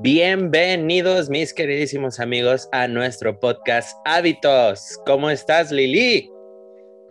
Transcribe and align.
Bienvenidos, 0.00 1.28
mis 1.28 1.52
queridísimos 1.52 2.20
amigos, 2.20 2.68
a 2.70 2.86
nuestro 2.86 3.40
podcast 3.40 3.98
Hábitos. 4.04 4.96
¿Cómo 5.04 5.28
estás, 5.28 5.72
Lili? 5.72 6.30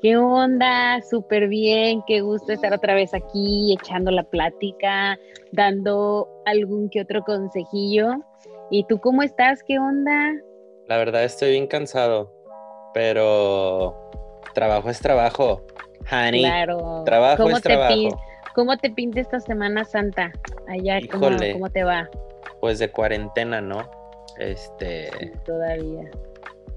¿Qué 0.01 0.15
onda? 0.15 1.02
Súper 1.02 1.49
bien, 1.49 2.02
qué 2.07 2.21
gusto 2.21 2.54
estar 2.54 2.71
otra 2.73 2.93
vez 2.93 3.13
aquí 3.13 3.73
echando 3.73 4.09
la 4.09 4.23
plática, 4.23 5.20
dando 5.52 6.29
algún 6.45 6.89
que 6.89 7.02
otro 7.02 7.23
consejillo. 7.23 8.11
¿Y 8.71 8.86
tú 8.86 9.00
cómo 9.00 9.21
estás? 9.21 9.64
¿Qué 9.64 9.79
onda? 9.79 10.34
La 10.88 10.98
verdad 10.98 11.25
estoy 11.25 11.52
bien 11.52 11.68
cansado, 11.68 12.34
pero 12.93 14.09
trabajo 14.54 14.89
es 14.89 15.00
trabajo. 15.00 15.61
Honey, 16.09 16.41
claro. 16.41 17.04
trabajo 17.05 17.43
¿Cómo 17.43 17.57
es 17.57 17.64
te 17.64 17.70
trabajo. 17.70 18.21
¿Cómo 18.55 18.77
te 18.77 18.91
pinta 18.91 19.20
esta 19.20 19.39
Semana 19.39 19.84
Santa? 19.84 20.32
Allá, 20.68 21.00
¿cómo, 21.11 21.27
Híjole. 21.31 21.53
cómo 21.53 21.70
te 21.70 21.84
va? 21.84 22.09
Pues 22.61 22.79
de 22.79 22.91
cuarentena, 22.91 23.61
¿no? 23.61 23.89
Este, 24.39 25.09
Todavía. 25.45 26.09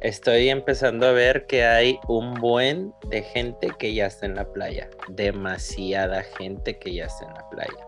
estoy 0.01 0.49
empezando 0.49 1.07
a 1.07 1.13
ver 1.13 1.47
que 1.47 1.65
hay 1.65 1.99
un 2.09 2.35
buen 2.35 2.93
de 3.09 3.23
gente 3.23 3.69
que 3.79 3.93
ya 3.95 4.07
está 4.07 4.27
en 4.27 4.37
la 4.37 4.51
playa. 4.53 4.89
Demasiada 5.09 6.23
gente 6.23 6.79
que 6.79 6.95
ya 6.95 7.07
está 7.07 7.27
en 7.27 7.35
la 7.35 7.49
playa. 7.51 7.87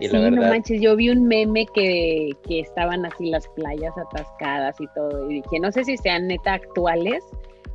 Y 0.00 0.08
sí, 0.08 0.16
la 0.16 0.30
no 0.30 0.42
manches, 0.42 0.80
yo 0.80 0.96
vi 0.96 1.10
un 1.10 1.26
meme 1.26 1.66
que, 1.74 2.30
que 2.48 2.60
estaban 2.60 3.04
así 3.06 3.30
las 3.30 3.46
playas 3.48 3.92
atascadas 3.96 4.80
y 4.80 4.86
todo, 4.94 5.30
y 5.30 5.34
dije, 5.34 5.60
no 5.60 5.70
sé 5.70 5.84
si 5.84 5.96
sean 5.96 6.26
neta 6.26 6.54
actuales 6.54 7.22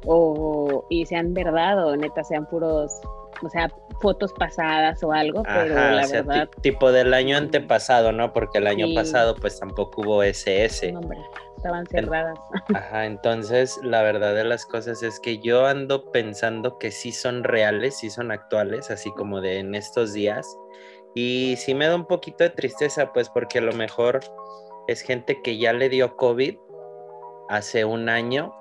o 0.07 0.85
y 0.89 1.05
sean 1.05 1.33
verdad 1.33 1.85
o 1.85 1.95
neta 1.95 2.23
sean 2.23 2.45
puros, 2.47 2.91
o 3.43 3.49
sea, 3.49 3.69
fotos 4.01 4.31
pasadas 4.33 5.03
o 5.03 5.11
algo, 5.11 5.43
pero 5.43 5.75
Ajá, 5.75 5.91
la 5.91 6.03
o 6.03 6.07
sea, 6.07 6.21
ti- 6.21 6.27
verdad, 6.27 6.49
tipo 6.61 6.91
del 6.91 7.13
año 7.13 7.37
antepasado, 7.37 8.11
¿no? 8.11 8.31
Porque 8.33 8.57
el 8.59 8.67
año 8.67 8.85
Sí. 8.87 8.95
pasado 8.95 9.35
pues 9.35 9.59
tampoco 9.59 10.01
hubo 10.01 10.23
SS. 10.23 10.91
no, 10.91 10.99
hombre, 10.99 11.19
estaban 11.57 11.85
cerradas. 11.87 12.39
Ajá, 12.75 13.05
entonces 13.05 13.79
la 13.83 14.01
verdad 14.01 14.33
de 14.33 14.43
las 14.43 14.65
cosas 14.65 15.03
es 15.03 15.19
que 15.19 15.39
yo 15.39 15.65
ando 15.65 16.11
pensando 16.11 16.77
que 16.77 16.91
sí 16.91 17.11
son 17.11 17.43
reales, 17.43 17.97
sí 17.97 18.09
son 18.09 18.31
actuales, 18.31 18.89
así 18.91 19.11
como 19.13 19.41
de 19.41 19.59
en 19.59 19.75
estos 19.75 20.13
días. 20.13 20.47
Y 21.15 21.55
sí 21.57 21.73
me 21.73 21.87
da 21.87 21.95
un 21.95 22.05
poquito 22.05 22.43
de 22.43 22.51
tristeza, 22.51 23.11
pues 23.11 23.29
porque 23.29 23.57
a 23.57 23.61
lo 23.61 23.73
mejor 23.73 24.19
es 24.87 25.01
gente 25.01 25.41
que 25.41 25.57
ya 25.57 25.73
le 25.73 25.89
dio 25.89 26.15
COVID 26.15 26.55
hace 27.49 27.85
un 27.85 28.07
año 28.09 28.53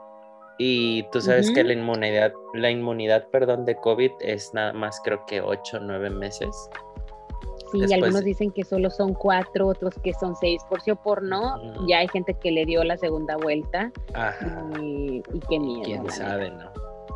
y 0.58 1.02
tú 1.10 1.20
sabes 1.20 1.50
que 1.50 1.62
la 1.62 1.74
inmunidad, 1.74 2.32
la 2.54 2.70
inmunidad, 2.70 3.28
perdón, 3.28 3.64
de 3.64 3.76
COVID 3.76 4.12
es 4.20 4.52
nada 4.54 4.72
más 4.72 5.00
creo 5.04 5.24
que 5.26 5.40
8 5.40 5.76
o 5.76 5.80
9 5.80 6.10
meses. 6.10 6.70
Sí, 7.72 7.80
después 7.80 7.92
algunos 7.92 8.24
dicen 8.24 8.52
que 8.52 8.64
solo 8.64 8.90
son 8.90 9.12
cuatro, 9.12 9.66
otros 9.66 9.94
que 10.02 10.14
son 10.14 10.36
seis, 10.36 10.62
por 10.68 10.80
sí 10.80 10.92
o 10.92 10.96
por 10.96 11.22
no, 11.22 11.86
ya 11.88 11.98
hay 11.98 12.08
gente 12.08 12.34
que 12.34 12.52
le 12.52 12.64
dio 12.64 12.84
la 12.84 12.96
segunda 12.96 13.36
vuelta 13.36 13.90
Ajá. 14.14 14.70
y, 14.80 15.20
y 15.32 15.40
qué 15.48 15.58
miedo. 15.58 15.82
quién 15.82 16.02
neta. 16.04 16.14
sabe, 16.14 16.50
¿no? 16.50 16.70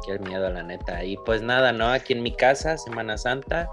Qué 0.04 0.18
miedo, 0.18 0.50
la 0.50 0.62
neta. 0.64 1.04
Y 1.04 1.16
pues 1.18 1.40
nada, 1.42 1.72
¿no? 1.72 1.86
Aquí 1.86 2.14
en 2.14 2.22
mi 2.22 2.32
casa, 2.32 2.76
Semana 2.78 3.16
Santa, 3.16 3.70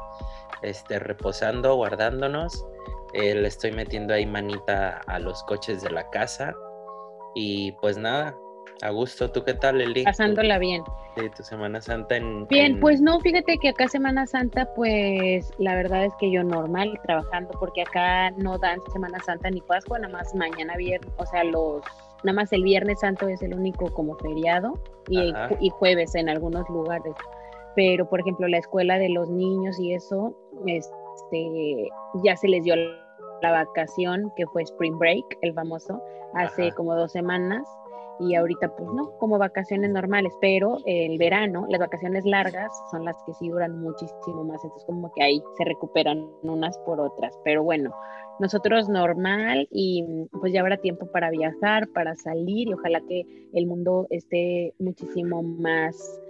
este, 0.62 1.00
reposando, 1.00 1.76
guardándonos. 1.76 2.66
Eh, 3.14 3.34
le 3.34 3.48
estoy 3.48 3.72
metiendo 3.72 4.14
ahí 4.14 4.26
manita 4.26 5.02
a 5.08 5.20
los 5.20 5.42
coches 5.44 5.82
de 5.82 5.90
la 5.90 6.08
casa. 6.12 6.54
Y 7.34 7.72
pues 7.74 7.98
nada, 7.98 8.36
a 8.82 8.90
gusto. 8.92 9.32
¿Tú 9.32 9.44
qué 9.44 9.54
tal, 9.54 9.82
Eli? 9.82 10.04
Pasándola 10.04 10.60
bien. 10.60 10.84
Sí, 11.16 11.30
tu 11.36 11.44
Semana 11.44 11.82
Santa 11.82 12.18
en... 12.18 12.48
Bien, 12.48 12.74
en- 12.74 12.80
pues 12.80 13.02
no, 13.02 13.20
fíjate 13.20 13.58
que 13.58 13.70
acá 13.70 13.88
Semana 13.88 14.28
Santa, 14.28 14.72
pues 14.76 15.52
la 15.58 15.76
verdad 15.76 16.06
es 16.06 16.14
que 16.20 16.32
yo 16.32 16.44
normal 16.44 17.00
trabajando, 17.04 17.50
porque 17.60 17.82
acá 17.82 18.32
no 18.32 18.58
dan 18.58 18.80
Semana 18.94 19.20
Santa 19.26 19.50
ni 19.50 19.62
Pascua, 19.62 20.00
nada 20.00 20.14
más 20.14 20.34
mañana 20.36 20.76
viernes, 20.78 21.12
o 21.18 21.26
sea, 21.26 21.44
los, 21.44 21.82
nada 22.24 22.36
más 22.36 22.54
el 22.54 22.64
Viernes 22.64 23.00
Santo 23.00 23.28
es 23.28 23.42
el 23.42 23.54
único 23.54 23.92
como 23.94 24.16
feriado 24.18 24.80
y, 25.10 25.34
jueves 25.70 26.14
en 26.16 26.30
algunos 26.30 26.68
lugares. 26.70 27.14
Pero, 27.76 28.10
por 28.10 28.20
ejemplo, 28.20 28.48
la 28.48 28.58
escuela 28.58 28.98
de 28.98 29.10
los 29.10 29.30
niños 29.30 29.80
y 29.80 29.94
eso, 29.94 30.36
este, 30.66 31.90
ya 32.24 32.36
se 32.36 32.48
les 32.48 32.64
dio 32.64 32.76
la 32.76 33.52
vacación, 33.52 34.32
que 34.36 34.46
fue 34.48 34.64
Spring 34.64 34.98
Break, 34.98 35.26
el 35.42 35.54
famoso, 35.54 36.02
hace 36.34 36.68
Ajá. 36.68 36.76
como 36.76 36.96
dos 36.96 37.12
semanas 37.12 37.68
y 38.20 38.36
ahorita 38.36 38.76
pues 38.76 38.90
no, 38.94 39.12
como 39.20 39.38
vacaciones 39.38 39.92
normales, 39.92 40.34
pero 40.42 40.78
el 40.86 41.18
verano, 41.18 41.66
las 41.70 41.80
vacaciones 41.80 42.26
largas 42.26 42.72
son 42.92 43.06
las 43.06 43.16
que 43.26 43.34
sí 43.34 43.50
duran 43.50 43.80
muchísimo 43.80 44.44
más, 44.44 44.64
entonces 44.64 44.86
como 44.86 45.12
que 45.14 45.24
ahí 45.24 45.42
se 45.58 45.66
recuperan 45.66 46.26
unas 46.44 46.78
por 46.80 47.00
otras, 47.00 47.38
pero 47.44 47.64
bueno, 47.64 47.92
nosotros 48.40 48.88
normal 48.90 49.68
y 49.72 50.06
pues 50.40 50.54
ya 50.54 50.62
habrá 50.62 50.78
tiempo 50.78 51.08
para 51.08 51.30
viajar, 51.30 51.88
para 51.90 52.16
salir 52.16 52.68
y 52.68 52.74
ojalá 52.74 53.02
que 53.02 53.24
el 53.54 53.66
mundo 53.68 54.08
esté 54.10 54.74
muchísimo 54.80 55.42
más 55.42 56.22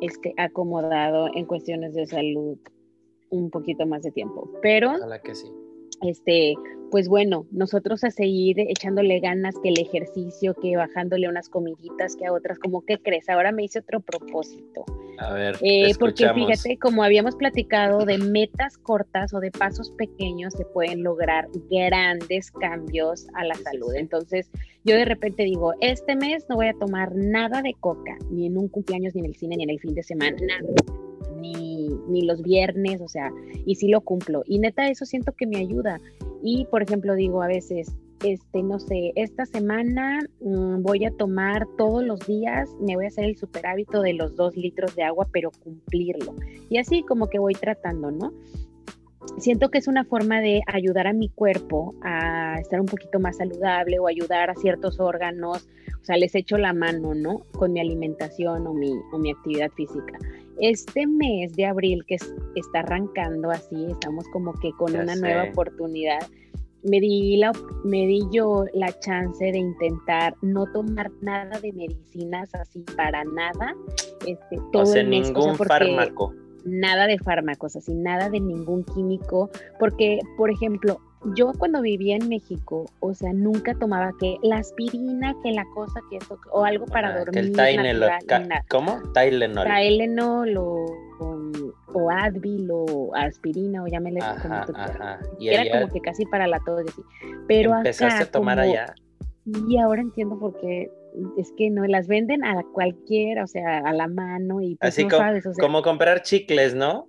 este, 0.00 0.34
acomodado 0.36 1.28
en 1.34 1.44
cuestiones 1.46 1.94
de 1.94 2.06
salud 2.06 2.58
un 3.30 3.50
poquito 3.50 3.86
más 3.86 4.02
de 4.02 4.10
tiempo, 4.10 4.48
pero 4.62 4.92
Ojalá 4.92 5.20
que 5.20 5.34
sí. 5.34 5.52
Este, 6.02 6.54
pues 6.90 7.08
bueno, 7.08 7.46
nosotros 7.50 8.04
a 8.04 8.10
seguir 8.10 8.58
echándole 8.60 9.20
ganas 9.20 9.54
que 9.62 9.68
el 9.70 9.78
ejercicio, 9.78 10.54
que 10.54 10.76
bajándole 10.76 11.28
unas 11.28 11.48
comiditas, 11.48 12.16
que 12.16 12.26
a 12.26 12.32
otras, 12.32 12.58
como 12.58 12.82
que 12.84 12.98
crees, 12.98 13.28
ahora 13.28 13.52
me 13.52 13.64
hice 13.64 13.80
otro 13.80 14.00
propósito. 14.00 14.84
A 15.18 15.32
ver, 15.32 15.56
Eh, 15.62 15.92
porque 15.98 16.28
fíjate, 16.32 16.78
como 16.78 17.02
habíamos 17.02 17.34
platicado 17.34 18.04
de 18.04 18.18
metas 18.18 18.78
cortas 18.78 19.34
o 19.34 19.40
de 19.40 19.50
pasos 19.50 19.90
pequeños, 19.92 20.54
se 20.54 20.64
pueden 20.64 21.02
lograr 21.02 21.48
grandes 21.70 22.50
cambios 22.52 23.26
a 23.34 23.44
la 23.44 23.54
salud. 23.56 23.94
Entonces, 23.94 24.50
yo 24.84 24.94
de 24.94 25.04
repente 25.04 25.42
digo, 25.42 25.74
este 25.80 26.14
mes 26.16 26.46
no 26.48 26.56
voy 26.56 26.68
a 26.68 26.74
tomar 26.74 27.14
nada 27.14 27.62
de 27.62 27.74
coca, 27.80 28.16
ni 28.30 28.46
en 28.46 28.56
un 28.56 28.68
cumpleaños, 28.68 29.14
ni 29.14 29.20
en 29.20 29.26
el 29.26 29.34
cine, 29.36 29.56
ni 29.56 29.64
en 29.64 29.70
el 29.70 29.80
fin 29.80 29.94
de 29.94 30.02
semana, 30.02 30.36
nada. 30.40 30.68
Ni, 31.36 31.67
ni 32.08 32.22
los 32.22 32.42
viernes, 32.42 33.00
o 33.00 33.08
sea, 33.08 33.30
y 33.66 33.74
sí 33.76 33.88
lo 33.88 34.00
cumplo. 34.00 34.42
Y 34.46 34.58
neta, 34.58 34.88
eso 34.88 35.04
siento 35.04 35.32
que 35.32 35.46
me 35.46 35.58
ayuda. 35.58 36.00
Y, 36.42 36.66
por 36.66 36.82
ejemplo, 36.82 37.14
digo 37.14 37.42
a 37.42 37.48
veces, 37.48 37.94
este, 38.24 38.62
no 38.62 38.80
sé, 38.80 39.12
esta 39.14 39.46
semana 39.46 40.20
mm, 40.40 40.82
voy 40.82 41.04
a 41.04 41.10
tomar 41.10 41.66
todos 41.76 42.02
los 42.02 42.20
días, 42.26 42.68
me 42.80 42.96
voy 42.96 43.04
a 43.04 43.08
hacer 43.08 43.24
el 43.24 43.36
super 43.36 43.66
hábito 43.66 44.02
de 44.02 44.14
los 44.14 44.34
dos 44.34 44.56
litros 44.56 44.94
de 44.96 45.04
agua, 45.04 45.28
pero 45.32 45.50
cumplirlo. 45.62 46.34
Y 46.68 46.78
así 46.78 47.02
como 47.02 47.28
que 47.28 47.38
voy 47.38 47.54
tratando, 47.54 48.10
¿no? 48.10 48.32
Siento 49.38 49.68
que 49.68 49.78
es 49.78 49.86
una 49.86 50.04
forma 50.04 50.40
de 50.40 50.62
ayudar 50.66 51.06
a 51.06 51.12
mi 51.12 51.28
cuerpo 51.28 51.94
a 52.02 52.56
estar 52.58 52.80
un 52.80 52.86
poquito 52.86 53.20
más 53.20 53.36
saludable 53.36 53.98
o 53.98 54.08
ayudar 54.08 54.50
a 54.50 54.54
ciertos 54.54 54.98
órganos, 54.98 55.68
o 56.00 56.04
sea, 56.04 56.16
les 56.16 56.34
echo 56.34 56.56
la 56.56 56.72
mano, 56.72 57.14
¿no? 57.14 57.40
Con 57.52 57.72
mi 57.72 57.80
alimentación 57.80 58.66
o 58.66 58.74
mi, 58.74 58.92
o 59.12 59.18
mi 59.18 59.30
actividad 59.30 59.70
física. 59.72 60.18
Este 60.60 61.06
mes 61.06 61.54
de 61.54 61.66
abril 61.66 62.04
que 62.06 62.16
es- 62.16 62.34
está 62.56 62.80
arrancando 62.80 63.50
así, 63.50 63.86
estamos 63.90 64.24
como 64.32 64.52
que 64.54 64.70
con 64.72 64.92
Ya 64.92 65.02
una 65.02 65.14
sé. 65.14 65.20
nueva 65.20 65.44
oportunidad, 65.44 66.18
me 66.84 67.00
di, 67.00 67.36
la, 67.36 67.52
me 67.84 68.06
di 68.06 68.22
yo 68.32 68.64
la 68.72 68.96
chance 69.00 69.44
de 69.44 69.58
intentar 69.58 70.34
no 70.42 70.64
tomar 70.72 71.10
nada 71.22 71.58
de 71.60 71.72
medicinas 71.72 72.54
así 72.54 72.84
para 72.96 73.24
nada, 73.24 73.74
este, 74.26 74.56
todo 74.72 74.82
o 74.82 74.86
sea, 74.86 75.02
el 75.02 75.08
mes, 75.08 75.22
o 75.22 75.24
sea, 75.24 75.34
ningún 75.34 75.56
porque 75.56 75.68
fármaco. 75.68 76.34
nada 76.64 77.06
de 77.06 77.18
fármacos, 77.18 77.76
así 77.76 77.94
nada 77.94 78.28
de 78.30 78.40
ningún 78.40 78.84
químico, 78.84 79.50
porque, 79.78 80.18
por 80.36 80.50
ejemplo, 80.50 81.00
yo 81.34 81.52
cuando 81.58 81.80
vivía 81.82 82.16
en 82.16 82.28
México, 82.28 82.86
o 83.00 83.14
sea, 83.14 83.32
nunca 83.32 83.74
tomaba 83.74 84.12
que 84.20 84.36
la 84.42 84.58
aspirina, 84.58 85.34
que 85.42 85.52
la 85.52 85.64
cosa, 85.74 86.00
que 86.10 86.16
eso, 86.16 86.38
o 86.52 86.64
algo 86.64 86.86
para 86.86 87.08
Ajá, 87.08 87.18
dormir. 87.18 87.34
que 87.34 87.40
el 87.40 87.52
Tylenol. 87.52 88.10
¿Cómo? 88.68 89.02
Tylenol. 89.12 89.66
Tylenol 89.66 90.56
o, 90.56 90.84
o, 91.20 91.40
o 91.94 92.10
Advil 92.10 92.68
o 92.70 93.10
aspirina 93.14 93.82
o 93.82 93.86
llámele 93.86 94.20
como 94.42 94.64
tú 94.66 94.72
quieras. 94.72 95.20
Era 95.40 95.80
como 95.80 95.92
que 95.92 96.00
casi 96.00 96.24
para 96.26 96.46
la 96.46 96.60
tos, 96.64 96.82
así. 96.88 97.02
Pero 97.46 97.76
empezaste 97.76 98.14
acá, 98.22 98.24
a 98.24 98.30
tomar 98.30 98.58
como- 98.58 98.70
allá. 98.70 98.94
Y 99.68 99.78
ahora 99.78 100.02
entiendo 100.02 100.38
por 100.38 100.58
qué 100.60 100.90
es 101.38 101.50
que 101.56 101.70
no 101.70 101.84
las 101.86 102.06
venden 102.06 102.44
a 102.44 102.62
cualquiera, 102.74 103.44
o 103.44 103.46
sea, 103.46 103.78
a 103.78 103.92
la 103.94 104.06
mano 104.08 104.60
y 104.60 104.76
pues 104.76 104.90
Así 104.92 105.04
no 105.04 105.08
como, 105.10 105.22
sabes, 105.22 105.46
o 105.46 105.54
sea, 105.54 105.62
como 105.62 105.82
comprar 105.82 106.22
chicles, 106.22 106.74
¿no? 106.74 107.06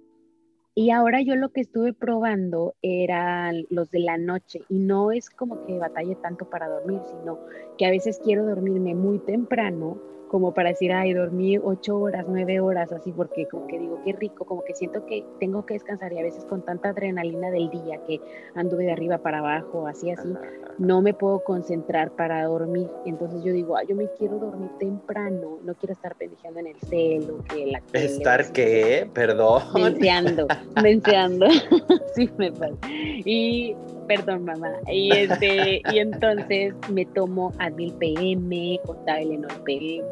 Y 0.79 0.91
ahora 0.91 1.21
yo 1.21 1.35
lo 1.35 1.49
que 1.49 1.59
estuve 1.59 1.91
probando 1.91 2.73
eran 2.81 3.65
los 3.69 3.91
de 3.91 3.99
la 3.99 4.17
noche 4.17 4.61
y 4.69 4.79
no 4.79 5.11
es 5.11 5.29
como 5.29 5.65
que 5.65 5.77
batalle 5.77 6.15
tanto 6.15 6.49
para 6.49 6.69
dormir, 6.69 7.01
sino 7.03 7.37
que 7.77 7.85
a 7.85 7.89
veces 7.89 8.21
quiero 8.23 8.45
dormirme 8.45 8.95
muy 8.95 9.19
temprano 9.19 9.97
como 10.29 10.53
para 10.53 10.69
decir, 10.69 10.93
ay, 10.93 11.13
dormí 11.13 11.57
ocho 11.57 11.99
horas, 11.99 12.25
nueve 12.27 12.59
horas, 12.59 12.91
así, 12.91 13.11
porque 13.11 13.47
como 13.47 13.67
que 13.67 13.79
digo, 13.79 13.99
qué 14.05 14.13
rico, 14.13 14.45
como 14.45 14.63
que 14.63 14.73
siento 14.73 15.05
que 15.05 15.25
tengo 15.39 15.65
que 15.65 15.73
descansar 15.73 16.13
y 16.13 16.19
a 16.19 16.23
veces 16.23 16.45
con 16.45 16.63
tanta 16.63 16.89
adrenalina 16.89 17.51
del 17.51 17.69
día 17.69 17.99
que 18.07 18.21
anduve 18.55 18.85
de 18.85 18.93
arriba 18.93 19.17
para 19.17 19.39
abajo, 19.39 19.87
así, 19.87 20.11
así, 20.11 20.31
Ajá, 20.31 20.39
ajá. 20.39 20.73
no 20.77 21.01
me 21.01 21.13
puedo 21.13 21.43
concentrar 21.43 22.11
para 22.11 22.45
dormir. 22.45 22.89
Entonces 23.05 23.43
yo 23.43 23.51
digo, 23.51 23.75
ay, 23.75 23.87
yo 23.87 23.95
me 23.95 24.07
quiero 24.17 24.37
dormir 24.37 24.69
temprano, 24.79 25.59
no 25.63 25.73
quiero 25.75 25.93
estar 25.93 26.15
pendejeando 26.15 26.59
en 26.59 26.67
el 26.67 26.79
celo, 26.81 27.43
que 27.45 27.65
la 27.65 27.81
¿Estar 27.93 28.51
qué? 28.53 29.09
Perdón. 29.13 29.63
Menseando, 29.73 30.47
menseando. 30.81 31.47
sí, 32.15 32.29
me 32.37 32.51
pasa. 32.51 32.77
Y 33.25 33.75
perdón 34.09 34.43
mamá. 34.43 34.73
Y, 34.91 35.11
este, 35.15 35.81
y 35.93 35.99
entonces 35.99 36.73
me 36.91 37.05
tomo 37.05 37.53
Advil 37.59 37.93
PM 37.93 38.79
o 38.87 38.95
Tylenol 39.05 39.63
PM 39.63 40.03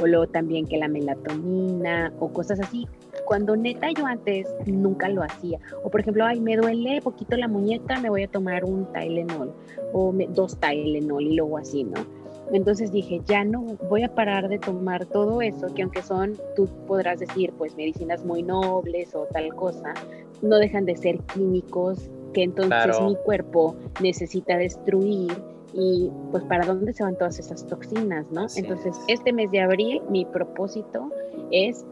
o 0.00 0.06
luego 0.06 0.26
también 0.26 0.66
que 0.66 0.78
la 0.78 0.88
melatonina 0.88 2.12
o 2.18 2.28
cosas 2.32 2.60
así. 2.60 2.86
Cuando 3.24 3.56
neta 3.56 3.88
yo 3.96 4.06
antes 4.06 4.46
nunca 4.66 5.08
lo 5.08 5.22
hacía. 5.22 5.58
O 5.84 5.90
por 5.90 6.00
ejemplo, 6.00 6.24
ay, 6.24 6.40
me 6.40 6.56
duele 6.56 7.00
poquito 7.02 7.36
la 7.36 7.48
muñeca, 7.48 8.00
me 8.00 8.08
voy 8.08 8.24
a 8.24 8.28
tomar 8.28 8.64
un 8.64 8.86
Tylenol 8.92 9.52
o 9.92 10.12
dos 10.30 10.58
Tylenol 10.58 11.22
y 11.22 11.36
luego 11.36 11.58
así, 11.58 11.84
¿no? 11.84 12.04
Entonces 12.52 12.92
dije, 12.92 13.20
ya 13.26 13.44
no 13.44 13.62
voy 13.88 14.02
a 14.02 14.14
parar 14.14 14.48
de 14.48 14.58
tomar 14.58 15.06
todo 15.06 15.40
eso, 15.40 15.72
que 15.74 15.82
aunque 15.82 16.02
son, 16.02 16.36
tú 16.54 16.68
podrás 16.86 17.20
decir, 17.20 17.52
pues 17.56 17.76
medicinas 17.76 18.24
muy 18.24 18.42
nobles 18.42 19.14
o 19.14 19.26
tal 19.32 19.54
cosa, 19.54 19.94
no 20.42 20.56
dejan 20.56 20.84
de 20.84 20.96
ser 20.96 21.18
químicos 21.20 22.10
que 22.34 22.42
entonces 22.42 23.00
mi 23.02 23.16
cuerpo 23.16 23.76
necesita 24.02 24.56
destruir 24.56 25.32
y 25.74 26.10
pues 26.30 26.44
para 26.44 26.66
dónde 26.66 26.92
se 26.92 27.02
van 27.02 27.16
todas 27.16 27.38
esas 27.38 27.66
toxinas, 27.66 28.30
¿no? 28.30 28.46
entonces, 28.56 28.98
este 29.08 29.32
mes 29.32 29.50
de 29.50 29.60
abril 29.60 30.02
mi 30.08 30.24
propósito 30.24 31.10
es 31.50 31.84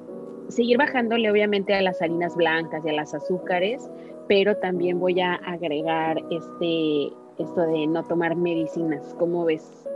seguir 0.48 0.78
bajándole 0.78 1.30
obviamente 1.30 1.74
a 1.74 1.80
las 1.80 2.02
harinas 2.02 2.36
blancas 2.36 2.82
y 2.84 2.90
a 2.90 2.92
las 2.92 3.14
azúcares, 3.14 3.88
pero 4.28 4.56
también 4.56 5.00
voy 5.00 5.20
a 5.20 5.34
agregar 5.34 6.18
este 6.30 7.12
esto 7.38 7.62
de 7.62 7.86
no 7.86 8.04
tomar 8.04 8.36
medicinas, 8.36 9.14
¿cómo 9.18 9.46
ves? 9.46 9.86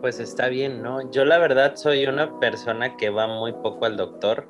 Pues 0.00 0.20
está 0.20 0.48
bien, 0.48 0.80
¿no? 0.82 1.10
Yo 1.10 1.24
la 1.24 1.38
verdad 1.38 1.74
soy 1.74 2.06
una 2.06 2.38
persona 2.38 2.96
que 2.96 3.10
va 3.10 3.26
muy 3.26 3.52
poco 3.52 3.84
al 3.84 3.96
doctor 3.96 4.46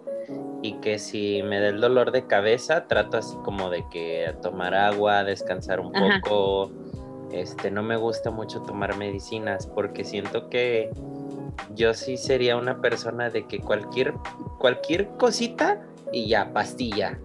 y 0.63 0.75
que 0.81 0.99
si 0.99 1.43
me 1.43 1.61
da 1.61 1.69
el 1.69 1.81
dolor 1.81 2.13
de 2.13 2.27
cabeza 2.27 2.87
trato 2.87 3.17
así 3.17 3.35
como 3.45 3.71
de 3.71 3.85
que 3.91 4.35
tomar 4.43 4.75
agua, 4.75 5.25
descansar 5.25 5.81
un 5.81 5.93
poco. 5.93 6.71
Este, 7.33 7.71
no 7.71 7.83
me 7.83 7.97
gusta 7.97 8.31
mucho 8.31 8.63
tomar 8.63 8.97
medicinas 8.97 9.67
porque 9.67 10.05
siento 10.05 10.49
que 10.49 10.91
yo 11.75 11.95
sí 11.95 12.17
sería 12.17 12.57
una 12.57 12.81
persona 12.81 13.31
de 13.31 13.47
que 13.47 13.61
cualquier 13.61 14.15
cualquier 14.59 15.09
cosita 15.19 15.83
y 16.13 16.29
ya 16.29 16.53
pastilla. 16.53 17.19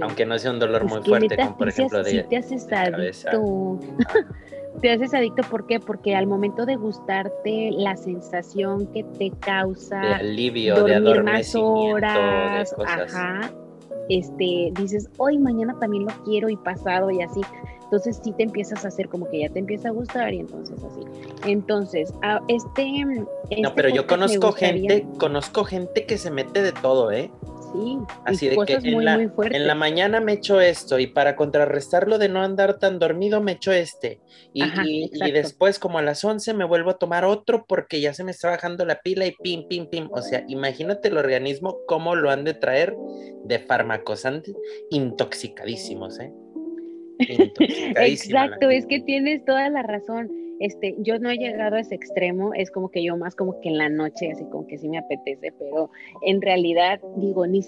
Aunque 0.00 0.24
no 0.24 0.38
sea 0.38 0.50
un 0.50 0.58
dolor 0.58 0.84
muy 0.84 1.02
fuerte, 1.02 1.36
como 1.36 1.56
por 1.56 1.68
ejemplo 1.68 2.02
de, 2.02 2.24
te 2.24 2.38
haces 2.38 2.66
te 4.80 4.90
haces 4.90 5.14
adicto, 5.14 5.42
¿por 5.42 5.66
qué? 5.66 5.78
Porque 5.78 6.16
al 6.16 6.26
momento 6.26 6.64
de 6.64 6.76
gustarte, 6.76 7.70
la 7.72 7.96
sensación 7.96 8.86
que 8.86 9.04
te 9.04 9.30
causa 9.38 10.00
de 10.00 10.14
alivio, 10.14 10.76
dormir 10.76 11.02
de 11.02 11.22
más 11.22 11.54
horas, 11.54 12.74
ajá, 12.84 13.52
este, 14.18 14.72
dices, 14.80 15.08
hoy 15.18 15.38
mañana 15.38 15.78
también 15.78 16.04
lo 16.04 16.12
quiero 16.24 16.48
y 16.48 16.56
pasado 16.56 17.10
y 17.10 17.22
así. 17.22 17.40
Entonces 17.84 18.20
sí 18.24 18.32
te 18.32 18.44
empiezas 18.44 18.84
a 18.86 18.88
hacer 18.88 19.08
como 19.08 19.28
que 19.28 19.40
ya 19.40 19.50
te 19.50 19.58
empieza 19.58 19.88
a 19.88 19.92
gustar 19.92 20.32
y 20.32 20.40
entonces 20.40 20.82
así. 20.82 21.00
Entonces, 21.46 22.14
este, 22.48 23.04
este, 23.50 23.60
No, 23.60 23.74
pero 23.74 23.90
yo 23.90 24.06
conozco 24.06 24.52
gente, 24.52 25.06
conozco 25.18 25.64
gente 25.64 26.06
que 26.06 26.16
se 26.16 26.30
mete 26.30 26.62
de 26.62 26.72
todo, 26.72 27.12
¿eh? 27.12 27.30
Así 28.24 28.48
de 28.48 28.56
que 28.66 28.74
en, 28.74 29.04
la, 29.04 29.14
en, 29.14 29.66
la, 29.66 29.74
mañana 29.74 30.20
me 30.20 30.34
echo 30.34 30.60
esto 30.60 30.98
y 30.98 31.06
para 31.06 31.36
contrarrestarlo 31.36 32.18
de 32.18 32.28
no 32.28 32.42
andar 32.42 32.78
tan 32.78 32.98
dormido 32.98 33.40
me 33.40 33.52
echo 33.52 33.72
este. 33.72 34.20
Y, 34.52 34.64
y, 35.12 35.30
después 35.32 35.78
como 35.78 35.98
a 35.98 36.02
las 36.02 36.24
11 36.24 36.54
me 36.54 36.64
vuelvo 36.64 36.90
a 36.90 36.98
tomar 36.98 37.24
otro 37.24 37.64
porque 37.66 38.00
ya 38.00 38.12
se 38.14 38.24
me 38.24 38.30
está 38.30 38.50
bajando 38.50 38.84
la 38.84 39.00
pila 39.00 39.26
y 39.26 39.32
pim, 39.32 39.66
pim, 39.68 39.86
pim. 39.86 40.08
O 40.12 40.22
sea, 40.22 40.44
imagínate 40.48 41.08
el 41.08 41.18
organismo 41.18 41.78
cómo 41.86 42.14
lo 42.14 42.30
han 42.30 42.44
de 42.44 42.54
traer 42.54 42.94
de 43.44 43.58
fármacos 43.58 44.24
intoxicadísimos, 44.90 46.20
¿eh? 46.20 46.32
Exacto, 47.18 48.70
es 48.70 48.86
que 48.86 49.00
tienes 49.00 49.44
toda 49.44 49.68
la 49.68 49.82
razón. 49.82 50.30
Este, 50.62 50.94
yo 50.98 51.18
no 51.18 51.28
he 51.28 51.38
llegado 51.38 51.74
a 51.74 51.80
ese 51.80 51.96
extremo, 51.96 52.54
es 52.54 52.70
como 52.70 52.88
que 52.88 53.02
yo 53.02 53.16
más 53.16 53.34
como 53.34 53.60
que 53.60 53.68
en 53.68 53.78
la 53.78 53.88
noche, 53.88 54.30
así 54.30 54.44
como 54.44 54.64
que 54.68 54.78
sí 54.78 54.88
me 54.88 54.98
apetece, 54.98 55.52
pero 55.58 55.90
en 56.24 56.40
realidad 56.40 57.00
digo, 57.16 57.48
ni 57.48 57.62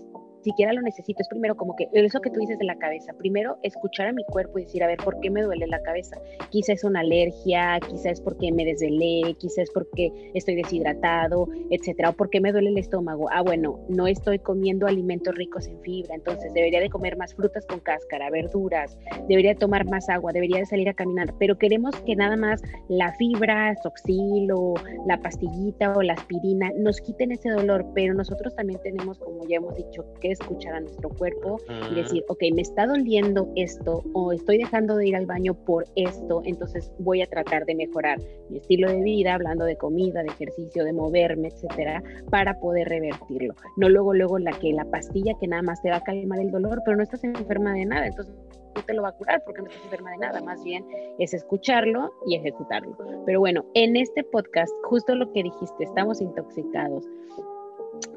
siquiera 0.45 0.73
lo 0.73 0.83
necesito. 0.83 1.23
Es 1.23 1.29
primero 1.29 1.57
como 1.57 1.75
que 1.75 1.89
eso 1.93 2.21
que 2.21 2.31
tú 2.31 2.41
dices 2.41 2.59
de 2.59 2.65
la 2.65 2.77
cabeza. 2.77 3.13
Primero, 3.15 3.59
escuchar 3.63 4.09
a 4.09 4.13
mi 4.13 4.25
cuerpo 4.25 4.59
y 4.59 4.65
decir, 4.65 4.83
a 4.85 4.87
ver, 4.87 4.99
¿por 4.99 5.19
qué 5.21 5.31
me 5.31 5.43
duele 5.43 5.67
la 5.67 5.83
cabeza? 5.83 6.17
Quizá 6.51 6.73
es 6.73 6.85
una 6.85 7.01
alergia, 7.01 7.81
quizá 7.89 8.11
es 8.11 8.21
porque 8.21 8.53
me 8.53 8.65
desvelé, 8.65 9.35
quizá 9.39 9.63
es 9.63 9.71
porque 9.73 10.13
estoy 10.35 10.55
deshidratado, 10.57 11.49
etcétera, 11.71 12.11
o 12.11 12.13
porque 12.13 12.41
me 12.41 12.53
duele 12.53 12.71
el 12.71 12.79
estómago. 12.79 13.29
Ah, 13.31 13.43
bueno, 13.43 13.81
no 13.89 14.07
estoy 14.07 14.39
comiendo 14.39 14.87
alimentos 14.87 15.35
ricos 15.35 15.67
en 15.67 15.81
fibra, 15.81 16.15
entonces 16.15 16.53
debería 16.53 16.81
de 16.81 16.91
comer 16.91 17.17
más 17.17 17.35
frutas 17.35 17.67
con 17.67 17.81
cáscara, 17.81 18.31
verduras, 18.31 18.99
debería 19.29 19.55
tomar 19.55 19.85
más 19.87 20.09
agua, 20.09 20.33
debería 20.33 20.59
de 20.59 20.67
salir 20.67 20.89
a 20.89 20.95
caminar, 20.95 21.35
pero 21.39 21.57
queremos 21.59 21.95
que 22.03 22.17
nada 22.17 22.37
más 22.37 22.63
la 22.89 23.13
fibra, 23.15 23.75
soxil 23.83 24.51
o 24.53 24.75
la 25.07 25.19
pastillita 25.21 25.93
o 25.95 26.03
la 26.03 26.15
aspirina 26.15 26.71
nos 26.77 27.01
quiten 27.01 27.33
ese 27.33 27.51
dolor, 27.51 27.87
pero 27.95 28.15
nosotros 28.15 28.55
también 28.55 28.81
tenemos, 28.83 29.19
como 29.19 29.47
ya 29.49 29.57
hemos 29.57 29.75
dicho, 29.77 30.05
que 30.21 30.34
escuchar 30.35 30.75
a 30.75 30.81
nuestro 30.81 31.09
cuerpo 31.11 31.59
y 31.91 31.95
decir, 31.95 32.25
ok, 32.29 32.43
me 32.55 32.63
está 32.63 32.87
doliendo 32.87 33.49
esto 33.57 34.03
o 34.13 34.33
estoy 34.33 34.59
dejando 34.59 34.97
de 34.97 35.09
ir 35.09 35.17
al 35.17 35.27
baño 35.27 35.55
por 35.55 35.85
esto, 35.97 36.43
entonces 36.45 36.93
voy 36.99 37.23
a 37.23 37.27
tratar 37.27 37.65
de 37.65 37.75
mejorar 37.75 38.19
mi 38.51 38.59
estilo 38.59 38.89
de 38.89 39.03
vida, 39.03 39.35
hablando 39.35 39.65
de 39.65 39.77
comida, 39.77 40.23
de 40.23 40.29
ejercicio, 40.29 40.85
de 40.85 40.93
moverme, 40.93 41.49
etcétera, 41.49 42.03
para 42.31 42.59
poder 42.61 42.89
revertirlo. 42.89 43.55
No 43.77 43.89
luego, 43.89 44.15
luego 44.15 44.39
la 44.39 44.53
que 44.53 44.73
la 44.73 44.85
pastilla 44.85 45.35
que 45.41 45.49
nada 45.49 45.63
más 45.63 45.83
te 45.83 45.91
va 45.91 45.97
a 45.97 46.03
calmar 46.03 46.41
el 46.41 46.51
dolor, 46.51 46.83
pero 46.85 46.97
no 46.97 47.03
estás 47.03 47.25
enferma 47.25 47.73
de 47.75 47.87
nada, 47.87 48.07
entonces 48.07 48.35
no 48.75 48.83
te 48.83 48.95
lo 48.95 49.03
va 49.03 49.11
a 49.11 49.13
curar 49.13 49.43
porque 49.45 49.63
no 49.63 49.69
estás 49.69 49.85
enferma 49.85 50.11
de 50.11 50.19
nada, 50.19 50.41
más 50.43 50.63
bien 50.65 50.85
es 51.19 51.35
escucharlo 51.35 52.13
y 52.27 52.37
ejecutarlo. 52.37 52.97
Pero 53.25 53.41
bueno, 53.41 53.65
en 53.75 53.97
este 53.97 54.25
podcast, 54.25 54.73
justo 54.85 55.15
lo 55.15 55.33
que 55.33 55.43
dijiste, 55.43 55.85
estamos 55.85 56.21
intoxicados 56.21 57.05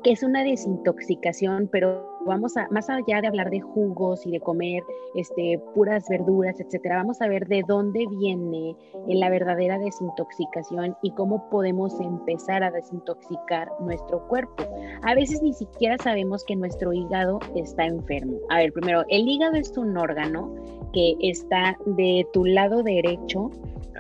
que 0.04 0.12
es 0.12 0.24
una 0.24 0.44
desintoxicación, 0.44 1.70
pero 1.72 2.17
vamos 2.28 2.56
a, 2.58 2.68
más 2.70 2.90
allá 2.90 3.22
de 3.22 3.28
hablar 3.28 3.50
de 3.50 3.62
jugos 3.62 4.26
y 4.26 4.32
de 4.32 4.40
comer 4.40 4.84
este, 5.16 5.60
puras 5.74 6.08
verduras, 6.10 6.60
etcétera, 6.60 6.98
vamos 6.98 7.22
a 7.22 7.28
ver 7.28 7.48
de 7.48 7.64
dónde 7.68 8.06
viene 8.20 8.76
la 9.08 9.30
verdadera 9.30 9.80
desintoxicación 9.80 10.96
y 11.02 11.12
cómo 11.12 11.50
podemos 11.50 12.00
empezar 12.00 12.64
a 12.64 12.72
desintoxicar 12.72 13.70
nuestro 13.80 14.28
cuerpo. 14.28 14.64
A 15.02 15.16
veces 15.16 15.42
ni 15.42 15.54
siquiera 15.54 15.98
sabemos 15.98 16.44
que 16.46 16.56
nuestro 16.56 16.94
hígado 16.94 17.40
está 17.56 17.86
enfermo. 17.86 18.38
A 18.50 18.58
ver, 18.58 18.74
primero, 18.74 19.04
el 19.10 19.28
hígado 19.28 19.56
es 19.56 19.76
un 19.78 19.98
órgano 19.98 20.54
que 20.94 21.16
está 21.22 21.78
de 21.86 22.26
tu 22.34 22.46
lado 22.46 22.84
derecho 22.84 23.52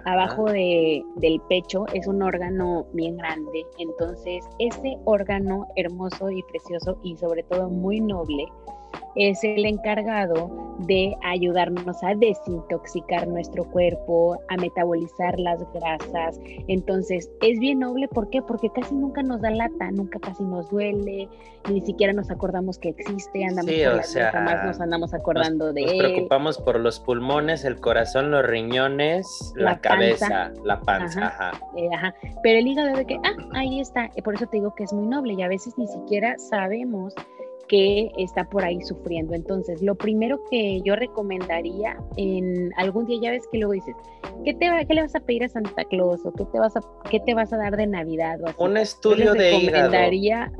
abajo 0.05 0.46
de, 0.46 1.03
del 1.17 1.39
pecho 1.50 1.86
es 1.93 2.07
un 2.07 2.22
órgano 2.22 2.86
bien 2.93 3.17
grande. 3.17 3.65
Entonces, 3.77 4.46
ese 4.60 4.98
órgano 5.05 5.67
hermoso 5.75 6.29
y 6.31 6.41
precioso 6.43 6.98
y 7.03 7.15
sobre 7.17 7.43
todo 7.43 7.69
muy 7.69 8.00
noble 8.00 8.16
es 9.17 9.43
el 9.43 9.65
encargado 9.65 10.67
de 10.79 11.15
ayudarnos 11.24 12.03
a 12.03 12.13
desintoxicar 12.13 13.27
nuestro 13.27 13.63
cuerpo, 13.65 14.38
a 14.47 14.57
metabolizar 14.57 15.39
las 15.39 15.59
grasas. 15.74 16.39
Entonces, 16.67 17.31
es 17.41 17.59
bien 17.59 17.79
noble, 17.79 18.07
¿por 18.07 18.29
qué? 18.29 18.43
Porque 18.43 18.69
casi 18.69 18.93
nunca 18.93 19.24
nos 19.24 19.41
da 19.41 19.50
lata, 19.50 19.89
nunca 19.89 20.19
casi 20.19 20.43
nos 20.43 20.69
duele, 20.69 21.27
ni 21.67 21.81
siquiera 21.81 22.13
nos 22.13 22.29
acordamos 22.29 22.77
que 22.77 22.89
existe, 22.89 23.43
andamos 23.43 23.71
sí, 23.71 23.83
o 23.86 24.03
sea, 24.03 24.31
jamás 24.31 24.63
nos 24.65 24.79
andamos 24.79 25.13
acordando 25.15 25.74
de 25.74 25.81
nos 25.81 25.91
él. 25.91 25.97
Nos 25.97 26.12
preocupamos 26.12 26.57
por 26.59 26.79
los 26.79 27.00
pulmones, 27.00 27.65
el 27.65 27.79
corazón, 27.79 28.29
los 28.29 28.45
riñones, 28.45 29.51
la, 29.55 29.79
cabeza, 29.79 30.51
la 30.63 30.79
panza, 30.81 31.25
ajá. 31.25 31.51
Eh, 31.75 31.89
ajá. 31.91 32.13
Pero 32.43 32.59
el 32.59 32.67
hígado 32.67 32.95
de 32.95 33.05
que, 33.05 33.15
ah, 33.24 33.36
ahí 33.53 33.79
está, 33.79 34.12
por 34.24 34.36
eso 34.36 34.45
te 34.45 34.57
digo 34.57 34.75
que 34.75 34.83
es 34.83 34.93
muy 34.93 35.07
noble 35.07 35.33
y 35.33 35.41
a 35.41 35.47
veces 35.47 35.75
ni 35.77 35.88
siquiera 35.88 36.38
sabemos 36.38 37.15
que 37.67 38.12
está 38.17 38.43
por 38.50 38.63
ahí 38.63 38.81
sufriendo. 38.81 39.33
Entonces, 39.33 39.81
lo 39.81 39.95
primero 39.95 40.41
que 40.50 40.81
yo 40.83 40.95
recomendaría 40.95 41.97
en 42.17 42.71
algún 42.77 43.05
día, 43.05 43.19
ya 43.21 43.31
ves 43.31 43.47
que 43.51 43.57
luego 43.59 43.74
dices, 43.74 43.95
¿qué, 44.45 44.53
te 44.53 44.69
va, 44.69 44.83
qué 44.86 44.93
le 44.93 45.01
vas 45.01 45.15
a 45.15 45.19
pedir 45.19 45.43
a 45.43 45.50
Santa 45.50 45.83
Claus 45.86 46.25
o 46.25 46.33
qué 46.33 46.45
te 46.45 46.59
vas 46.59 46.75
a, 46.75 46.81
qué 47.09 47.19
te 47.19 47.33
vas 47.33 47.51
a 47.53 47.57
dar 47.57 47.77
de 47.77 47.88
Navidad? 47.88 48.39
O 48.57 48.65
Un 48.65 48.77
estudio 48.77 49.33
de 49.33 49.51
recomendaría, 49.51 50.51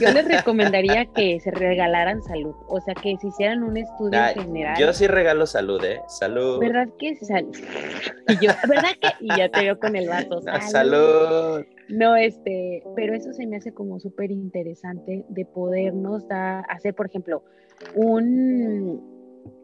Yo 0.00 0.12
les 0.12 0.26
recomendaría 0.26 1.06
que 1.06 1.40
se 1.40 1.50
regalaran 1.50 2.22
salud, 2.22 2.54
o 2.68 2.80
sea, 2.80 2.94
que 2.94 3.16
se 3.20 3.28
hicieran 3.28 3.62
un 3.64 3.76
estudio 3.76 4.20
general. 4.34 4.76
Yo 4.78 4.92
sí 4.92 5.06
regalo 5.06 5.46
salud, 5.46 5.84
¿eh? 5.84 6.00
Salud. 6.08 6.60
¿Verdad 6.60 6.88
que? 6.98 7.16
Salud. 7.16 7.56
Y 8.28 8.46
yo, 8.46 8.52
¿verdad 8.68 8.90
que? 9.00 9.08
Y 9.20 9.36
ya 9.36 9.48
te 9.48 9.60
veo 9.62 9.78
con 9.78 9.96
el 9.96 10.08
vaso. 10.08 10.40
Salud. 10.42 10.70
salud. 10.70 11.66
No, 11.92 12.16
este, 12.16 12.82
pero 12.96 13.14
eso 13.14 13.34
se 13.34 13.46
me 13.46 13.56
hace 13.56 13.74
como 13.74 14.00
súper 14.00 14.30
interesante 14.30 15.26
de 15.28 15.44
podernos 15.44 16.26
dar, 16.26 16.64
hacer, 16.70 16.94
por 16.94 17.04
ejemplo, 17.04 17.44
un, 17.94 19.11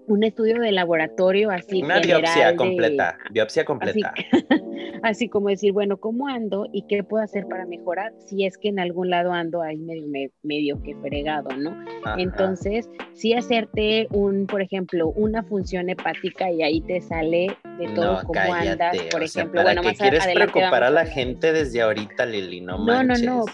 un 0.09 0.25
estudio 0.25 0.61
de 0.61 0.73
laboratorio 0.73 1.50
así. 1.50 1.83
Una 1.83 2.00
biopsia 2.00 2.57
completa, 2.57 3.17
biopsia 3.31 3.65
completa. 3.65 4.12
Así, 5.03 5.29
como 5.29 5.49
decir, 5.49 5.73
bueno, 5.73 5.99
¿cómo 5.99 6.27
ando 6.27 6.67
y 6.73 6.83
qué 6.83 7.05
puedo 7.05 7.23
hacer 7.23 7.47
para 7.47 7.67
mejorar 7.67 8.12
si 8.27 8.45
es 8.45 8.59
que 8.59 8.69
en 8.69 8.81
algún 8.81 9.11
lado 9.11 9.33
ando 9.33 9.62
ahí 9.62 9.79
medio, 9.79 10.31
medio 10.43 10.83
que 10.83 10.97
fregado, 10.97 11.50
¿no? 11.57 11.77
Entonces, 12.17 12.91
sí 13.12 13.33
hacerte 13.33 14.09
un, 14.11 14.47
por 14.47 14.61
ejemplo, 14.61 15.11
una 15.11 15.45
función 15.45 15.88
hepática 15.88 16.50
y 16.50 16.62
ahí 16.62 16.81
te 16.81 17.00
sale 17.00 17.57
de 17.79 17.88
todo 17.95 18.23
cómo 18.25 18.55
andas, 18.55 18.97
por 19.11 19.23
ejemplo. 19.23 19.62
bueno, 19.62 19.83
más 19.85 19.99
quieres 19.99 20.27
preocupar 20.27 20.83
a 20.83 20.91
la 20.91 21.07
gente 21.07 21.53
desde 21.53 21.81
ahorita, 21.81 22.27
Lili? 22.27 22.61
No, 22.61 22.79
no, 22.79 23.05
no, 23.05 23.15
no 23.19 23.45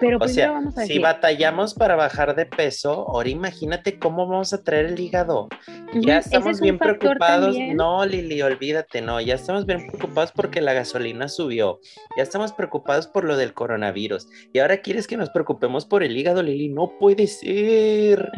pero 0.00 0.18
o 0.20 0.28
sea, 0.28 0.52
vamos 0.52 0.76
a 0.78 0.86
si 0.86 0.98
batallamos 0.98 1.74
para 1.74 1.96
bajar 1.96 2.34
de 2.34 2.46
peso, 2.46 3.08
ahora 3.08 3.28
imagínate 3.28 3.98
cómo 3.98 4.26
vamos 4.26 4.52
a 4.52 4.62
traer 4.62 4.86
el 4.86 5.00
hígado. 5.00 5.48
Ya 5.94 6.18
estamos 6.18 6.60
bien 6.60 6.78
preocupados. 6.78 7.56
No, 7.74 8.04
Lili, 8.04 8.42
olvídate, 8.42 9.00
no, 9.00 9.20
ya 9.20 9.34
estamos 9.34 9.66
bien 9.66 9.86
preocupados 9.86 10.32
porque 10.32 10.60
la 10.60 10.72
gasolina 10.72 11.28
subió. 11.28 11.80
Ya 12.16 12.22
estamos 12.22 12.52
preocupados 12.52 13.06
por 13.06 13.24
lo 13.24 13.36
del 13.36 13.54
coronavirus. 13.54 14.28
Y 14.52 14.58
ahora 14.58 14.78
quieres 14.78 15.06
que 15.06 15.16
nos 15.16 15.30
preocupemos 15.30 15.86
por 15.86 16.02
el 16.02 16.16
hígado, 16.16 16.42
Lili. 16.42 16.68
No 16.68 16.98
puede 16.98 17.26
ser. 17.26 18.30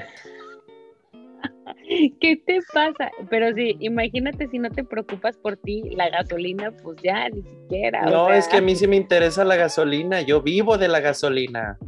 ¿Qué 2.21 2.37
te 2.37 2.61
pasa? 2.73 3.11
Pero 3.31 3.53
sí, 3.55 3.77
imagínate 3.81 4.49
si 4.49 4.59
no 4.59 4.71
te 4.71 4.85
preocupas 4.85 5.37
por 5.37 5.57
ti, 5.57 5.83
la 5.91 6.09
gasolina, 6.11 6.73
pues 6.83 6.97
ya, 7.03 7.29
ni 7.29 7.43
siquiera. 7.43 8.03
No, 8.03 8.31
es 8.31 8.49
que 8.49 8.59
a 8.59 8.61
mí 8.61 8.75
sí 8.77 8.87
me 8.87 8.97
interesa 8.97 9.45
la 9.45 9.57
gasolina, 9.57 10.21
yo 10.21 10.43
vivo 10.43 10.79
de 10.79 10.89
la 10.89 11.01
gasolina. 11.01 11.79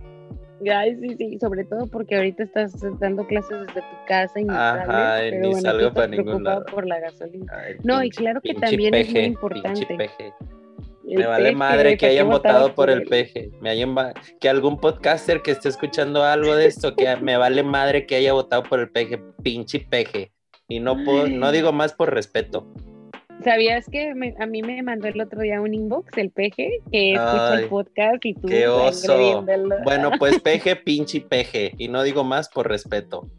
Ay, 0.74 0.96
sí, 0.96 1.16
sí, 1.16 1.38
sobre 1.38 1.64
todo 1.64 1.86
porque 1.86 2.16
ahorita 2.16 2.42
estás 2.42 2.72
dando 2.98 3.24
clases 3.26 3.60
desde 3.60 3.80
tu 3.80 3.96
casa 4.08 4.40
y 4.40 4.44
no 4.44 4.54
Ajá, 4.54 5.20
ni 5.30 5.54
salgo 5.54 5.92
para 5.92 6.08
ningún 6.08 6.42
lado. 6.42 6.64
por 6.66 6.84
la 6.86 6.98
gasolina. 6.98 7.52
no, 7.84 8.02
y 8.02 8.10
claro 8.10 8.40
que 8.40 8.54
también 8.54 8.94
es 8.94 9.10
muy 9.10 9.22
importante. 9.22 10.10
Me 11.16 11.26
vale 11.26 11.52
madre 11.52 11.96
que 11.96 12.06
hayan 12.06 12.28
votado 12.28 12.74
por 12.74 12.90
el 12.90 13.04
peje. 13.04 13.50
Me 13.60 13.70
hayan 13.70 13.94
que 14.40 14.48
algún 14.48 14.78
podcaster 14.78 15.40
que 15.42 15.52
esté 15.52 15.68
escuchando 15.68 16.22
algo 16.22 16.54
de 16.54 16.66
esto, 16.66 16.94
que 16.94 17.16
me 17.16 17.36
vale 17.36 17.62
madre 17.62 18.06
que 18.06 18.16
haya 18.16 18.32
votado 18.32 18.62
por 18.62 18.80
el 18.80 18.90
peje, 18.90 19.18
pinche 19.42 19.80
peje. 19.80 20.32
Y 20.68 20.80
no 20.80 21.02
puedo, 21.04 21.26
no 21.28 21.50
digo 21.50 21.72
más 21.72 21.94
por 21.94 22.12
respeto. 22.12 22.66
¿Sabías 23.42 23.86
que 23.88 24.10
a 24.10 24.46
mí 24.46 24.62
me 24.62 24.82
mandó 24.82 25.06
el 25.06 25.20
otro 25.20 25.40
día 25.40 25.60
un 25.60 25.72
inbox 25.72 26.18
el 26.18 26.30
peje 26.30 26.80
que 26.90 27.12
escucha 27.12 27.60
el 27.60 27.68
podcast 27.68 28.24
y 28.24 28.34
tú 28.34 28.48
qué 28.48 28.66
oso. 28.66 29.44
Bueno, 29.84 30.10
pues 30.18 30.40
peje, 30.42 30.76
pinche 30.76 31.20
peje. 31.20 31.72
Y 31.78 31.88
no 31.88 32.02
digo 32.02 32.24
más 32.24 32.48
por 32.48 32.68
respeto. 32.68 33.30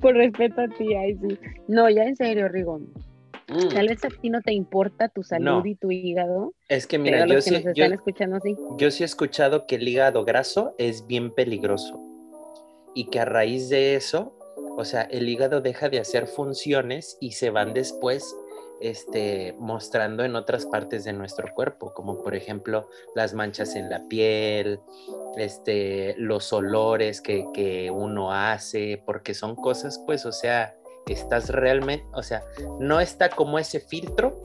por 0.00 0.14
respeto 0.14 0.60
a 0.62 0.68
ti, 0.68 0.94
ay 0.94 1.16
sí. 1.16 1.38
No, 1.68 1.90
ya 1.90 2.04
en 2.04 2.16
serio, 2.16 2.48
Rigón 2.48 2.88
Mm. 3.52 3.74
Tal 3.74 3.88
vez 3.88 4.04
a 4.04 4.08
ti 4.08 4.30
no 4.30 4.40
te 4.40 4.52
importa 4.52 5.08
tu 5.08 5.22
salud 5.22 5.64
y 5.64 5.74
tu 5.74 5.90
hígado. 5.90 6.54
Es 6.68 6.86
que 6.86 6.98
mira, 6.98 7.26
yo, 7.26 7.40
sí, 7.40 7.62
yo 8.78 8.90
sí 8.90 9.02
he 9.02 9.06
escuchado 9.06 9.66
que 9.66 9.76
el 9.76 9.86
hígado 9.86 10.24
graso 10.24 10.74
es 10.78 11.06
bien 11.06 11.30
peligroso 11.32 12.00
y 12.94 13.06
que 13.06 13.20
a 13.20 13.24
raíz 13.24 13.68
de 13.68 13.94
eso, 13.94 14.36
o 14.76 14.84
sea, 14.84 15.02
el 15.02 15.28
hígado 15.28 15.60
deja 15.60 15.88
de 15.88 15.98
hacer 15.98 16.26
funciones 16.26 17.16
y 17.20 17.32
se 17.32 17.50
van 17.50 17.74
después 17.74 18.34
este, 18.80 19.54
mostrando 19.58 20.24
en 20.24 20.34
otras 20.34 20.66
partes 20.66 21.04
de 21.04 21.12
nuestro 21.12 21.52
cuerpo, 21.54 21.94
como 21.94 22.22
por 22.22 22.34
ejemplo 22.34 22.88
las 23.14 23.32
manchas 23.32 23.76
en 23.76 23.88
la 23.88 24.08
piel, 24.08 24.80
este, 25.36 26.16
los 26.18 26.52
olores 26.52 27.20
que, 27.20 27.44
que 27.54 27.90
uno 27.90 28.32
hace, 28.32 29.00
porque 29.06 29.34
son 29.34 29.54
cosas, 29.54 30.02
pues, 30.04 30.26
o 30.26 30.32
sea, 30.32 30.74
estás 31.06 31.48
realmente, 31.50 32.06
o 32.12 32.22
sea, 32.22 32.42
no 32.80 33.00
está 33.00 33.30
como 33.30 33.58
ese 33.58 33.80
filtro 33.80 34.40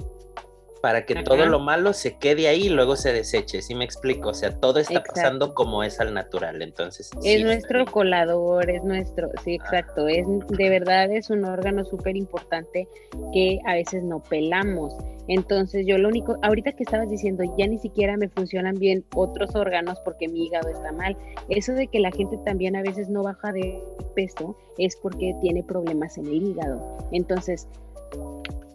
para 0.81 1.05
que 1.05 1.15
todo 1.23 1.45
lo 1.45 1.59
malo 1.59 1.93
se 1.93 2.17
quede 2.17 2.47
ahí 2.47 2.67
y 2.67 2.69
luego 2.69 2.95
se 2.95 3.11
deseche, 3.11 3.61
¿sí 3.61 3.75
me 3.75 3.83
explico? 3.83 4.29
O 4.29 4.33
sea, 4.33 4.59
todo 4.59 4.79
está 4.79 5.03
pasando 5.03 5.53
como 5.53 5.83
es 5.83 5.99
al 5.99 6.13
natural, 6.13 6.61
entonces. 6.61 7.09
Es 7.23 7.43
nuestro 7.43 7.85
colador, 7.85 8.69
es 8.69 8.83
nuestro, 8.83 9.29
sí, 9.43 9.55
exacto, 9.55 10.07
es 10.07 10.25
de 10.49 10.69
verdad 10.69 11.11
es 11.11 11.29
un 11.29 11.45
órgano 11.45 11.83
súper 11.85 12.15
importante 12.15 12.87
que 13.33 13.59
a 13.65 13.73
veces 13.73 14.03
no 14.03 14.21
pelamos. 14.23 14.93
Entonces 15.27 15.85
yo 15.85 15.97
lo 15.97 16.07
único, 16.07 16.37
ahorita 16.41 16.71
que 16.73 16.83
estabas 16.83 17.09
diciendo, 17.09 17.43
ya 17.57 17.67
ni 17.67 17.77
siquiera 17.79 18.17
me 18.17 18.29
funcionan 18.29 18.75
bien 18.75 19.03
otros 19.15 19.55
órganos 19.55 19.99
porque 20.05 20.27
mi 20.27 20.45
hígado 20.45 20.69
está 20.69 20.91
mal. 20.91 21.17
Eso 21.49 21.73
de 21.73 21.87
que 21.87 21.99
la 21.99 22.11
gente 22.11 22.37
también 22.45 22.75
a 22.75 22.81
veces 22.81 23.09
no 23.09 23.23
baja 23.23 23.51
de 23.51 23.81
peso 24.15 24.57
es 24.77 24.95
porque 24.95 25.35
tiene 25.41 25.63
problemas 25.63 26.17
en 26.17 26.27
el 26.27 26.43
hígado. 26.43 26.97
Entonces, 27.11 27.67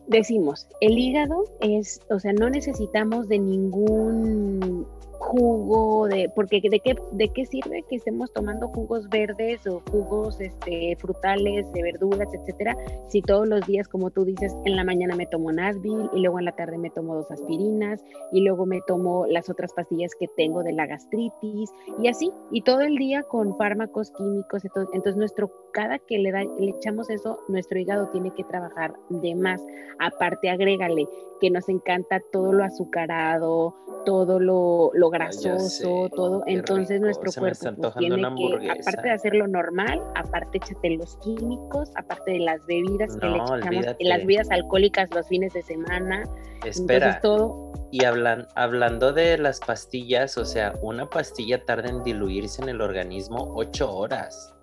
decimos, 0.08 0.68
el 0.80 0.98
hígado 0.98 1.44
es, 1.60 2.00
o 2.10 2.18
sea, 2.18 2.32
no 2.32 2.50
necesitamos 2.50 3.28
de 3.28 3.38
ningún 3.38 4.86
jugo 5.22 6.08
de 6.08 6.30
porque 6.34 6.60
de 6.60 6.80
qué 6.80 6.96
de 7.12 7.28
qué 7.28 7.46
sirve 7.46 7.84
que 7.88 7.96
estemos 7.96 8.32
tomando 8.32 8.68
jugos 8.68 9.08
verdes 9.08 9.66
o 9.66 9.80
jugos 9.90 10.40
este 10.40 10.96
frutales 10.96 11.72
de 11.72 11.82
verduras 11.82 12.28
etcétera 12.34 12.76
si 13.08 13.22
todos 13.22 13.46
los 13.48 13.66
días 13.66 13.88
como 13.88 14.10
tú 14.10 14.24
dices 14.24 14.54
en 14.64 14.76
la 14.76 14.84
mañana 14.84 15.14
me 15.14 15.26
tomo 15.26 15.46
un 15.46 15.60
Advil 15.60 16.10
y 16.14 16.20
luego 16.20 16.38
en 16.38 16.46
la 16.46 16.52
tarde 16.52 16.76
me 16.78 16.90
tomo 16.90 17.14
dos 17.14 17.30
aspirinas 17.30 18.04
y 18.32 18.42
luego 18.42 18.66
me 18.66 18.80
tomo 18.86 19.26
las 19.26 19.48
otras 19.48 19.72
pastillas 19.72 20.12
que 20.18 20.26
tengo 20.36 20.62
de 20.62 20.72
la 20.72 20.86
gastritis 20.86 21.70
y 22.02 22.08
así 22.08 22.30
y 22.50 22.62
todo 22.62 22.80
el 22.80 22.96
día 22.96 23.22
con 23.22 23.56
fármacos 23.56 24.10
químicos 24.12 24.62
entonces 24.92 25.16
nuestro 25.16 25.50
cada 25.72 25.98
que 25.98 26.18
le, 26.18 26.30
da, 26.30 26.42
le 26.58 26.70
echamos 26.70 27.10
eso 27.10 27.38
nuestro 27.48 27.78
hígado 27.78 28.08
tiene 28.08 28.30
que 28.32 28.44
trabajar 28.44 28.94
de 29.08 29.34
más. 29.34 29.60
Aparte 29.98 30.50
agrégale 30.50 31.08
que 31.40 31.50
nos 31.50 31.68
encanta 31.68 32.20
todo 32.32 32.52
lo 32.52 32.64
azucarado 32.64 33.74
todo 34.04 34.40
lo, 34.40 34.90
lo 34.94 35.10
grasoso, 35.12 36.08
todo. 36.14 36.42
Entonces 36.46 37.00
nuestro 37.00 37.30
cuerpo 37.32 37.72
pues, 37.76 37.94
tiene 37.94 38.16
que, 38.60 38.70
aparte 38.70 39.02
de 39.02 39.10
hacerlo 39.10 39.46
normal, 39.46 40.02
aparte 40.16 40.58
échate 40.58 40.96
los 40.96 41.16
químicos, 41.18 41.90
aparte 41.94 42.32
de 42.32 42.38
las 42.40 42.66
bebidas 42.66 43.16
que 43.16 43.26
le 43.26 43.36
echamos, 43.36 43.60
las 44.00 44.18
bebidas 44.18 44.50
alcohólicas 44.50 45.08
los 45.14 45.28
fines 45.28 45.52
de 45.52 45.62
semana. 45.62 46.24
Espera. 46.64 47.20
todo. 47.20 47.72
Y 47.92 48.04
hablan, 48.04 48.48
hablando 48.56 49.12
de 49.12 49.36
las 49.36 49.60
pastillas, 49.60 50.38
o 50.38 50.46
sea, 50.46 50.72
una 50.80 51.08
pastilla 51.10 51.62
tarda 51.64 51.90
en 51.90 52.02
diluirse 52.02 52.62
en 52.62 52.70
el 52.70 52.80
organismo 52.80 53.52
ocho 53.54 53.94
horas. 53.94 54.54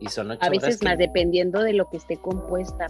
Y 0.00 0.08
son 0.08 0.30
ocho 0.30 0.40
A 0.42 0.50
veces 0.50 0.82
más, 0.82 0.98
dependiendo 0.98 1.62
de 1.62 1.72
lo 1.72 1.88
que 1.88 1.96
esté 1.96 2.16
compuesta. 2.16 2.86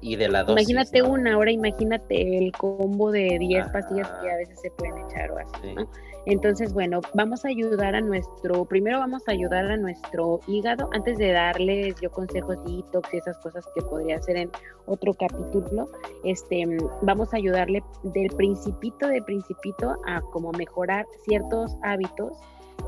y 0.00 0.16
de 0.16 0.28
la 0.28 0.44
dosis. 0.44 0.68
Imagínate 0.68 1.02
una, 1.02 1.38
hora 1.38 1.50
imagínate 1.50 2.38
el 2.38 2.52
combo 2.52 3.10
de 3.10 3.36
10 3.38 3.68
pastillas 3.70 4.08
que 4.20 4.30
a 4.30 4.36
veces 4.36 4.60
se 4.60 4.70
pueden 4.72 4.98
echar 5.06 5.30
o 5.30 5.38
así, 5.38 5.74
¿no? 5.74 5.88
Entonces, 6.26 6.72
bueno, 6.72 7.00
vamos 7.12 7.44
a 7.44 7.48
ayudar 7.48 7.94
a 7.94 8.00
nuestro, 8.00 8.64
primero 8.64 8.98
vamos 8.98 9.28
a 9.28 9.32
ayudar 9.32 9.70
a 9.70 9.76
nuestro 9.76 10.40
hígado, 10.46 10.88
antes 10.92 11.18
de 11.18 11.32
darles 11.32 11.96
yo 12.00 12.10
consejos 12.10 12.64
de 12.64 12.76
detox 12.76 13.12
y 13.12 13.18
esas 13.18 13.36
cosas 13.38 13.64
que 13.74 13.82
podría 13.82 14.16
hacer 14.16 14.38
en 14.38 14.50
otro 14.86 15.12
capítulo, 15.12 15.90
este, 16.24 16.64
vamos 17.02 17.34
a 17.34 17.36
ayudarle 17.36 17.82
del 18.04 18.28
principito, 18.36 19.06
de 19.06 19.20
principito 19.22 19.96
a 20.06 20.22
como 20.32 20.50
mejorar 20.52 21.04
ciertos 21.26 21.76
hábitos, 21.82 22.32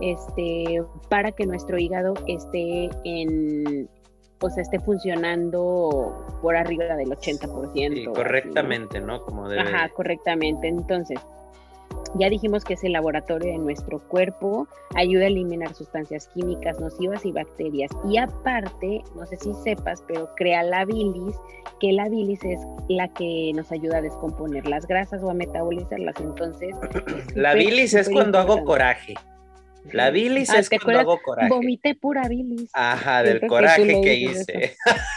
este, 0.01 0.83
para 1.09 1.33
que 1.33 1.47
nuestro 1.47 1.79
hígado 1.79 2.15
esté 2.27 2.91
en, 3.05 3.89
o 4.41 4.51
sea, 4.51 4.63
esté 4.63 4.81
funcionando 4.81 6.27
por 6.43 6.57
arriba 6.57 6.97
del 6.97 7.09
80%. 7.09 7.95
Sí, 7.95 8.05
correctamente, 8.05 9.01
¿no? 9.01 9.23
Como 9.23 9.49
debe. 9.49 9.63
Ajá, 9.63 9.89
correctamente. 9.91 10.69
Entonces, 10.69 11.19
ya 12.15 12.31
dijimos 12.31 12.65
que 12.65 12.75
es 12.75 12.85
el 12.85 12.93
laboratorio 12.93 13.53
de 13.53 13.59
nuestro 13.59 14.01
cuerpo, 14.09 14.69
ayuda 14.95 15.25
a 15.25 15.27
eliminar 15.29 15.75
sustancias 15.75 16.29
químicas 16.29 16.79
nocivas 16.81 17.25
y 17.25 17.33
bacterias. 17.33 17.91
Y 18.09 18.19
aparte, 18.19 19.03
no 19.15 19.27
sé 19.27 19.37
si 19.37 19.53
sepas, 19.55 20.03
pero 20.07 20.29
crea 20.37 20.63
la 20.63 20.85
bilis, 20.85 21.37
que 21.81 21.93
la 21.93 22.09
bilis 22.09 22.43
es 22.45 22.61
la 22.89 23.09
que 23.09 23.53
nos 23.55 23.71
ayuda 23.73 23.99
a 23.99 24.03
descomponer 24.03 24.67
las 24.67 24.87
grasas 24.87 25.23
o 25.23 25.31
a 25.31 25.35
metabolizarlas. 25.35 26.21
Entonces, 26.21 26.75
la 27.35 27.55
bilis 27.55 27.95
es 27.95 28.09
cuando 28.09 28.39
hago 28.39 28.65
coraje. 28.65 29.15
La 29.93 30.11
bilis 30.11 30.51
ah, 30.51 30.59
es 30.59 30.69
cuando 30.69 31.01
hago 31.01 31.23
coraje. 31.23 31.49
Vomité 31.49 31.95
pura 31.95 32.29
bilis. 32.29 32.71
Ajá, 32.73 33.23
del 33.23 33.47
coraje 33.47 34.01
que, 34.03 34.15
hice. 34.15 34.77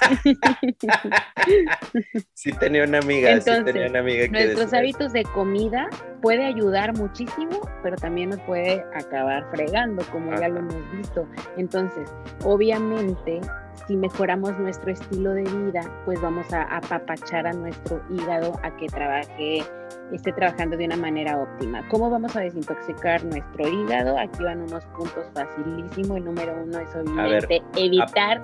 sí 2.33 2.51
tenía 2.53 2.83
una 2.83 2.99
amiga, 2.99 3.39
sí 3.41 3.51
tenía 3.63 3.87
una 3.87 3.99
amiga 3.99 4.23
que 4.23 4.29
Nuestros 4.29 4.73
hábitos 4.73 5.13
de 5.13 5.23
comida 5.23 5.89
puede 6.21 6.45
ayudar 6.45 6.97
muchísimo, 6.97 7.61
pero 7.83 7.95
también 7.95 8.29
nos 8.29 8.39
puede 8.41 8.83
acabar 8.93 9.49
fregando, 9.51 10.03
como 10.11 10.37
ya 10.39 10.49
lo 10.49 10.59
hemos 10.59 10.91
visto. 10.91 11.27
Entonces, 11.57 12.09
obviamente, 12.43 13.41
si 13.87 13.95
mejoramos 13.95 14.57
nuestro 14.59 14.91
estilo 14.91 15.31
de 15.31 15.43
vida, 15.43 15.81
pues 16.05 16.21
vamos 16.21 16.51
a 16.53 16.63
apapachar 16.63 17.47
a 17.47 17.53
nuestro 17.53 18.01
hígado 18.09 18.53
a 18.63 18.75
que 18.77 18.87
trabaje, 18.87 19.63
esté 20.11 20.31
trabajando 20.33 20.77
de 20.77 20.85
una 20.85 20.97
manera 20.97 21.37
óptima. 21.37 21.87
¿Cómo 21.89 22.09
vamos 22.09 22.35
a 22.35 22.41
desintoxicar 22.41 23.23
nuestro 23.25 23.67
hígado? 23.67 24.17
Aquí 24.17 24.43
van 24.43 24.61
unos 24.61 24.85
puntos 24.97 25.25
facilísimos. 25.33 26.17
El 26.17 26.25
número 26.25 26.55
uno 26.63 26.79
es 26.79 26.95
obviamente 26.95 27.61
evitar 27.75 28.41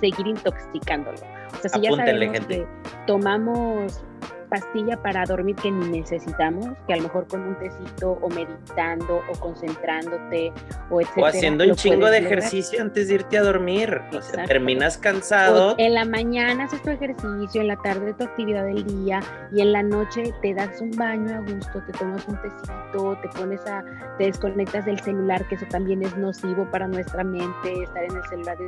seguir 0.00 0.26
intoxicándolo. 0.26 1.18
O 1.18 1.56
sea, 1.60 1.70
si 1.70 1.80
ya 1.80 1.90
sabemos 1.96 2.46
que 2.46 2.66
tomamos 3.06 4.04
pastilla 4.52 5.02
para 5.02 5.24
dormir 5.24 5.56
que 5.56 5.70
ni 5.70 6.00
necesitamos, 6.00 6.66
que 6.86 6.92
a 6.92 6.96
lo 6.96 7.04
mejor 7.04 7.26
con 7.26 7.40
un 7.40 7.58
tecito 7.58 8.18
o 8.20 8.28
meditando 8.28 9.22
o 9.32 9.40
concentrándote 9.40 10.52
o 10.90 11.00
etcétera. 11.00 11.26
O 11.26 11.26
haciendo 11.26 11.64
un 11.64 11.74
chingo 11.74 12.10
de 12.10 12.18
ejercicio 12.18 12.82
antes 12.82 13.08
de 13.08 13.14
irte 13.14 13.38
a 13.38 13.42
dormir. 13.42 14.02
O 14.12 14.20
sea, 14.20 14.44
terminas 14.44 14.98
cansado. 14.98 15.74
en 15.78 15.94
la 15.94 16.04
mañana 16.04 16.64
haces 16.64 16.82
tu 16.82 16.90
ejercicio, 16.90 17.62
en 17.62 17.68
la 17.68 17.76
tarde 17.76 18.12
tu 18.12 18.24
actividad 18.24 18.66
del 18.66 18.84
día 18.84 19.20
y 19.50 19.62
en 19.62 19.72
la 19.72 19.82
noche 19.82 20.34
te 20.42 20.52
das 20.52 20.82
un 20.82 20.90
baño 20.90 21.34
a 21.34 21.40
gusto, 21.40 21.82
te 21.86 21.92
tomas 21.92 22.28
un 22.28 22.36
tecito, 22.42 23.18
te 23.22 23.28
pones 23.30 23.66
a, 23.66 23.82
te 24.18 24.24
desconectas 24.24 24.84
del 24.84 25.00
celular, 25.00 25.48
que 25.48 25.54
eso 25.54 25.66
también 25.70 26.02
es 26.02 26.14
nocivo 26.18 26.70
para 26.70 26.86
nuestra 26.86 27.24
mente, 27.24 27.82
estar 27.82 28.04
en 28.04 28.16
el 28.16 28.24
celular 28.24 28.58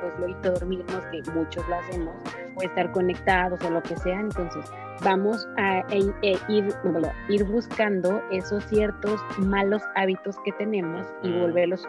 pues 0.00 0.12
luego 0.18 0.40
dormirnos, 0.40 1.02
que 1.10 1.22
muchos 1.32 1.68
lo 1.68 1.74
hacemos, 1.74 2.14
estar 2.62 2.90
conectados 2.92 3.60
o 3.64 3.70
lo 3.70 3.82
que 3.82 3.96
sea. 3.96 4.20
Entonces, 4.20 4.64
vamos 5.02 5.48
a 5.56 5.80
e, 5.90 6.10
e, 6.22 6.38
ir, 6.48 6.74
ir 7.28 7.44
buscando 7.44 8.22
esos 8.30 8.64
ciertos 8.64 9.20
malos 9.38 9.82
hábitos 9.94 10.36
que 10.44 10.52
tenemos 10.52 11.06
y 11.22 11.28
mm. 11.28 11.40
volverlos 11.40 11.88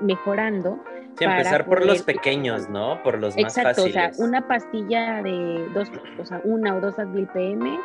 mejorando. 0.00 0.78
Sí, 1.18 1.24
empezar 1.24 1.66
por 1.66 1.84
los 1.84 2.02
pequeños, 2.02 2.68
¿no? 2.68 3.02
Por 3.02 3.18
los 3.18 3.36
más 3.36 3.54
fáciles. 3.54 3.78
Exacto, 3.78 3.84
o 3.84 3.88
sea, 3.88 4.24
una 4.24 4.46
pastilla 4.46 5.22
de 5.22 5.68
dos, 5.74 5.90
o 6.18 6.24
sea, 6.24 6.40
una 6.44 6.76
o 6.76 6.80
dos 6.80 6.98
Advil 6.98 7.26
PM, 7.28 7.78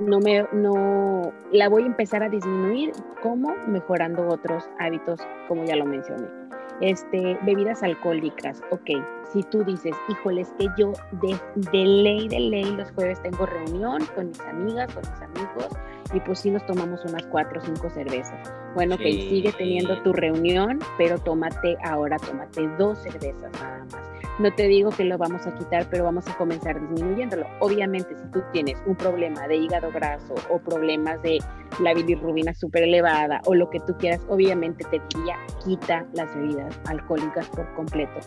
no 0.00 0.18
me, 0.18 0.46
no, 0.52 1.32
la 1.52 1.68
voy 1.68 1.84
a 1.84 1.86
empezar 1.86 2.22
a 2.22 2.28
disminuir, 2.28 2.92
¿cómo? 3.22 3.54
Mejorando 3.66 4.26
otros 4.28 4.68
hábitos, 4.78 5.20
como 5.48 5.64
ya 5.64 5.76
lo 5.76 5.84
mencioné. 5.84 6.39
Este, 6.80 7.38
bebidas 7.44 7.82
alcohólicas, 7.82 8.62
ok, 8.70 8.90
si 9.32 9.42
tú 9.44 9.62
dices, 9.64 9.94
híjole, 10.08 10.40
es 10.40 10.52
que 10.58 10.66
yo 10.78 10.92
de, 11.20 11.38
de, 11.70 11.84
ley, 11.84 12.26
de 12.26 12.40
ley, 12.40 12.64
los 12.64 12.90
jueves 12.92 13.22
tengo 13.22 13.44
reunión 13.46 14.04
con 14.14 14.28
mis 14.28 14.40
amigas, 14.40 14.92
con 14.94 15.02
mis 15.02 15.22
amigos, 15.22 15.68
y 16.14 16.20
pues 16.20 16.40
sí 16.40 16.50
nos 16.50 16.64
tomamos 16.66 17.04
unas 17.04 17.24
cuatro 17.26 17.60
o 17.60 17.64
cinco 17.64 17.90
cervezas. 17.90 18.52
Bueno, 18.74 18.96
que 18.96 19.12
sigue 19.12 19.52
teniendo 19.52 20.02
tu 20.02 20.12
reunión, 20.12 20.78
pero 20.96 21.18
tómate 21.18 21.76
ahora, 21.84 22.16
tómate 22.18 22.66
dos 22.78 22.98
cervezas 23.02 23.52
nada 23.60 23.84
más. 23.92 24.10
No 24.40 24.50
te 24.54 24.68
digo 24.68 24.88
que 24.88 25.04
lo 25.04 25.18
vamos 25.18 25.46
a 25.46 25.54
quitar, 25.54 25.86
pero 25.90 26.04
vamos 26.04 26.26
a 26.26 26.34
comenzar 26.38 26.80
disminuyéndolo. 26.80 27.46
Obviamente, 27.58 28.16
si 28.16 28.26
tú 28.30 28.42
tienes 28.54 28.82
un 28.86 28.96
problema 28.96 29.46
de 29.46 29.56
hígado 29.56 29.92
graso 29.92 30.34
o 30.48 30.58
problemas 30.58 31.20
de 31.20 31.40
la 31.80 31.92
bilirrubina 31.92 32.54
súper 32.54 32.84
elevada 32.84 33.42
o 33.44 33.54
lo 33.54 33.68
que 33.68 33.80
tú 33.80 33.94
quieras, 33.98 34.22
obviamente 34.30 34.82
te 34.84 34.98
diría 35.12 35.36
quita 35.62 36.06
las 36.14 36.34
bebidas 36.34 36.80
alcohólicas 36.86 37.48
por 37.48 37.70
completo. 37.74 38.18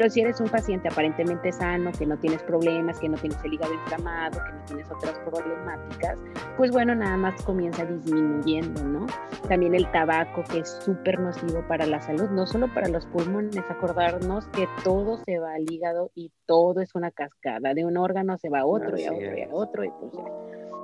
Pero, 0.00 0.10
si 0.10 0.22
eres 0.22 0.40
un 0.40 0.48
paciente 0.48 0.88
aparentemente 0.88 1.52
sano, 1.52 1.92
que 1.92 2.06
no 2.06 2.18
tienes 2.18 2.42
problemas, 2.44 2.98
que 2.98 3.06
no 3.06 3.18
tienes 3.18 3.36
el 3.44 3.52
hígado 3.52 3.74
inflamado, 3.74 4.42
que 4.42 4.52
no 4.52 4.64
tienes 4.64 4.90
otras 4.90 5.18
problemáticas, 5.18 6.18
pues 6.56 6.70
bueno, 6.70 6.94
nada 6.94 7.18
más 7.18 7.42
comienza 7.42 7.84
disminuyendo, 7.84 8.82
¿no? 8.82 9.06
También 9.46 9.74
el 9.74 9.90
tabaco, 9.92 10.42
que 10.50 10.60
es 10.60 10.70
súper 10.82 11.20
nocivo 11.20 11.62
para 11.68 11.84
la 11.84 12.00
salud, 12.00 12.30
no 12.30 12.46
solo 12.46 12.72
para 12.72 12.88
los 12.88 13.04
pulmones, 13.08 13.58
acordarnos 13.68 14.48
que 14.48 14.66
todo 14.84 15.18
se 15.18 15.38
va 15.38 15.52
al 15.52 15.70
hígado 15.70 16.10
y 16.14 16.32
todo 16.46 16.80
es 16.80 16.94
una 16.94 17.10
cascada, 17.10 17.74
de 17.74 17.84
un 17.84 17.98
órgano 17.98 18.38
se 18.38 18.48
va 18.48 18.60
a 18.60 18.64
otro 18.64 18.96
y 18.96 19.04
a 19.04 19.12
otro 19.12 19.36
y 19.36 19.42
a 19.42 19.48
otro, 19.52 19.84
y 19.84 19.90
pues 19.90 20.12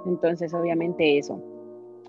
Entonces, 0.05 0.53
obviamente 0.53 1.17
eso 1.17 1.56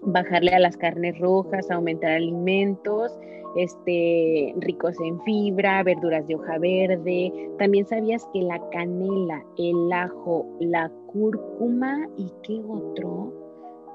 bajarle 0.01 0.51
a 0.51 0.59
las 0.59 0.77
carnes 0.77 1.17
rojas, 1.19 1.69
aumentar 1.71 2.11
alimentos 2.11 3.17
este, 3.55 4.53
ricos 4.57 4.95
en 5.01 5.21
fibra, 5.23 5.81
verduras 5.83 6.27
de 6.27 6.35
hoja 6.35 6.57
verde. 6.59 7.31
También 7.57 7.85
sabías 7.85 8.27
que 8.33 8.41
la 8.41 8.61
canela, 8.69 9.43
el 9.57 9.91
ajo, 9.91 10.45
la 10.59 10.91
cúrcuma 11.07 12.07
y 12.17 12.31
qué 12.43 12.61
otro, 12.67 13.33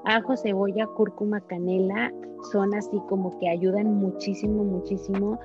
ajo, 0.05 0.35
cebolla, 0.37 0.87
cúrcuma, 0.87 1.41
canela, 1.41 2.11
son 2.51 2.73
así 2.75 2.99
como 3.07 3.37
que 3.39 3.49
ayudan 3.49 3.93
muchísimo, 3.95 4.63
muchísimo 4.63 5.39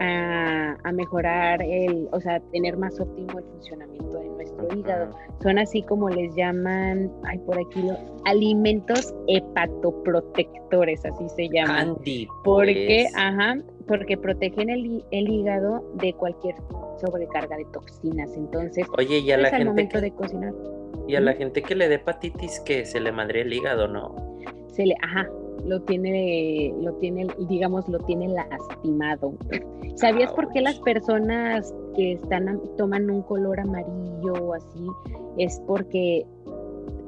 a, 0.00 0.76
a, 0.82 0.92
mejorar 0.92 1.62
el, 1.62 2.08
o 2.12 2.20
sea, 2.20 2.40
tener 2.52 2.76
más 2.76 2.98
óptimo 3.00 3.38
el 3.38 3.44
funcionamiento 3.44 4.18
de 4.18 4.28
nuestro 4.28 4.68
hígado. 4.76 5.10
Son 5.42 5.58
así 5.58 5.82
como 5.82 6.08
les 6.10 6.34
llaman, 6.34 7.10
ay, 7.24 7.38
por 7.38 7.58
aquí, 7.58 7.88
alimentos 8.24 9.14
hepatoprotectores, 9.28 11.04
así 11.04 11.28
se 11.28 11.48
llaman. 11.48 11.96
Porque, 12.42 13.06
pues. 13.10 13.16
ajá, 13.16 13.58
porque 13.86 14.16
protegen 14.16 14.70
el, 14.70 15.04
el, 15.10 15.28
hígado 15.28 15.84
de 15.94 16.12
cualquier 16.14 16.56
sobrecarga 17.00 17.56
de 17.56 17.64
toxinas. 17.66 18.34
Entonces, 18.36 18.86
Oye, 18.98 19.22
ya 19.22 19.36
la 19.36 19.50
gente 19.50 19.66
momento 19.66 20.00
de 20.00 20.10
cocinar. 20.10 20.52
Y 21.06 21.16
a 21.16 21.20
la 21.20 21.34
gente 21.34 21.62
que 21.62 21.74
le 21.74 21.88
dé 21.88 21.96
hepatitis 21.96 22.60
que 22.60 22.84
se 22.84 23.00
le 23.00 23.12
madre 23.12 23.42
el 23.42 23.52
hígado, 23.52 23.88
¿no? 23.88 24.14
Se 24.68 24.86
le, 24.86 24.94
ajá, 25.02 25.28
lo 25.64 25.80
tiene, 25.82 26.74
lo 26.80 26.92
tiene, 26.94 27.26
digamos, 27.48 27.88
lo 27.88 27.98
tiene 28.00 28.28
lastimado. 28.28 29.34
¿Sabías 29.96 30.32
por 30.32 30.50
qué 30.52 30.60
las 30.60 30.78
personas 30.80 31.74
que 31.94 32.12
están 32.12 32.60
toman 32.76 33.10
un 33.10 33.22
color 33.22 33.60
amarillo 33.60 34.32
o 34.42 34.54
así? 34.54 34.86
Es 35.38 35.60
porque 35.66 36.26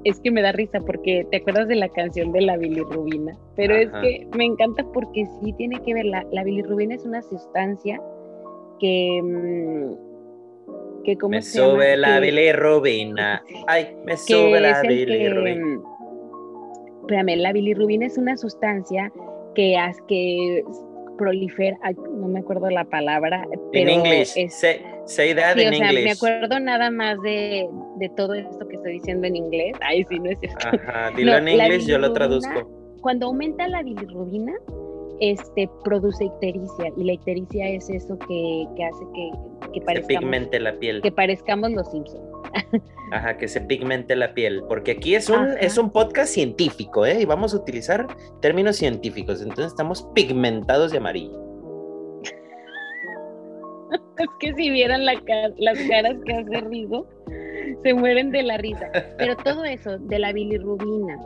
es 0.04 0.20
que 0.20 0.30
me 0.30 0.40
da 0.40 0.52
risa 0.52 0.80
porque 0.80 1.26
te 1.30 1.38
acuerdas 1.38 1.66
de 1.66 1.74
la 1.74 1.88
canción 1.88 2.30
de 2.30 2.42
la 2.42 2.56
bilirrubina, 2.56 3.36
pero 3.56 3.74
es 3.74 3.90
que 4.00 4.28
me 4.36 4.44
encanta 4.44 4.84
porque 4.92 5.26
sí 5.40 5.52
tiene 5.54 5.80
que 5.82 5.94
ver, 5.94 6.06
la, 6.06 6.24
la 6.30 6.44
bilirrubina 6.44 6.94
es 6.94 7.04
una 7.04 7.22
sustancia 7.22 8.00
que, 8.78 9.20
me 11.28 11.42
sube 11.42 11.96
la 11.96 12.20
bilirrubina. 12.20 13.42
Ay, 13.66 13.96
me 14.04 14.16
sube 14.16 14.60
la 14.60 14.82
bilirrubina. 14.82 15.80
espérame, 17.00 17.36
la 17.36 17.52
bilirrubina 17.52 18.06
es 18.06 18.18
una 18.18 18.36
sustancia 18.36 19.12
que 19.54 19.76
hace 19.76 20.00
que 20.08 20.64
prolifera, 21.16 21.78
no 22.10 22.28
me 22.28 22.40
acuerdo 22.40 22.68
la 22.70 22.84
palabra, 22.84 23.46
pero 23.72 23.90
en 23.90 23.98
inglés, 24.00 24.34
say, 24.50 24.82
say 25.06 25.34
that 25.34 25.56
in 25.56 25.70
Me 25.70 26.10
acuerdo 26.10 26.60
nada 26.60 26.90
más 26.90 27.20
de, 27.22 27.68
de, 27.96 28.08
todo 28.10 28.34
esto 28.34 28.66
que 28.68 28.76
estoy 28.76 28.92
diciendo 28.94 29.26
en 29.26 29.36
inglés. 29.36 29.74
Ay, 29.80 30.04
sí, 30.08 30.18
no 30.18 30.30
es 30.30 30.38
cierto. 30.40 30.68
Ajá, 30.68 31.10
dilo 31.16 31.36
en 31.36 31.48
inglés, 31.48 31.86
yo 31.86 31.98
lo 31.98 32.12
traduzco. 32.12 32.70
Cuando 33.00 33.26
aumenta 33.26 33.66
la 33.68 33.82
bilirrubina, 33.82 34.52
este, 35.20 35.68
produce 35.84 36.24
ictericia 36.24 36.92
y 36.96 37.04
la 37.04 37.12
ictericia 37.14 37.68
es 37.68 37.88
eso 37.90 38.18
que, 38.18 38.66
que 38.76 38.84
hace 38.84 39.04
que, 39.14 39.30
que 39.72 39.80
parezcamos, 39.80 40.06
se 40.06 40.18
pigmente 40.18 40.60
la 40.60 40.78
piel. 40.78 41.02
Que 41.02 41.12
parezcamos 41.12 41.70
los 41.72 41.90
Simpsons. 41.90 42.24
Ajá, 43.12 43.36
que 43.36 43.48
se 43.48 43.60
pigmente 43.60 44.16
la 44.16 44.34
piel, 44.34 44.64
porque 44.68 44.92
aquí 44.92 45.14
es 45.14 45.28
un, 45.28 45.50
es 45.60 45.78
un 45.78 45.90
podcast 45.90 46.32
científico, 46.32 47.06
¿eh? 47.06 47.20
Y 47.20 47.24
vamos 47.24 47.54
a 47.54 47.58
utilizar 47.58 48.06
términos 48.40 48.76
científicos, 48.76 49.40
entonces 49.42 49.66
estamos 49.66 50.08
pigmentados 50.14 50.90
de 50.90 50.98
amarillo. 50.98 51.38
es 54.18 54.28
que 54.40 54.54
si 54.54 54.70
vieran 54.70 55.04
la 55.04 55.14
las 55.56 55.78
caras 55.88 56.16
que 56.24 56.32
hace 56.32 56.60
Rigo, 56.62 57.06
se 57.82 57.94
mueren 57.94 58.30
de 58.30 58.42
la 58.42 58.56
risa. 58.56 58.90
Pero 59.18 59.36
todo 59.36 59.64
eso, 59.64 59.98
de 59.98 60.18
la 60.18 60.32
bilirrubina, 60.32 61.16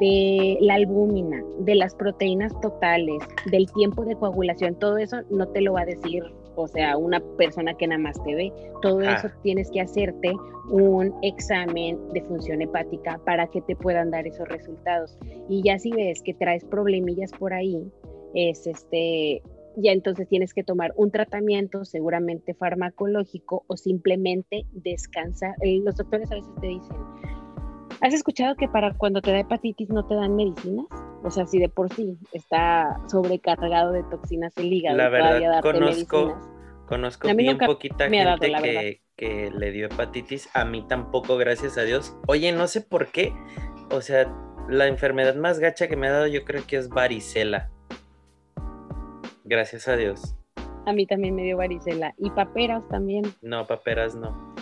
de 0.00 0.58
la 0.60 0.74
albúmina, 0.74 1.42
de 1.60 1.74
las 1.74 1.94
proteínas 1.94 2.58
totales, 2.60 3.22
del 3.50 3.70
tiempo 3.72 4.04
de 4.04 4.16
coagulación, 4.16 4.78
todo 4.78 4.98
eso 4.98 5.18
no 5.30 5.48
te 5.48 5.60
lo 5.60 5.74
va 5.74 5.82
a 5.82 5.86
decir, 5.86 6.22
o 6.56 6.68
sea, 6.68 6.96
una 6.96 7.20
persona 7.36 7.74
que 7.74 7.86
nada 7.86 8.00
más 8.00 8.22
te 8.22 8.34
ve. 8.34 8.52
Todo 8.82 9.00
eso 9.02 9.28
tienes 9.42 9.70
que 9.70 9.80
hacerte 9.80 10.32
un 10.70 11.14
examen 11.22 11.98
de 12.12 12.22
función 12.22 12.62
hepática 12.62 13.20
para 13.24 13.46
que 13.48 13.60
te 13.62 13.76
puedan 13.76 14.10
dar 14.10 14.26
esos 14.26 14.48
resultados. 14.48 15.18
Y 15.48 15.62
ya 15.62 15.78
si 15.78 15.90
ves 15.90 16.22
que 16.22 16.34
traes 16.34 16.64
problemillas 16.64 17.32
por 17.32 17.52
ahí, 17.52 17.90
es 18.34 18.66
este, 18.66 19.42
ya 19.76 19.92
entonces 19.92 20.28
tienes 20.28 20.54
que 20.54 20.64
tomar 20.64 20.92
un 20.96 21.10
tratamiento 21.10 21.84
seguramente 21.84 22.54
farmacológico 22.54 23.64
o 23.66 23.76
simplemente 23.76 24.66
descansar. 24.72 25.54
Eh, 25.62 25.80
los 25.82 25.96
doctores 25.96 26.30
a 26.30 26.36
veces 26.36 26.50
te 26.60 26.68
dicen, 26.68 26.96
¿Has 28.00 28.14
escuchado 28.14 28.56
que 28.56 28.68
para 28.68 28.92
cuando 28.94 29.20
te 29.20 29.32
da 29.32 29.40
hepatitis 29.40 29.88
no 29.88 30.04
te 30.06 30.14
dan 30.14 30.36
medicinas? 30.36 30.86
O 31.22 31.30
sea, 31.30 31.46
si 31.46 31.58
de 31.58 31.68
por 31.68 31.92
sí 31.92 32.18
está 32.32 33.00
sobrecargado 33.08 33.92
de 33.92 34.02
toxinas 34.04 34.56
el 34.58 34.72
hígado, 34.72 34.96
la 34.96 35.08
verdad, 35.08 35.60
conozco, 35.62 36.38
conozco 36.86 37.34
bien 37.34 37.58
poquita 37.58 38.08
gente 38.08 38.52
que, 38.62 39.00
que 39.16 39.50
le 39.50 39.70
dio 39.70 39.86
hepatitis. 39.86 40.48
A 40.54 40.64
mí 40.64 40.84
tampoco, 40.86 41.36
gracias 41.36 41.78
a 41.78 41.82
Dios. 41.82 42.16
Oye, 42.26 42.52
no 42.52 42.66
sé 42.66 42.80
por 42.82 43.08
qué. 43.08 43.32
O 43.90 44.00
sea, 44.00 44.30
la 44.68 44.86
enfermedad 44.86 45.34
más 45.36 45.58
gacha 45.58 45.88
que 45.88 45.96
me 45.96 46.08
ha 46.08 46.12
dado 46.12 46.26
yo 46.26 46.44
creo 46.44 46.66
que 46.66 46.76
es 46.76 46.88
varicela. 46.88 47.70
Gracias 49.44 49.88
a 49.88 49.96
Dios. 49.96 50.36
A 50.86 50.92
mí 50.92 51.06
también 51.06 51.34
me 51.34 51.42
dio 51.42 51.56
varicela. 51.56 52.14
Y 52.18 52.30
paperas 52.30 52.86
también. 52.88 53.24
No, 53.40 53.66
paperas 53.66 54.14
no. 54.14 54.53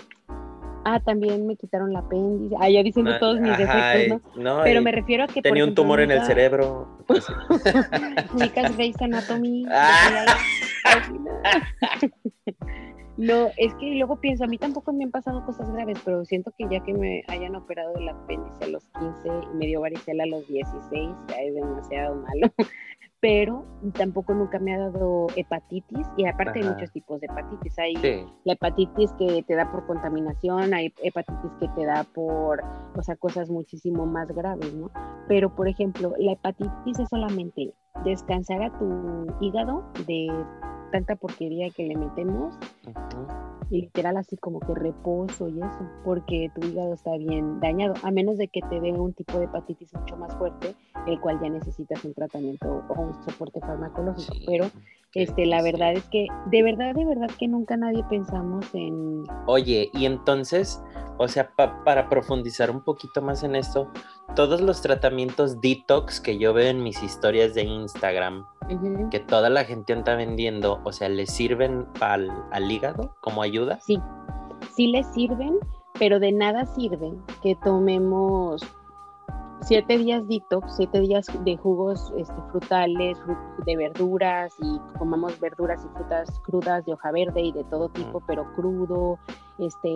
Ah, 0.84 1.00
también 1.00 1.46
me 1.46 1.56
quitaron 1.56 1.92
la 1.92 2.00
apéndice. 2.00 2.56
Ah, 2.58 2.68
ya 2.68 2.82
diciendo 2.82 3.18
todos 3.18 3.40
mis 3.40 3.56
defectos, 3.56 4.20
¿no? 4.36 4.62
Pero 4.64 4.82
me 4.82 4.92
refiero 4.92 5.24
a 5.24 5.26
que. 5.26 5.42
Tenía 5.42 5.64
un 5.64 5.74
tumor 5.74 6.00
en 6.00 6.10
el 6.10 6.22
cerebro. 6.24 6.98
Chicas 8.38 8.76
Grey's 8.76 9.00
Anatomy. 9.00 9.64
Ah. 10.84 10.98
no, 13.16 13.50
es 13.56 13.72
que 13.74 13.94
luego 13.94 14.20
pienso, 14.20 14.44
a 14.44 14.46
mí 14.48 14.58
tampoco 14.58 14.92
me 14.92 15.04
han 15.04 15.12
pasado 15.12 15.44
cosas 15.46 15.70
graves, 15.72 15.96
pero 16.04 16.24
siento 16.24 16.52
que 16.58 16.66
ya 16.68 16.80
que 16.80 16.92
me 16.92 17.22
hayan 17.28 17.54
operado 17.54 17.94
el 17.94 18.08
apéndice 18.08 18.64
a 18.64 18.66
los 18.66 18.84
15 18.98 19.28
y 19.28 19.56
me 19.56 19.66
dio 19.66 19.80
varicela 19.80 20.24
a 20.24 20.26
los 20.26 20.46
16, 20.48 21.10
ya 21.28 21.36
es 21.36 21.54
demasiado 21.54 22.16
malo 22.16 22.52
pero 23.22 23.64
tampoco 23.94 24.34
nunca 24.34 24.58
me 24.58 24.74
ha 24.74 24.78
dado 24.80 25.28
hepatitis 25.36 26.08
y 26.16 26.26
aparte 26.26 26.58
hay 26.58 26.68
muchos 26.68 26.90
tipos 26.90 27.20
de 27.20 27.28
hepatitis. 27.28 27.78
Hay 27.78 27.94
la 28.42 28.54
hepatitis 28.54 29.12
que 29.12 29.44
te 29.46 29.54
da 29.54 29.70
por 29.70 29.86
contaminación, 29.86 30.74
hay 30.74 30.92
hepatitis 31.04 31.52
que 31.60 31.68
te 31.68 31.86
da 31.86 32.02
por, 32.02 32.64
o 32.96 33.02
sea, 33.02 33.14
cosas 33.14 33.48
muchísimo 33.48 34.06
más 34.06 34.26
graves, 34.26 34.74
¿no? 34.74 34.90
Pero, 35.28 35.54
por 35.54 35.68
ejemplo, 35.68 36.12
la 36.18 36.32
hepatitis 36.32 36.98
es 36.98 37.08
solamente 37.08 37.72
descansar 38.04 38.60
a 38.60 38.76
tu 38.76 39.26
hígado 39.40 39.84
de 40.08 40.26
tanta 40.92 41.16
porquería 41.16 41.70
que 41.70 41.84
le 41.84 41.96
metemos. 41.96 42.54
Y 43.70 43.80
literal 43.80 44.18
así 44.18 44.36
como 44.36 44.60
que 44.60 44.74
reposo 44.74 45.48
y 45.48 45.58
eso, 45.58 45.88
porque 46.04 46.50
tu 46.54 46.66
hígado 46.66 46.92
está 46.92 47.16
bien 47.16 47.58
dañado, 47.58 47.94
a 48.02 48.10
menos 48.10 48.36
de 48.36 48.48
que 48.48 48.60
te 48.60 48.80
dé 48.80 48.92
un 48.92 49.14
tipo 49.14 49.38
de 49.38 49.46
hepatitis 49.46 49.94
mucho 49.94 50.14
más 50.18 50.36
fuerte, 50.36 50.74
el 51.06 51.18
cual 51.18 51.40
ya 51.40 51.48
necesitas 51.48 52.04
un 52.04 52.12
tratamiento 52.12 52.84
o 52.86 53.00
un 53.00 53.14
soporte 53.24 53.60
farmacológico, 53.60 54.34
pero 54.46 54.66
este, 55.14 55.46
la 55.46 55.62
verdad 55.62 55.92
es 55.92 56.04
que 56.04 56.26
de 56.46 56.62
verdad, 56.62 56.94
de 56.94 57.04
verdad 57.04 57.30
que 57.38 57.48
nunca 57.48 57.76
nadie 57.76 58.02
pensamos 58.08 58.64
en... 58.74 59.24
Oye, 59.46 59.90
y 59.92 60.06
entonces, 60.06 60.82
o 61.18 61.28
sea, 61.28 61.52
para 61.54 62.08
profundizar 62.08 62.70
un 62.70 62.82
poquito 62.82 63.20
más 63.20 63.42
en 63.42 63.54
esto, 63.54 63.90
todos 64.34 64.60
los 64.60 64.80
tratamientos 64.80 65.60
detox 65.60 66.20
que 66.20 66.38
yo 66.38 66.54
veo 66.54 66.70
en 66.70 66.82
mis 66.82 67.02
historias 67.02 67.54
de 67.54 67.62
Instagram, 67.62 68.46
que 69.10 69.20
toda 69.20 69.50
la 69.50 69.64
gente 69.64 69.92
anda 69.92 70.16
vendiendo, 70.16 70.80
o 70.84 70.92
sea, 70.92 71.08
¿le 71.08 71.26
sirven 71.26 71.86
al, 72.00 72.30
al 72.50 72.70
hígado 72.70 73.14
como 73.20 73.42
ayuda? 73.42 73.78
Sí, 73.80 73.98
sí 74.74 74.86
le 74.86 75.04
sirven, 75.04 75.58
pero 75.98 76.18
de 76.20 76.32
nada 76.32 76.64
sirve 76.64 77.12
que 77.42 77.54
tomemos 77.56 78.62
siete 79.62 79.98
días 79.98 80.26
detox, 80.28 80.76
siete 80.76 81.00
días 81.00 81.26
de 81.44 81.56
jugos 81.56 82.12
este, 82.16 82.34
frutales, 82.50 83.18
de 83.64 83.76
verduras 83.76 84.54
y 84.60 84.78
comamos 84.98 85.38
verduras 85.40 85.84
y 85.84 85.88
frutas 85.96 86.40
crudas 86.40 86.84
de 86.84 86.92
hoja 86.92 87.12
verde 87.12 87.40
y 87.40 87.52
de 87.52 87.64
todo 87.64 87.88
tipo, 87.88 88.22
pero 88.26 88.52
crudo. 88.54 89.18
Este, 89.58 89.94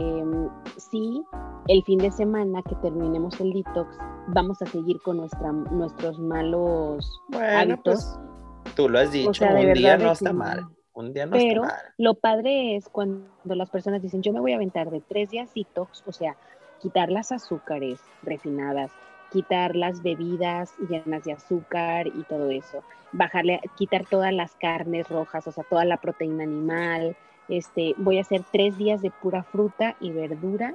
sí, 0.76 1.24
el 1.66 1.82
fin 1.84 1.98
de 1.98 2.12
semana 2.12 2.62
que 2.62 2.76
terminemos 2.76 3.40
el 3.40 3.52
detox, 3.52 3.98
vamos 4.28 4.60
a 4.62 4.66
seguir 4.66 5.00
con 5.02 5.16
nuestra, 5.16 5.50
nuestros 5.50 6.18
malos 6.18 7.20
hábitos. 7.32 8.18
Pues, 8.62 8.74
tú 8.74 8.88
lo 8.88 8.98
has 8.98 9.10
dicho, 9.10 9.44
un 9.44 9.72
día 9.72 9.96
no 9.96 10.12
está 10.12 10.32
mal. 10.32 10.66
Un 10.94 11.12
día 11.12 11.26
no 11.26 11.32
pero 11.32 11.64
está 11.64 11.74
mal. 11.74 11.84
lo 11.98 12.14
padre 12.14 12.76
es 12.76 12.88
cuando 12.88 13.26
las 13.44 13.68
personas 13.70 14.02
dicen, 14.02 14.22
yo 14.22 14.32
me 14.32 14.40
voy 14.40 14.52
a 14.52 14.56
aventar 14.56 14.90
de 14.90 15.00
tres 15.00 15.30
días 15.30 15.52
detox, 15.54 16.02
o 16.06 16.12
sea, 16.12 16.36
quitar 16.80 17.10
las 17.10 17.32
azúcares 17.32 18.00
refinadas, 18.22 18.90
quitar 19.30 19.76
las 19.76 20.02
bebidas 20.02 20.72
llenas 20.88 21.24
de 21.24 21.32
azúcar 21.32 22.06
y 22.06 22.22
todo 22.24 22.50
eso, 22.50 22.82
bajarle, 23.12 23.60
quitar 23.76 24.04
todas 24.08 24.32
las 24.32 24.54
carnes 24.54 25.08
rojas, 25.08 25.46
o 25.46 25.52
sea, 25.52 25.64
toda 25.64 25.84
la 25.84 25.98
proteína 25.98 26.44
animal, 26.44 27.16
este, 27.48 27.94
voy 27.98 28.18
a 28.18 28.22
hacer 28.22 28.42
tres 28.52 28.76
días 28.76 29.02
de 29.02 29.10
pura 29.10 29.42
fruta 29.42 29.96
y 30.00 30.10
verdura 30.10 30.74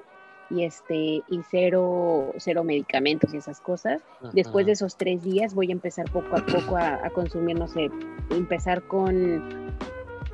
y 0.50 0.64
este 0.64 1.24
y 1.28 1.42
cero, 1.50 2.34
cero 2.38 2.64
medicamentos 2.64 3.34
y 3.34 3.38
esas 3.38 3.62
cosas. 3.62 4.02
Después 4.34 4.66
de 4.66 4.74
esos 4.74 4.98
tres 4.98 5.24
días 5.24 5.54
voy 5.54 5.70
a 5.70 5.72
empezar 5.72 6.10
poco 6.12 6.36
a 6.36 6.46
poco 6.46 6.76
a, 6.76 7.06
a, 7.06 7.10
consumir, 7.10 7.58
no 7.58 7.68
sé, 7.68 7.90
empezar 8.30 8.84
con 8.84 9.72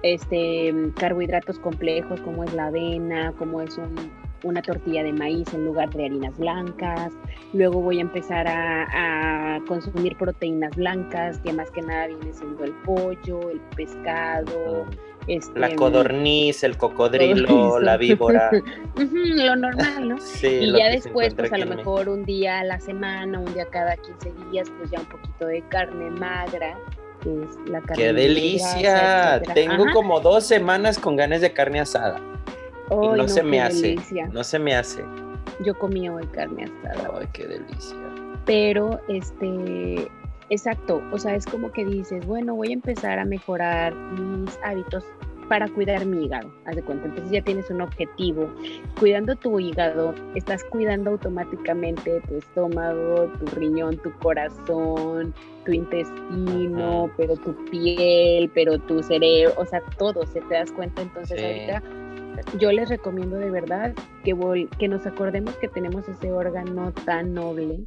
este 0.03 0.73
carbohidratos 0.95 1.59
complejos 1.59 2.19
como 2.21 2.43
es 2.43 2.53
la 2.53 2.67
avena, 2.67 3.33
como 3.37 3.61
es 3.61 3.77
un 3.77 3.95
una 4.43 4.61
tortilla 4.61 5.03
de 5.03 5.13
maíz 5.13 5.53
en 5.53 5.65
lugar 5.65 5.89
de 5.89 6.05
harinas 6.05 6.37
blancas. 6.37 7.13
Luego 7.53 7.81
voy 7.81 7.99
a 7.99 8.01
empezar 8.01 8.47
a, 8.47 9.59
consumir 9.67 10.15
proteínas 10.17 10.75
blancas, 10.75 11.39
que 11.39 11.51
más 11.51 11.71
que 11.71 11.81
nada 11.81 12.07
viene 12.07 12.31
siendo 12.31 12.63
el 12.63 12.73
pollo, 12.85 13.49
el 13.49 13.59
pescado. 13.75 14.85
Este, 15.27 15.59
la 15.59 15.75
codorniz, 15.75 16.63
el 16.63 16.77
cocodrilo, 16.77 17.79
la 17.79 17.97
víbora. 17.97 18.49
lo 18.95 19.55
normal, 19.55 20.09
¿no? 20.09 20.15
y 20.43 20.71
ya 20.71 20.89
después, 20.89 21.33
pues 21.33 21.51
a 21.51 21.57
lo 21.57 21.65
mejor 21.65 22.07
un 22.07 22.23
día 22.23 22.59
a 22.59 22.63
la 22.63 22.79
semana, 22.79 23.39
un 23.39 23.53
día 23.53 23.65
cada 23.65 23.97
15 23.97 24.31
días, 24.51 24.71
pues 24.77 24.91
ya 24.91 24.99
un 24.99 25.05
poquito 25.07 25.47
de 25.47 25.61
carne 25.67 26.11
magra, 26.11 26.79
que 27.21 27.29
es 27.29 27.69
la 27.69 27.81
carne. 27.81 28.03
¡Qué 28.03 28.13
delicia! 28.13 29.41
Tengo 29.53 29.85
como 29.91 30.21
dos 30.21 30.45
semanas 30.45 30.97
con 30.97 31.17
ganas 31.17 31.41
de 31.41 31.51
carne 31.51 31.81
asada 31.81 32.21
no, 32.89 33.27
se 33.27 33.43
me 33.43 33.61
hace. 33.61 33.95
No 34.31 34.43
se 34.43 34.59
me 34.59 34.75
hace. 34.75 35.03
Yo 35.63 35.77
comí 35.77 36.07
hoy 36.09 36.25
carne 36.27 36.65
asada. 36.65 37.11
Ay, 37.19 37.27
qué 37.33 37.47
delicia. 37.47 37.97
Pero, 38.45 38.99
este, 39.09 40.07
exacto, 40.49 41.01
o 41.11 41.17
sea, 41.17 41.35
es 41.35 41.45
como 41.45 41.71
que 41.71 41.85
dices, 41.85 42.25
bueno, 42.25 42.55
voy 42.55 42.69
a 42.69 42.73
empezar 42.73 43.19
a 43.19 43.25
mejorar 43.25 43.93
mis 43.93 44.57
hábitos 44.63 45.03
para 45.47 45.67
cuidar 45.69 46.05
mi 46.05 46.25
hígado, 46.25 46.51
haz 46.65 46.75
de 46.75 46.83
cuenta. 46.83 47.07
Entonces 47.07 47.31
ya 47.31 47.41
tienes 47.41 47.69
un 47.69 47.81
objetivo. 47.81 48.49
Cuidando 48.99 49.35
tu 49.35 49.59
hígado, 49.59 50.13
estás 50.35 50.63
cuidando 50.65 51.11
automáticamente 51.11 52.21
tu 52.27 52.35
estómago, 52.35 53.31
tu 53.39 53.45
riñón, 53.55 53.97
tu 53.97 54.11
corazón, 54.19 55.33
tu 55.65 55.71
intestino, 55.71 57.09
pero 57.17 57.35
tu 57.37 57.53
piel, 57.65 58.51
pero 58.53 58.77
tu 58.77 59.01
cerebro, 59.01 59.53
o 59.57 59.65
sea, 59.65 59.81
todo, 59.97 60.25
se 60.25 60.41
te 60.41 60.55
das 60.55 60.71
cuenta. 60.71 61.01
Entonces 61.01 61.41
ahorita 61.41 61.83
yo 62.57 62.71
les 62.71 62.89
recomiendo 62.89 63.37
de 63.37 63.51
verdad 63.51 63.93
que, 64.23 64.67
que 64.77 64.87
nos 64.87 65.05
acordemos 65.05 65.55
que 65.57 65.67
tenemos 65.67 66.07
ese 66.07 66.31
órgano 66.31 66.91
tan 67.05 67.33
noble. 67.33 67.85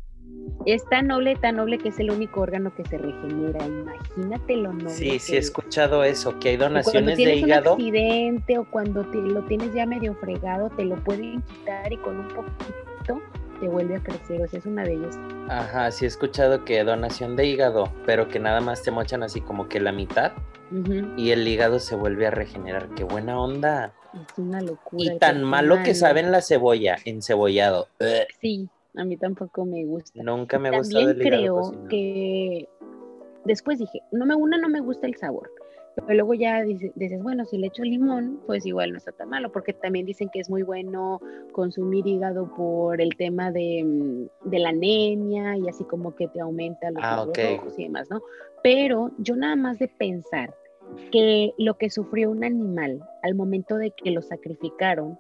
Es 0.66 0.84
tan 0.88 1.06
noble, 1.06 1.36
tan 1.36 1.56
noble 1.56 1.78
que 1.78 1.88
es 1.88 1.98
el 1.98 2.10
único 2.10 2.42
órgano 2.42 2.74
que 2.74 2.84
se 2.84 2.98
regenera. 2.98 3.64
Imagínate 3.66 4.56
lo 4.56 4.72
noble. 4.72 4.90
Sí, 4.90 5.18
sí 5.18 5.36
he 5.36 5.38
escuchado 5.38 6.04
eso, 6.04 6.38
que 6.38 6.50
hay 6.50 6.56
donaciones 6.56 7.16
de 7.16 7.36
hígado. 7.36 7.74
Un 7.74 7.80
accidente 7.80 8.58
o 8.58 8.64
cuando 8.70 9.02
lo 9.02 9.42
tienes 9.44 9.72
ya 9.72 9.86
medio 9.86 10.14
fregado, 10.14 10.68
te 10.70 10.84
lo 10.84 10.96
pueden 10.96 11.42
quitar 11.42 11.92
y 11.92 11.96
con 11.98 12.18
un 12.18 12.28
poquito 12.28 13.22
te 13.60 13.68
vuelve 13.68 13.96
a 13.96 14.02
crecer, 14.02 14.42
o 14.42 14.48
sea, 14.48 14.58
es 14.58 14.66
una 14.66 14.84
de 14.84 14.94
ellas. 14.94 15.18
Ajá, 15.48 15.90
sí 15.90 16.04
he 16.04 16.08
escuchado 16.08 16.64
que 16.64 16.82
donación 16.82 17.36
de 17.36 17.46
hígado, 17.46 17.92
pero 18.06 18.28
que 18.28 18.38
nada 18.38 18.60
más 18.60 18.82
te 18.82 18.90
mochan 18.90 19.22
así 19.22 19.40
como 19.40 19.68
que 19.68 19.80
la 19.80 19.92
mitad 19.92 20.32
y 21.16 21.30
el 21.30 21.46
hígado 21.46 21.78
se 21.78 21.96
vuelve 21.96 22.26
a 22.26 22.30
regenerar. 22.30 22.88
¡Qué 22.94 23.04
buena 23.04 23.38
onda! 23.38 23.92
Es 24.14 24.38
una 24.38 24.60
locura. 24.60 25.14
Y 25.14 25.18
tan 25.18 25.42
malo 25.42 25.82
que 25.84 25.94
saben 25.94 26.32
la 26.32 26.42
cebolla, 26.42 26.96
encebollado. 27.04 27.88
Sí, 28.40 28.68
a 28.96 29.04
mí 29.04 29.16
tampoco 29.16 29.64
me 29.64 29.84
gusta. 29.84 30.22
Nunca 30.22 30.58
me 30.58 30.68
ha 30.68 30.78
gustado 30.78 31.10
el 31.10 31.18
creo 31.18 31.86
que 31.88 32.68
después 33.44 33.78
dije, 33.78 34.02
no 34.10 34.26
me 34.26 34.34
una 34.34 34.58
no 34.58 34.68
me 34.68 34.80
gusta 34.80 35.06
el 35.06 35.16
sabor. 35.16 35.50
Pero 35.96 36.14
luego 36.14 36.34
ya 36.34 36.62
dices, 36.62 37.22
bueno, 37.22 37.44
si 37.44 37.58
le 37.58 37.66
echo 37.66 37.82
limón, 37.82 38.40
pues 38.46 38.64
igual 38.64 38.92
no 38.92 38.98
está 38.98 39.12
tan 39.12 39.28
malo, 39.28 39.50
porque 39.50 39.72
también 39.72 40.06
dicen 40.06 40.30
que 40.32 40.38
es 40.38 40.48
muy 40.48 40.62
bueno 40.62 41.20
consumir 41.52 42.06
hígado 42.06 42.54
por 42.54 43.00
el 43.00 43.16
tema 43.16 43.50
de, 43.50 43.82
mm, 43.84 44.48
de 44.48 44.58
la 44.60 44.68
anemia 44.68 45.56
y 45.56 45.68
así 45.68 45.84
como 45.84 46.14
que 46.14 46.28
te 46.28 46.40
aumenta 46.40 46.90
los 46.90 47.02
ah, 47.04 47.22
ojos 47.24 47.78
y 47.78 47.84
demás, 47.84 48.08
¿no? 48.08 48.22
Pero 48.62 49.10
yo 49.18 49.34
nada 49.36 49.56
más 49.56 49.78
de 49.78 49.88
pensar 49.88 50.54
que 51.12 51.52
lo 51.58 51.76
que 51.76 51.90
sufrió 51.90 52.30
un 52.30 52.44
animal 52.44 53.02
al 53.22 53.34
momento 53.34 53.76
de 53.76 53.92
que 53.92 54.10
lo 54.10 54.22
sacrificaron 54.22 55.18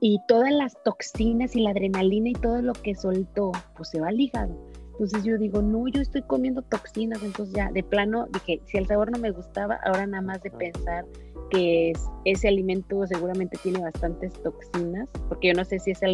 y 0.00 0.18
todas 0.28 0.52
las 0.52 0.76
toxinas 0.82 1.56
y 1.56 1.60
la 1.60 1.70
adrenalina 1.70 2.30
y 2.30 2.34
todo 2.34 2.60
lo 2.60 2.72
que 2.74 2.94
soltó, 2.94 3.52
pues 3.76 3.88
se 3.90 4.00
va 4.00 4.08
al 4.08 4.20
hígado. 4.20 4.54
Entonces 4.92 5.24
yo 5.24 5.38
digo, 5.38 5.60
no, 5.60 5.88
yo 5.88 6.00
estoy 6.00 6.22
comiendo 6.22 6.62
toxinas, 6.62 7.22
entonces 7.22 7.54
ya 7.54 7.70
de 7.72 7.82
plano 7.82 8.26
dije, 8.32 8.60
si 8.66 8.78
el 8.78 8.86
sabor 8.86 9.10
no 9.10 9.18
me 9.18 9.32
gustaba, 9.32 9.80
ahora 9.84 10.06
nada 10.06 10.22
más 10.22 10.42
de 10.42 10.50
pensar 10.50 11.04
que 11.50 11.92
ese 12.24 12.48
alimento 12.48 13.04
seguramente 13.06 13.58
tiene 13.62 13.80
bastantes 13.80 14.32
toxinas, 14.42 15.08
porque 15.28 15.48
yo 15.48 15.54
no 15.54 15.64
sé 15.64 15.80
si 15.80 15.90
ese, 15.90 16.06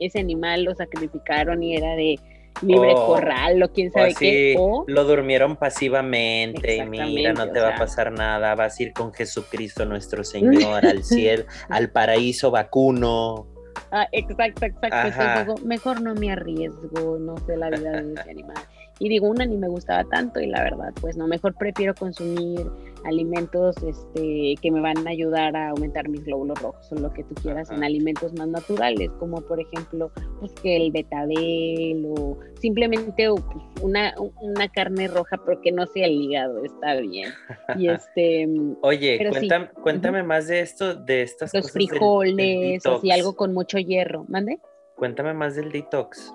ese 0.00 0.18
animal 0.18 0.64
lo 0.64 0.74
sacrificaron 0.74 1.62
y 1.62 1.76
era 1.76 1.94
de 1.94 2.18
libre 2.62 2.94
corral 2.94 3.62
o 3.62 3.72
quién 3.72 3.90
sabe 3.92 4.14
qué. 4.14 4.56
O 4.58 4.84
lo 4.86 5.04
durmieron 5.04 5.56
pasivamente 5.56 6.76
y 6.76 6.82
mira, 6.86 7.32
no 7.32 7.50
te 7.50 7.60
va 7.60 7.76
a 7.76 7.78
pasar 7.78 8.12
nada, 8.12 8.54
vas 8.54 8.78
a 8.78 8.82
ir 8.82 8.92
con 8.92 9.12
Jesucristo 9.12 9.84
nuestro 9.84 10.24
Señor 10.24 10.86
al 10.86 11.04
cielo, 11.04 11.44
al 11.68 11.90
paraíso 11.90 12.50
vacuno. 12.50 13.46
Ah, 13.90 14.08
exacto, 14.12 14.66
exacto. 14.66 15.54
mejor 15.64 16.00
no 16.00 16.14
me 16.14 16.32
arriesgo, 16.32 17.18
no 17.18 17.36
sé 17.46 17.56
la 17.56 17.70
vida 17.70 18.02
de 18.02 18.14
ese 18.14 18.30
animal. 18.30 18.56
Y 18.98 19.08
digo, 19.08 19.28
una 19.28 19.44
ni 19.44 19.56
me 19.56 19.68
gustaba 19.68 20.04
tanto 20.04 20.40
y 20.40 20.46
la 20.46 20.62
verdad, 20.62 20.92
pues 21.00 21.16
no, 21.16 21.26
mejor 21.26 21.54
prefiero 21.54 21.94
consumir 21.94 22.66
alimentos 23.04 23.76
este, 23.82 24.54
que 24.60 24.70
me 24.70 24.80
van 24.80 25.06
a 25.06 25.10
ayudar 25.10 25.56
a 25.56 25.70
aumentar 25.70 26.08
mis 26.08 26.24
glóbulos 26.24 26.60
rojos 26.60 26.90
o 26.92 26.94
lo 26.96 27.12
que 27.12 27.22
tú 27.24 27.34
quieras 27.34 27.70
en 27.70 27.84
alimentos 27.84 28.32
más 28.34 28.48
naturales, 28.48 29.10
como 29.18 29.40
por 29.42 29.60
ejemplo, 29.60 30.10
pues 30.40 30.52
que 30.62 30.76
el 30.76 30.92
betabel 30.92 32.06
o 32.16 32.38
simplemente 32.60 33.28
pues, 33.28 33.64
una, 33.82 34.14
una 34.40 34.68
carne 34.68 35.08
roja, 35.08 35.36
pero 35.44 35.60
que 35.60 35.72
no 35.72 35.86
sea 35.86 36.06
el 36.06 36.12
hígado, 36.12 36.64
está 36.64 36.96
bien. 36.96 37.30
Y 37.76 37.88
este... 37.90 38.48
Oye, 38.82 39.28
cuéntame, 39.30 39.70
cuéntame 39.82 40.22
más 40.22 40.48
de 40.48 40.60
esto, 40.60 40.94
de 40.94 41.22
estas 41.22 41.52
Los 41.54 41.70
frijoles, 41.70 42.84
o 42.86 42.96
así, 42.96 43.10
algo 43.10 43.36
con 43.36 43.52
mucho 43.52 43.78
hierro. 43.78 44.24
¿Mande? 44.28 44.58
Cuéntame 44.96 45.34
más 45.34 45.54
del 45.56 45.70
detox. 45.70 46.32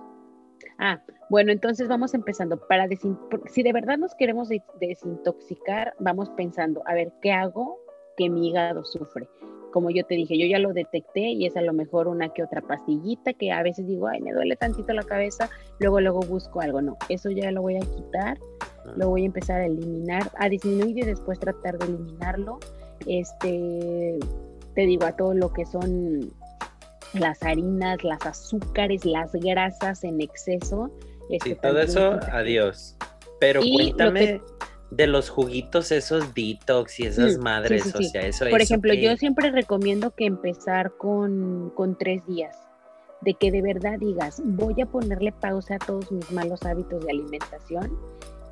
Ah, 0.84 1.00
bueno, 1.30 1.52
entonces 1.52 1.88
vamos 1.88 2.16
empezando. 2.16 2.58
Para 2.68 2.88
si 3.46 3.62
de 3.62 3.72
verdad 3.72 4.00
nos 4.00 4.16
queremos 4.16 4.50
desintoxicar, 4.80 5.94
vamos 6.00 6.32
pensando, 6.32 6.82
a 6.88 6.96
ver, 6.96 7.14
¿qué 7.22 7.32
hago 7.32 7.78
que 8.18 8.32
mi 8.32 8.50
hígado 8.50 8.84
sufre? 8.84 9.30
Como 9.72 9.92
yo 9.92 10.04
te 10.04 10.16
dije, 10.16 10.40
yo 10.40 10.48
ya 10.48 10.58
lo 10.58 10.74
detecté 10.74 11.30
y 11.30 11.46
es 11.46 11.56
a 11.56 11.62
lo 11.62 11.72
mejor 11.72 12.08
una 12.08 12.34
que 12.34 12.42
otra 12.42 12.62
pastillita 12.62 13.32
que 13.34 13.52
a 13.52 13.62
veces 13.62 13.86
digo, 13.86 14.08
ay, 14.08 14.22
me 14.22 14.34
duele 14.34 14.56
tantito 14.56 14.92
la 14.94 15.04
cabeza, 15.04 15.52
luego 15.80 16.02
luego 16.02 16.22
busco 16.22 16.62
algo. 16.62 16.82
No, 16.82 16.98
eso 17.10 17.30
ya 17.30 17.52
lo 17.52 17.62
voy 17.62 17.78
a 17.78 17.82
quitar, 17.82 18.40
ah. 18.62 18.94
lo 18.98 19.10
voy 19.10 19.22
a 19.22 19.28
empezar 19.28 19.62
a 19.62 19.68
eliminar, 19.68 20.32
a 20.40 20.50
disminuir 20.50 20.98
y 20.98 21.04
después 21.04 21.40
tratar 21.40 21.78
de 21.78 21.86
eliminarlo. 21.86 22.58
Este, 23.06 24.18
te 24.74 24.82
digo, 24.82 25.06
a 25.06 25.16
todo 25.16 25.36
lo 25.36 25.54
que 25.54 25.68
son 25.68 26.34
las 27.14 27.42
harinas, 27.44 28.04
las 28.04 28.26
azúcares, 28.26 29.06
las 29.06 29.32
grasas 29.34 30.04
en 30.04 30.22
exceso. 30.22 30.92
Sí, 31.44 31.56
todo 31.62 31.80
eso, 31.80 32.20
adiós. 32.32 32.98
Pero 33.40 33.62
cuéntame 33.62 34.42
de 34.92 35.08
los 35.08 35.30
juguitos, 35.30 35.92
esos 35.92 36.34
detox 36.34 37.00
y 37.00 37.06
esas 37.06 37.38
mm, 37.38 37.42
madres, 37.42 37.96
o 37.96 38.02
sea, 38.04 38.28
eso 38.28 38.46
Por 38.50 38.62
ejemplo, 38.62 38.94
yo 38.94 39.16
siempre 39.16 39.50
recomiendo 39.50 40.12
que 40.12 40.26
empezar 40.26 40.92
con, 40.98 41.72
con 41.76 41.98
tres 41.98 42.26
días 42.28 42.58
de 43.22 43.34
que 43.36 43.52
de 43.52 43.62
verdad 43.62 43.98
digas, 44.00 44.42
voy 44.44 44.82
a 44.82 44.86
ponerle 44.86 45.32
pausa 45.32 45.76
a 45.76 45.80
todos 45.80 46.12
mis 46.12 46.30
malos 46.32 46.64
hábitos 46.64 47.06
de 47.06 47.12
alimentación 47.12 47.98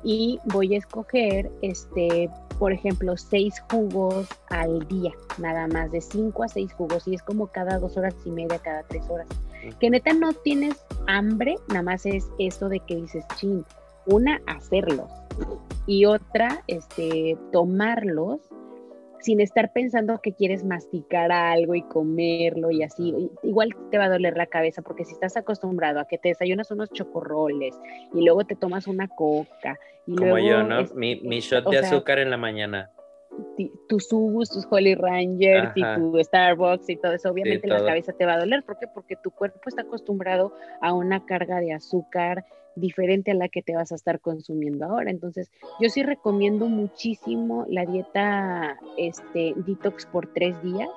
y 0.02 0.38
voy 0.46 0.74
a 0.74 0.78
escoger, 0.78 1.50
este, 1.60 2.30
por 2.60 2.74
ejemplo, 2.74 3.16
seis 3.16 3.54
jugos 3.70 4.28
al 4.50 4.86
día, 4.86 5.12
nada 5.38 5.66
más, 5.66 5.90
de 5.92 6.02
cinco 6.02 6.44
a 6.44 6.48
seis 6.48 6.70
jugos, 6.74 7.08
y 7.08 7.14
es 7.14 7.22
como 7.22 7.46
cada 7.46 7.78
dos 7.78 7.96
horas 7.96 8.14
y 8.26 8.30
media, 8.30 8.58
cada 8.58 8.82
tres 8.82 9.02
horas. 9.08 9.26
Que 9.80 9.88
neta 9.88 10.12
no 10.12 10.34
tienes 10.34 10.84
hambre, 11.06 11.56
nada 11.68 11.82
más 11.82 12.04
es 12.04 12.28
eso 12.38 12.68
de 12.68 12.80
que 12.80 12.96
dices, 12.96 13.24
chin, 13.36 13.64
una, 14.04 14.42
hacerlos, 14.46 15.10
y 15.86 16.04
otra, 16.04 16.62
este, 16.66 17.38
tomarlos 17.50 18.40
sin 19.20 19.40
estar 19.40 19.72
pensando 19.72 20.20
que 20.20 20.32
quieres 20.32 20.64
masticar 20.64 21.30
algo 21.30 21.74
y 21.74 21.82
comerlo 21.82 22.70
y 22.70 22.82
así. 22.82 23.14
Igual 23.42 23.70
te 23.90 23.98
va 23.98 24.04
a 24.04 24.08
doler 24.08 24.36
la 24.36 24.46
cabeza 24.46 24.82
porque 24.82 25.04
si 25.04 25.12
estás 25.12 25.36
acostumbrado 25.36 26.00
a 26.00 26.06
que 26.06 26.18
te 26.18 26.30
desayunas 26.30 26.70
unos 26.70 26.90
chocorroles 26.90 27.78
y 28.14 28.24
luego 28.24 28.44
te 28.44 28.56
tomas 28.56 28.86
una 28.86 29.08
coca. 29.08 29.78
Y 30.06 30.16
Como 30.16 30.38
yo, 30.38 30.62
¿no? 30.62 30.84
mi, 30.94 31.20
mi, 31.20 31.40
shot 31.40 31.68
de 31.70 31.78
azúcar 31.78 32.18
en 32.18 32.30
la 32.30 32.36
mañana. 32.36 32.90
Tus 33.88 34.08
Subus, 34.08 34.50
tus 34.50 34.66
Holy 34.68 34.94
Rangers 34.94 35.72
y 35.74 35.82
tu 35.94 36.18
Starbucks 36.22 36.88
y 36.90 36.96
todo 36.96 37.12
eso, 37.12 37.30
obviamente 37.30 37.68
la 37.68 37.84
cabeza 37.84 38.12
te 38.12 38.26
va 38.26 38.34
a 38.34 38.38
doler. 38.38 38.64
¿Por 38.64 38.78
qué? 38.78 38.86
Porque 38.92 39.16
tu 39.16 39.30
cuerpo 39.30 39.60
está 39.66 39.82
acostumbrado 39.82 40.52
a 40.80 40.92
una 40.92 41.24
carga 41.24 41.60
de 41.60 41.72
azúcar 41.72 42.44
diferente 42.76 43.30
a 43.30 43.34
la 43.34 43.48
que 43.48 43.62
te 43.62 43.74
vas 43.74 43.92
a 43.92 43.94
estar 43.94 44.20
consumiendo 44.20 44.86
ahora. 44.86 45.10
Entonces, 45.10 45.50
yo 45.80 45.88
sí 45.88 46.02
recomiendo 46.02 46.66
muchísimo 46.66 47.66
la 47.68 47.84
dieta 47.84 48.78
este, 48.96 49.54
detox 49.56 50.06
por 50.06 50.32
tres 50.32 50.60
días 50.62 50.88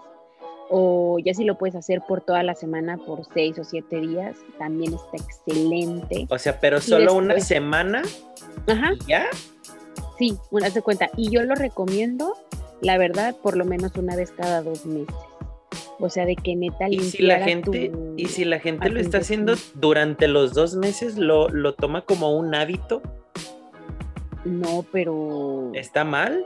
o 0.70 1.20
ya 1.20 1.34
si 1.34 1.44
lo 1.44 1.58
puedes 1.58 1.76
hacer 1.76 2.02
por 2.08 2.22
toda 2.22 2.42
la 2.42 2.56
semana 2.56 2.98
por 2.98 3.26
seis 3.34 3.60
o 3.60 3.64
siete 3.64 4.00
días, 4.00 4.38
también 4.58 4.94
está 4.94 5.18
excelente. 5.18 6.26
O 6.30 6.40
sea, 6.40 6.60
pero 6.60 6.82
solo 6.82 7.14
una 7.14 7.40
semana. 7.40 8.02
Ajá. 8.68 8.94
¿Ya? 9.08 9.26
Sí, 10.18 10.38
una 10.52 10.70
se 10.70 10.82
cuenta. 10.82 11.10
Y 11.18 11.30
yo 11.30 11.44
lo 11.44 11.56
recomiendo, 11.56 12.36
la 12.82 12.98
verdad, 12.98 13.36
por 13.36 13.58
lo 13.58 13.66
menos 13.66 13.96
una 13.98 14.16
vez 14.16 14.32
cada 14.32 14.62
dos 14.62 14.86
meses. 14.86 15.14
O 16.04 16.10
sea, 16.10 16.26
de 16.26 16.36
que 16.36 16.54
neta 16.54 16.90
¿Y 16.90 17.00
si 17.00 17.24
la 17.24 17.40
gente 17.40 17.90
Y 18.18 18.26
si 18.26 18.44
la 18.44 18.60
gente 18.60 18.90
lo 18.90 19.00
está 19.00 19.20
haciendo 19.20 19.54
durante 19.76 20.28
los 20.28 20.54
dos 20.54 20.76
meses, 20.76 21.18
¿lo, 21.18 21.48
lo 21.48 21.76
toma 21.76 22.02
como 22.02 22.38
un 22.38 22.54
hábito? 22.54 23.02
No, 24.44 24.86
pero... 24.92 25.72
¿Está 25.74 26.04
mal? 26.04 26.46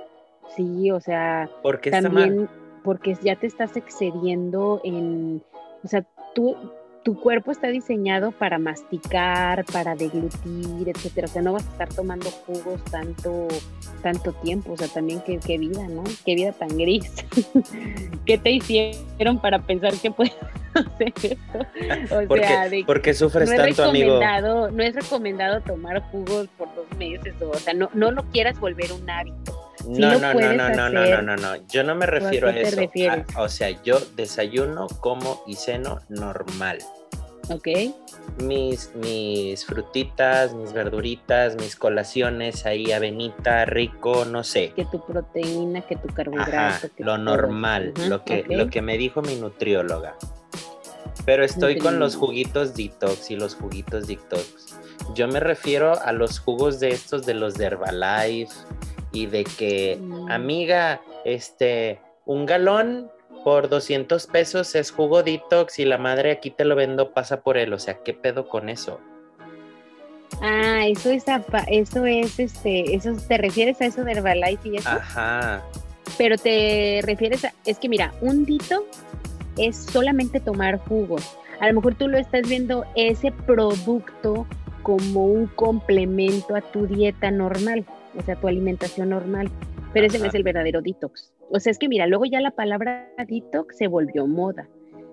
Sí, 0.55 0.91
o 0.91 0.99
sea... 0.99 1.49
¿Por 1.63 1.81
qué 1.81 1.89
está 1.89 2.07
mal? 2.07 2.47
Porque 2.83 3.17
ya 3.23 3.35
te 3.35 3.47
estás 3.47 3.75
excediendo 3.75 4.79
en... 4.83 5.41
O 5.83 5.87
sea, 5.87 6.05
tú 6.35 6.55
tu 7.07 7.17
cuerpo 7.17 7.51
está 7.51 7.69
diseñado 7.69 8.33
para 8.33 8.59
masticar, 8.59 9.63
para 9.71 9.95
deglutir, 9.95 10.89
etcétera. 10.89 11.27
O 11.27 11.29
sea, 11.29 11.41
no 11.41 11.53
vas 11.53 11.65
a 11.65 11.71
estar 11.71 11.87
tomando 11.87 12.29
jugos 12.29 12.83
tanto, 12.91 13.47
tanto 14.03 14.33
tiempo. 14.33 14.73
O 14.73 14.77
sea, 14.77 14.89
también 14.89 15.21
qué, 15.25 15.39
qué 15.39 15.57
vida, 15.57 15.87
¿no? 15.87 16.03
Qué 16.25 16.35
vida 16.35 16.51
tan 16.51 16.67
gris. 16.77 17.09
¿Qué 18.25 18.37
te 18.37 18.51
hicieron 18.51 19.39
para 19.39 19.59
pensar 19.59 19.93
que 19.93 20.11
puedes 20.11 20.35
hacer 20.73 21.13
esto? 21.15 21.59
O 22.11 22.35
sea, 22.35 22.63
qué, 22.65 22.75
de, 22.75 22.83
¿por 22.83 22.97
no 22.97 23.55
tanto, 23.55 23.83
amigo? 23.85 24.19
No 24.71 24.83
es 24.83 24.93
recomendado 24.93 25.61
tomar 25.61 26.01
jugos 26.11 26.49
por 26.57 26.67
dos 26.75 26.87
meses. 26.97 27.33
O, 27.41 27.53
sea, 27.53 27.73
no, 27.73 27.89
no 27.93 28.11
lo 28.11 28.23
quieras 28.31 28.59
volver 28.59 28.91
un 28.91 29.09
hábito. 29.09 29.57
Si 29.77 29.91
no, 29.91 30.19
no, 30.19 30.33
no, 30.33 30.53
no, 30.53 30.69
no, 30.69 30.89
no, 30.89 31.21
no, 31.21 31.35
no, 31.37 31.67
Yo 31.69 31.85
no 31.85 31.95
me 31.95 32.05
refiero 32.05 32.49
a, 32.49 32.51
a 32.51 32.59
eso. 32.59 32.81
Ah, 33.09 33.43
o 33.43 33.47
sea, 33.47 33.69
yo 33.83 33.97
desayuno, 34.17 34.87
como 34.99 35.41
y 35.47 35.55
ceno 35.55 36.01
normal. 36.09 36.79
Ok. 37.49 37.67
Mis, 38.43 38.91
mis 38.95 39.65
frutitas, 39.65 40.53
mis 40.53 40.73
verduritas, 40.73 41.55
mis 41.55 41.75
colaciones, 41.75 42.65
ahí 42.65 42.91
avenita, 42.91 43.65
rico, 43.65 44.25
no 44.25 44.43
sé. 44.43 44.73
Que 44.75 44.85
tu 44.85 45.05
proteína, 45.05 45.81
que 45.81 45.95
tu 45.95 46.07
carbohidrato. 46.13 46.89
lo 46.97 47.17
normal, 47.17 47.93
lo, 48.09 48.23
que, 48.23 48.45
lo 48.49 48.69
que 48.69 48.81
me 48.81 48.97
dijo 48.97 49.21
mi 49.21 49.35
nutrióloga. 49.35 50.15
Pero 51.25 51.43
estoy 51.43 51.77
con 51.77 51.99
los 51.99 52.15
juguitos 52.15 52.73
detox 52.73 53.31
y 53.31 53.35
los 53.35 53.55
juguitos 53.55 54.07
detox. 54.07 54.77
Yo 55.13 55.27
me 55.27 55.39
refiero 55.39 55.99
a 56.01 56.11
los 56.11 56.39
jugos 56.39 56.79
de 56.79 56.89
estos 56.89 57.25
de 57.25 57.33
los 57.33 57.55
de 57.55 57.65
Herbalife 57.65 58.53
y 59.11 59.25
de 59.25 59.43
que, 59.43 59.97
mm. 59.99 60.31
amiga, 60.31 61.01
este, 61.25 61.99
un 62.25 62.45
galón 62.45 63.09
por 63.47 63.69
200 63.69 64.27
pesos 64.27 64.75
es 64.75 64.91
jugo 64.91 65.23
detox 65.23 65.79
y 65.79 65.85
la 65.85 65.97
madre 65.97 66.31
aquí 66.31 66.51
te 66.51 66.65
lo 66.65 66.75
vendo, 66.75 67.13
pasa 67.13 67.39
por 67.39 67.55
él. 67.55 67.71
O 67.71 67.79
sea, 67.79 68.03
¿qué 68.03 68.13
pedo 68.13 68.49
con 68.49 68.67
eso? 68.67 68.99
Ah, 70.41 70.85
eso 70.85 71.11
es, 71.11 71.23
eso 71.67 72.05
es, 72.05 72.39
este, 72.41 72.93
eso, 72.93 73.15
¿te 73.25 73.37
refieres 73.37 73.79
a 73.79 73.85
eso 73.85 74.03
de 74.03 74.11
Herbalife 74.11 74.67
y 74.67 74.75
eso? 74.75 74.89
Ajá. 74.89 75.63
Pero 76.17 76.37
te 76.37 76.99
refieres 77.03 77.45
a, 77.45 77.53
es 77.63 77.79
que 77.79 77.87
mira, 77.87 78.13
un 78.19 78.43
detox 78.43 78.85
es 79.57 79.77
solamente 79.77 80.41
tomar 80.41 80.79
jugos. 80.79 81.37
A 81.61 81.69
lo 81.69 81.75
mejor 81.75 81.95
tú 81.95 82.09
lo 82.09 82.17
estás 82.17 82.49
viendo 82.49 82.83
ese 82.95 83.31
producto 83.31 84.45
como 84.83 85.25
un 85.25 85.47
complemento 85.47 86.53
a 86.53 86.59
tu 86.59 86.85
dieta 86.85 87.31
normal, 87.31 87.85
o 88.17 88.21
sea, 88.23 88.35
tu 88.35 88.49
alimentación 88.49 89.11
normal, 89.11 89.49
pero 89.93 90.07
ese 90.07 90.19
no 90.19 90.25
es 90.25 90.35
el 90.35 90.43
verdadero 90.43 90.81
detox. 90.81 91.31
O 91.49 91.59
sea, 91.59 91.71
es 91.71 91.79
que 91.79 91.87
mira, 91.87 92.07
luego 92.07 92.25
ya 92.25 92.41
la 92.41 92.51
palabra 92.51 93.09
detox 93.27 93.77
se 93.77 93.87
volvió 93.87 94.27
moda. 94.27 94.67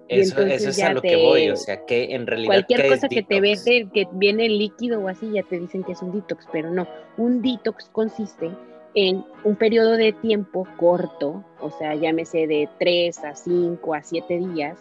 Eso, 0.08 0.42
eso 0.42 0.68
es 0.68 0.82
a 0.82 0.92
lo 0.92 1.00
que 1.00 1.16
voy, 1.16 1.48
o 1.48 1.56
sea, 1.56 1.84
que 1.86 2.14
en 2.14 2.26
realidad. 2.26 2.48
Cualquier 2.48 2.88
cosa 2.88 3.08
que 3.08 3.22
te 3.22 3.40
vende, 3.40 3.88
que 3.92 4.06
viene 4.12 4.48
líquido 4.48 5.00
o 5.00 5.08
así, 5.08 5.30
ya 5.32 5.42
te 5.42 5.58
dicen 5.58 5.82
que 5.82 5.92
es 5.92 6.02
un 6.02 6.12
detox, 6.12 6.46
pero 6.52 6.70
no. 6.70 6.86
Un 7.16 7.40
detox 7.40 7.88
consiste 7.88 8.50
en 8.94 9.24
un 9.44 9.56
periodo 9.56 9.92
de 9.92 10.12
tiempo 10.12 10.66
corto, 10.76 11.44
o 11.60 11.70
sea, 11.78 11.94
llámese 11.94 12.46
de 12.46 12.68
3 12.78 13.18
a 13.24 13.34
5 13.34 13.94
a 13.94 14.02
7 14.02 14.38
días, 14.38 14.78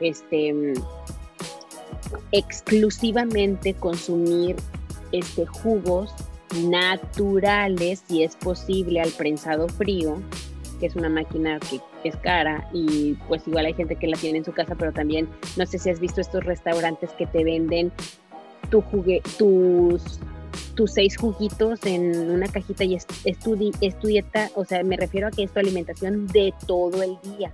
este, 0.00 0.74
exclusivamente 2.32 3.74
consumir 3.74 4.56
este, 5.12 5.46
jugos 5.46 6.14
naturales, 6.64 8.04
si 8.06 8.22
es 8.22 8.36
posible, 8.36 9.00
al 9.00 9.10
prensado 9.10 9.68
frío, 9.68 10.22
que 10.76 10.86
es 10.86 10.96
una 10.96 11.08
máquina 11.08 11.58
que 11.60 11.80
es 12.04 12.16
cara 12.16 12.68
y 12.72 13.14
pues 13.28 13.46
igual 13.46 13.66
hay 13.66 13.74
gente 13.74 13.96
que 13.96 14.06
la 14.06 14.16
tiene 14.16 14.38
en 14.38 14.44
su 14.44 14.52
casa, 14.52 14.74
pero 14.76 14.92
también 14.92 15.28
no 15.56 15.66
sé 15.66 15.78
si 15.78 15.90
has 15.90 16.00
visto 16.00 16.20
estos 16.20 16.44
restaurantes 16.44 17.10
que 17.12 17.26
te 17.26 17.44
venden 17.44 17.92
tu 18.70 18.80
jugue, 18.80 19.22
tus 19.38 20.20
tus 20.74 20.92
seis 20.92 21.16
juguitos 21.16 21.84
en 21.84 22.30
una 22.30 22.46
cajita 22.48 22.84
y 22.84 22.94
es, 22.94 23.06
tu, 23.38 23.56
dieta, 23.56 24.50
o 24.54 24.64
sea, 24.64 24.84
me 24.84 24.96
refiero 24.96 25.26
a 25.26 25.30
que 25.30 25.42
es 25.42 25.50
tu 25.50 25.58
alimentación 25.58 26.26
de 26.28 26.54
todo 26.66 27.02
el 27.02 27.18
día. 27.36 27.50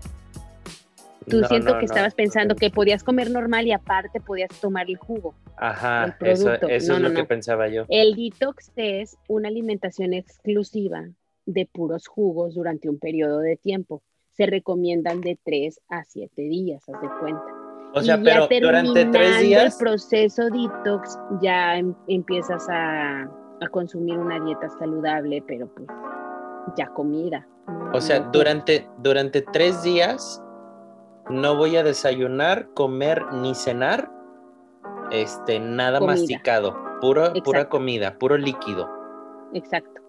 Tú 1.29 1.45
siento 1.45 1.79
que 1.79 1.85
estabas 1.85 2.15
pensando 2.15 2.57
que 2.57 2.71
podías 2.71 3.05
comer 3.05 3.31
normal 3.31 3.67
y 3.67 3.73
aparte 3.73 4.21
podías 4.21 4.51
tomar 4.61 4.91
el 4.91 4.97
jugo. 4.97 5.35
Ajá, 5.57 6.17
eso, 6.21 6.53
es 6.69 6.89
lo 6.89 7.15
que 7.15 7.25
pensaba 7.25 7.69
yo. 7.69 7.85
El 7.89 8.17
detox 8.17 8.73
es 8.75 9.17
una 9.29 9.49
alimentación 9.49 10.15
exclusiva 10.15 11.05
de 11.47 11.67
puros 11.67 12.07
jugos 12.07 12.55
durante 12.55 12.89
un 12.89 12.99
periodo 12.99 13.39
de 13.39 13.57
tiempo. 13.57 14.03
Se 14.33 14.47
recomiendan 14.47 15.21
de 15.21 15.39
3 15.43 15.81
a 15.89 16.05
7 16.05 16.43
días, 16.43 16.89
haz 16.89 17.01
de 17.01 17.09
cuenta. 17.21 17.63
O 17.95 18.01
sea, 18.01 18.19
pero 18.23 18.49
durante 18.49 19.05
tres 19.07 19.41
días. 19.41 19.75
el 19.75 19.79
proceso 19.79 20.49
detox 20.49 21.19
ya 21.43 21.77
em, 21.77 21.95
empiezas 22.09 22.67
a, 22.71 23.25
a, 23.61 23.69
consumir 23.71 24.19
una 24.19 24.43
dieta 24.43 24.71
saludable, 24.79 25.45
pero 25.47 25.69
pues 25.75 25.87
ya 26.77 26.87
comida. 26.95 27.47
O 27.93 28.01
sea, 28.01 28.21
durante, 28.21 28.89
durante 28.99 29.43
tres 29.43 29.83
días 29.83 30.43
no 31.29 31.57
voy 31.57 31.77
a 31.77 31.83
desayunar, 31.83 32.69
comer 32.75 33.23
ni 33.33 33.55
cenar, 33.55 34.11
este, 35.11 35.61
nada 35.61 36.01
masticado, 36.01 36.75
puro, 37.01 37.33
pura 37.45 37.69
comida, 37.69 38.19
puro 38.19 38.39
líquido. 38.39 38.89
Exacto. 39.53 40.02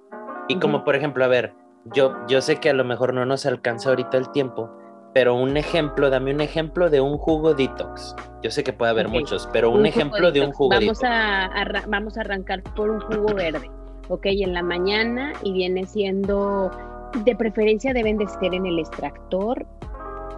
Y 0.48 0.60
como 0.60 0.84
por 0.84 0.96
ejemplo, 0.96 1.24
a 1.24 1.28
ver, 1.28 1.54
yo, 1.94 2.16
yo 2.28 2.42
sé 2.42 2.58
que 2.58 2.70
a 2.70 2.74
lo 2.74 2.84
mejor 2.84 3.14
no 3.14 3.26
nos 3.26 3.46
alcanza 3.46 3.90
ahorita 3.90 4.18
el 4.18 4.30
tiempo, 4.32 4.70
pero 5.14 5.36
un 5.36 5.58
ejemplo, 5.58 6.10
dame 6.10 6.34
un 6.34 6.42
ejemplo 6.42 6.90
de 6.90 7.02
un 7.02 7.18
jugo 7.18 7.54
detox. 7.54 8.16
Yo 8.42 8.52
sé 8.52 8.64
que 8.64 8.74
puede 8.74 8.92
haber 8.92 9.08
muchos, 9.08 9.48
pero 9.54 9.70
un, 9.72 9.86
ejemplo 9.86 10.32
de 10.32 10.42
un 10.42 10.52
jugo 10.52 10.70
vamos 10.70 11.00
detox. 11.00 11.04
A, 11.04 11.84
vamos 11.88 12.18
a 12.18 12.22
arrancar 12.22 12.64
por 12.76 12.90
un 12.90 13.00
jugo 13.00 13.34
verde, 13.34 13.70
¿ok? 14.10 14.26
En 14.26 14.54
la 14.54 14.64
mañana 14.64 15.34
y 15.44 15.54
viene 15.54 15.86
siendo, 15.86 16.72
de 17.24 17.36
preferencia 17.36 17.94
deben 17.94 18.18
de 18.18 18.28
ser 18.28 18.54
en 18.54 18.66
el 18.66 18.80
extractor 18.80 19.66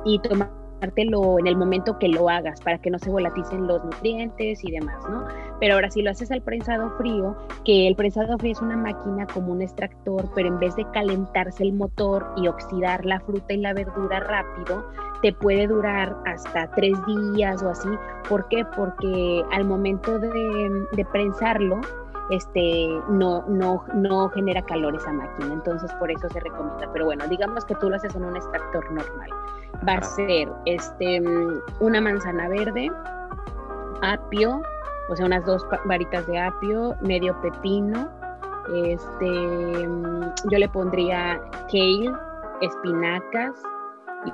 y 0.04 0.20
tomar 0.20 0.65
en 0.96 1.48
el 1.48 1.56
momento 1.56 1.98
que 2.00 2.08
lo 2.08 2.30
hagas 2.30 2.62
para 2.62 2.78
que 2.78 2.90
no 2.90 3.00
se 3.00 3.10
volaticen 3.10 3.68
los 3.68 3.84
nutrientes 3.84 4.64
y 4.64 4.72
demás, 4.72 4.98
¿no? 5.10 5.26
Pero 5.60 5.76
ahora 5.76 5.90
si 5.90 6.02
lo 6.02 6.12
haces 6.12 6.32
al 6.32 6.42
prensado 6.42 6.92
frío, 6.98 7.36
que 7.64 7.88
el 7.88 7.96
prensado 7.96 8.38
frío 8.38 8.52
es 8.52 8.62
una 8.62 8.78
máquina 8.78 9.26
como 9.28 9.52
un 9.52 9.62
extractor, 9.62 10.30
pero 10.36 10.50
en 10.50 10.60
vez 10.60 10.76
de 10.76 10.86
calentarse 10.92 11.64
el 11.64 11.74
motor 11.74 12.26
y 12.38 12.48
oxidar 12.48 13.06
la 13.06 13.20
fruta 13.22 13.54
y 13.54 13.58
la 13.58 13.74
verdura 13.74 14.20
rápido, 14.20 14.86
te 15.22 15.34
puede 15.34 15.68
durar 15.68 16.16
hasta 16.26 16.70
tres 16.72 16.94
días 17.08 17.64
o 17.64 17.70
así. 17.70 17.90
¿Por 18.30 18.48
qué? 18.50 18.66
Porque 18.76 19.44
al 19.52 19.66
momento 19.66 20.20
de, 20.20 20.88
de 20.92 21.06
prensarlo, 21.06 21.80
este, 22.30 22.88
no, 23.10 23.46
no, 23.48 23.86
no 23.94 24.30
genera 24.30 24.62
calor 24.64 24.96
esa 24.96 25.12
máquina, 25.14 25.54
entonces 25.54 25.92
por 25.94 26.12
eso 26.12 26.28
se 26.30 26.40
recomienda. 26.40 26.90
Pero 26.92 27.06
bueno, 27.06 27.28
digamos 27.28 27.66
que 27.66 27.76
tú 27.76 27.90
lo 27.90 27.96
haces 27.96 28.16
en 28.16 28.26
un 28.26 28.36
extractor 28.36 28.92
normal. 28.92 29.30
Va 29.88 29.94
a 29.94 30.02
ser 30.02 30.50
este, 30.66 31.22
una 31.80 32.02
manzana 32.02 32.48
verde, 32.48 32.92
apio, 34.02 34.62
o 35.10 35.16
sea, 35.16 35.26
unas 35.26 35.46
dos 35.46 35.66
varitas 35.86 36.26
de 36.28 36.40
apio, 36.40 36.96
medio 37.02 37.40
pepino, 37.42 38.10
este, 38.74 39.88
yo 40.50 40.58
le 40.58 40.70
pondría 40.70 41.40
kale, 41.72 42.12
espinacas 42.62 43.62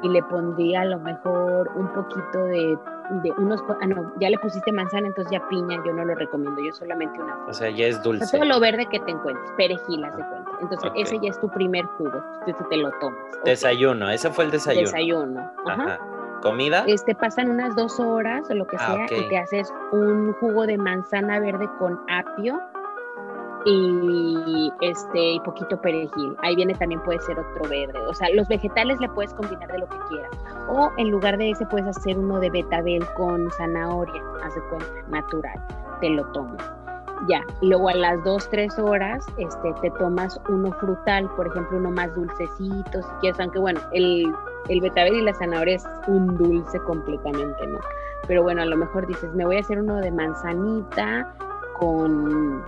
y 0.03 0.09
le 0.09 0.23
pondría 0.23 0.81
a 0.81 0.85
lo 0.85 0.99
mejor 0.99 1.69
un 1.75 1.87
poquito 1.93 2.45
de 2.45 2.77
de 3.23 3.31
unos, 3.31 3.61
ah, 3.81 3.87
no, 3.87 4.11
ya 4.19 4.29
le 4.29 4.37
pusiste 4.37 4.71
manzana, 4.71 5.07
entonces 5.07 5.31
ya 5.31 5.47
piña, 5.49 5.81
yo 5.85 5.93
no 5.93 6.05
lo 6.05 6.15
recomiendo, 6.15 6.61
yo 6.61 6.71
solamente 6.73 7.19
una. 7.19 7.37
O 7.47 7.53
sea, 7.53 7.69
ya 7.69 7.87
es 7.87 8.01
dulce. 8.01 8.25
todo 8.37 8.45
lo 8.45 8.59
verde 8.59 8.85
que 8.87 8.99
te 8.99 9.11
encuentres, 9.11 9.51
perejilas 9.57 10.15
de 10.15 10.23
cuenta. 10.23 10.51
Entonces, 10.61 10.91
ese 10.95 11.19
ya 11.19 11.29
es 11.29 11.39
tu 11.39 11.49
primer 11.49 11.85
jugo, 11.97 12.23
entonces 12.39 12.69
te 12.69 12.77
lo 12.77 12.91
tomas. 12.99 13.19
Desayuno, 13.43 14.09
ese 14.09 14.29
fue 14.29 14.45
el 14.45 14.51
desayuno. 14.51 14.85
Desayuno. 14.85 15.51
Ajá. 15.67 15.99
¿Comida? 16.41 16.85
Este, 16.87 17.13
pasan 17.13 17.51
unas 17.51 17.75
dos 17.75 17.99
horas 17.99 18.49
o 18.49 18.55
lo 18.55 18.65
que 18.65 18.75
ah, 18.79 19.05
sea 19.07 19.17
y 19.17 19.29
te 19.29 19.37
haces 19.37 19.71
un 19.91 20.33
jugo 20.33 20.65
de 20.65 20.77
manzana 20.77 21.39
verde 21.39 21.69
con 21.77 21.99
apio 22.09 22.59
y 23.65 24.71
este 24.81 25.33
y 25.33 25.39
poquito 25.41 25.79
perejil. 25.81 26.35
Ahí 26.41 26.55
viene 26.55 26.73
también 26.73 27.01
puede 27.03 27.19
ser 27.21 27.39
otro 27.39 27.69
verde. 27.69 27.99
O 28.07 28.13
sea, 28.13 28.29
los 28.33 28.47
vegetales 28.47 28.99
le 28.99 29.09
puedes 29.09 29.33
combinar 29.33 29.71
de 29.71 29.79
lo 29.79 29.87
que 29.87 29.97
quieras. 30.09 30.31
O 30.69 30.89
en 30.97 31.11
lugar 31.11 31.37
de 31.37 31.51
ese 31.51 31.65
puedes 31.65 31.87
hacer 31.87 32.17
uno 32.17 32.39
de 32.39 32.49
betabel 32.49 33.05
con 33.17 33.51
zanahoria, 33.51 34.21
haz 34.43 34.55
de 34.55 34.61
cuenta, 34.69 34.87
natural. 35.09 35.65
Te 35.99 36.09
lo 36.09 36.25
tomas. 36.31 36.71
Ya, 37.29 37.45
luego 37.61 37.89
a 37.89 37.93
las 37.93 38.23
2, 38.23 38.49
3 38.49 38.79
horas 38.79 39.23
este, 39.37 39.73
te 39.81 39.91
tomas 39.91 40.41
uno 40.49 40.71
frutal, 40.73 41.29
por 41.35 41.45
ejemplo, 41.45 41.77
uno 41.77 41.91
más 41.91 42.13
dulcecito, 42.15 43.03
si 43.03 43.09
quieres, 43.19 43.39
aunque 43.39 43.59
bueno, 43.59 43.79
el, 43.93 44.33
el 44.69 44.81
betabel 44.81 45.13
y 45.13 45.21
la 45.21 45.33
zanahoria 45.35 45.75
es 45.75 45.87
un 46.07 46.35
dulce 46.35 46.79
completamente, 46.79 47.67
¿no? 47.67 47.79
Pero 48.27 48.41
bueno, 48.41 48.63
a 48.63 48.65
lo 48.65 48.75
mejor 48.75 49.05
dices, 49.05 49.31
me 49.35 49.45
voy 49.45 49.57
a 49.57 49.59
hacer 49.59 49.79
uno 49.79 49.97
de 49.97 50.09
manzanita 50.09 51.31
con 51.77 52.63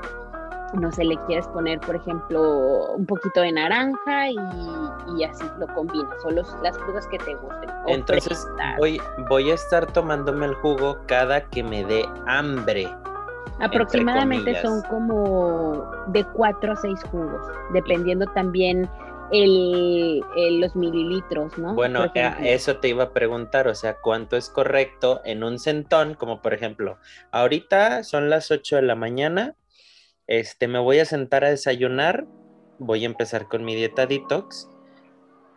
no 0.74 0.92
sé, 0.92 1.04
le 1.04 1.18
quieres 1.28 1.48
poner, 1.48 1.80
por 1.80 1.96
ejemplo, 1.96 2.94
un 2.96 3.06
poquito 3.06 3.42
de 3.42 3.52
naranja 3.52 4.30
y, 4.30 5.24
así 5.24 5.46
lo 5.60 5.68
combinas, 5.68 6.18
o 6.26 6.32
las 6.32 6.78
frutas 6.78 7.08
que 7.08 7.18
te 7.20 7.36
gusten. 7.36 7.70
Entonces 7.88 8.48
voy, 8.78 9.00
voy 9.30 9.52
a 9.52 9.54
estar 9.54 9.86
tomándome 9.92 10.48
el 10.48 10.56
jugo 10.56 10.98
cada 11.08 11.42
que 11.50 11.64
me 11.64 11.84
dé 11.86 12.06
hambre. 12.28 12.90
Aproximadamente 13.60 14.60
son 14.62 14.82
como 14.84 15.86
de 16.08 16.24
4 16.34 16.74
a 16.74 16.76
6 16.76 17.04
jugos, 17.12 17.42
dependiendo 17.72 18.26
también 18.34 18.90
el, 19.32 20.22
los 20.60 20.76
mililitros, 20.76 21.58
¿no? 21.58 21.74
Bueno, 21.74 22.06
eh, 22.14 22.34
eso 22.42 22.78
te 22.78 22.90
iba 22.90 23.06
a 23.06 23.10
preguntar, 23.12 23.68
o 23.68 23.76
sea, 23.76 23.98
¿cuánto 24.00 24.38
es 24.38 24.50
correcto 24.50 25.22
en 25.24 25.44
un 25.44 25.60
centón? 25.60 26.16
Como 26.16 26.42
por 26.42 26.54
ejemplo, 26.54 26.98
ahorita 27.32 28.04
son 28.04 28.30
las 28.30 28.52
8 28.52 28.78
de 28.78 28.82
la 28.82 28.96
mañana, 28.96 29.56
este, 30.40 30.68
me 30.68 30.80
voy 30.80 31.00
a 31.00 31.06
sentar 31.06 31.44
a 31.44 31.50
desayunar, 31.50 32.26
voy 32.80 33.04
a 33.04 33.06
empezar 33.06 33.48
con 33.48 33.64
mi 33.64 33.76
dieta 33.76 34.08
detox. 34.08 34.68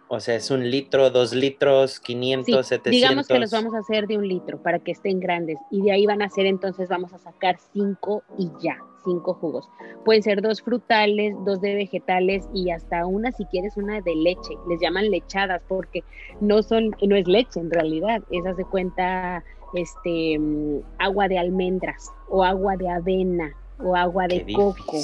O 0.08 0.20
sea, 0.20 0.36
es 0.36 0.52
un 0.52 0.70
litro, 0.70 1.10
dos 1.10 1.34
litros, 1.34 1.98
500, 1.98 2.64
700. 2.64 2.90
Digamos 2.92 3.26
que 3.26 3.38
los 3.40 3.50
vamos 3.50 3.74
a 3.74 3.78
hacer 3.78 4.06
de 4.06 4.16
un 4.16 4.28
litro 4.28 4.62
para 4.62 4.78
que 4.78 4.92
estén 4.92 5.18
grandes. 5.18 5.58
Y 5.70 5.82
de 5.82 5.92
ahí 5.92 6.06
van 6.06 6.22
a 6.22 6.28
ser, 6.28 6.46
entonces 6.46 6.88
vamos 6.88 7.12
a 7.12 7.18
sacar 7.18 7.56
cinco 7.72 8.22
y 8.38 8.48
ya, 8.62 8.78
cinco 9.04 9.34
jugos. 9.34 9.68
Pueden 10.04 10.22
ser 10.22 10.42
dos 10.42 10.62
frutales, 10.62 11.34
dos 11.44 11.60
de 11.60 11.74
vegetales 11.74 12.48
y 12.54 12.70
hasta 12.70 13.04
una, 13.04 13.32
si 13.32 13.46
quieres, 13.46 13.76
una 13.76 14.00
de 14.00 14.14
leche. 14.14 14.54
Les 14.68 14.80
llaman 14.80 15.10
lechadas 15.10 15.62
porque 15.66 16.04
no 16.40 16.62
son, 16.62 16.90
no 17.02 17.16
es 17.16 17.26
leche 17.26 17.58
en 17.58 17.70
realidad. 17.70 18.22
Esas 18.30 18.56
de 18.56 18.64
cuenta, 18.64 19.42
este, 19.74 20.38
mm, 20.38 20.82
agua 20.98 21.26
de 21.26 21.38
almendras 21.38 22.12
o 22.28 22.44
agua 22.44 22.76
de 22.76 22.88
avena 22.88 23.52
o 23.78 23.94
agua 23.94 24.26
de 24.26 24.46
coco. 24.52 24.98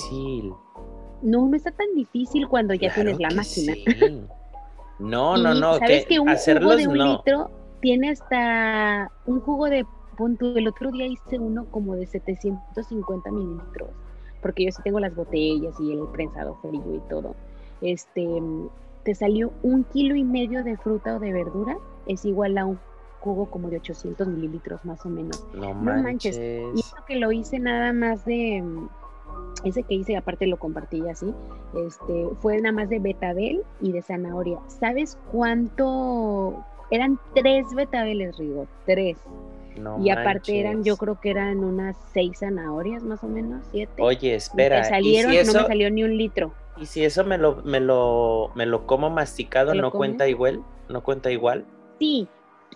No, 1.23 1.47
no 1.49 1.57
está 1.57 1.71
tan 1.71 1.87
difícil 1.95 2.49
cuando 2.49 2.75
ya 2.75 2.93
tienes 2.93 3.19
la 3.19 3.31
máquina. 3.31 3.75
No, 4.99 5.37
no, 5.37 5.55
no. 5.55 5.79
¿Sabes 5.79 6.07
que, 6.07 6.21
un 6.21 6.29
jugo 6.29 6.77
de 6.77 6.87
un 6.87 6.99
litro 6.99 7.51
tiene 7.81 8.11
hasta 8.11 9.11
un 9.27 9.41
jugo 9.41 9.69
de 9.69 9.85
punto? 10.17 10.57
El 10.57 10.69
otro 10.69 10.91
día 10.91 11.07
hice 11.07 11.39
uno 11.39 11.67
como 11.71 11.97
de 11.97 12.07
750 12.07 13.31
mililitros, 13.31 13.91
porque 14.41 14.67
yo 14.67 14.73
sí 14.73 14.83
tengo 14.85 15.01
las 15.01 15.15
botellas 15.15 15.75
y 15.81 15.93
el 15.93 16.07
prensado 16.13 16.57
frío 16.63 16.95
y 16.95 17.01
todo. 17.09 17.35
Este, 17.81 18.41
te 19.03 19.15
salió 19.15 19.53
un 19.63 19.85
kilo 19.85 20.15
y 20.15 20.25
medio 20.25 20.63
de 20.63 20.77
fruta 20.77 21.17
o 21.17 21.19
de 21.19 21.33
verdura, 21.33 21.77
es 22.07 22.25
igual 22.25 22.57
a 22.59 22.67
un 22.67 22.79
jugo 23.23 23.47
como 23.47 23.71
de 23.71 23.77
800 23.77 24.27
mililitros 24.27 24.85
más 24.85 25.05
o 25.07 25.09
menos. 25.09 25.45
No, 25.55 25.73
manches. 25.73 26.37
Y 26.37 26.81
eso 26.81 26.97
que 27.07 27.17
lo 27.17 27.31
hice 27.31 27.59
nada 27.61 27.93
más 27.93 28.25
de, 28.25 28.63
ese 29.65 29.83
que 29.85 29.95
hice 29.95 30.17
aparte 30.17 30.47
lo 30.47 30.59
compartí 30.59 31.09
así, 31.09 31.33
este, 31.87 32.29
fue 32.41 32.61
nada 32.61 32.73
más 32.73 32.91
de 32.91 32.99
betabel 32.99 33.63
y 33.81 33.93
de 33.93 34.03
zanahoria. 34.03 34.59
¿Sabes 34.67 35.17
cuánto? 35.31 36.65
Eran 36.91 37.19
tres 37.35 37.67
betabeles, 37.75 38.37
Rigo, 38.37 38.67
tres. 38.85 39.17
No 39.79 39.99
y 40.05 40.11
aparte 40.11 40.61
eran, 40.61 40.85
yo 40.85 40.99
creo 40.99 41.19
que 41.19 41.31
eran 41.31 41.65
unas 41.65 41.97
seis 42.13 42.41
zanahorias 42.41 43.03
más 43.03 43.25
o 43.25 43.29
menos, 43.29 43.65
siete. 43.71 44.03
Oye, 44.03 44.35
espera. 44.35 44.85
salieron, 44.85 45.33
no 45.33 45.53
me 45.63 45.67
salió 45.67 45.91
ni 45.91 46.05
un 46.05 46.19
litro. 46.19 46.53
¿Y 46.77 46.87
si 46.87 47.05
eso 47.05 47.25
me 47.25 47.39
lo, 47.39 47.63
me 47.63 47.81
lo, 47.81 48.51
me 48.55 48.67
lo 48.67 48.87
como 48.87 49.09
masticado, 49.09 49.75
no 49.75 49.91
cuenta 49.91 50.29
igual? 50.29 50.63
¿No 50.89 51.03
cuenta 51.03 51.31
igual? 51.31 51.65
Sí, 51.99 52.29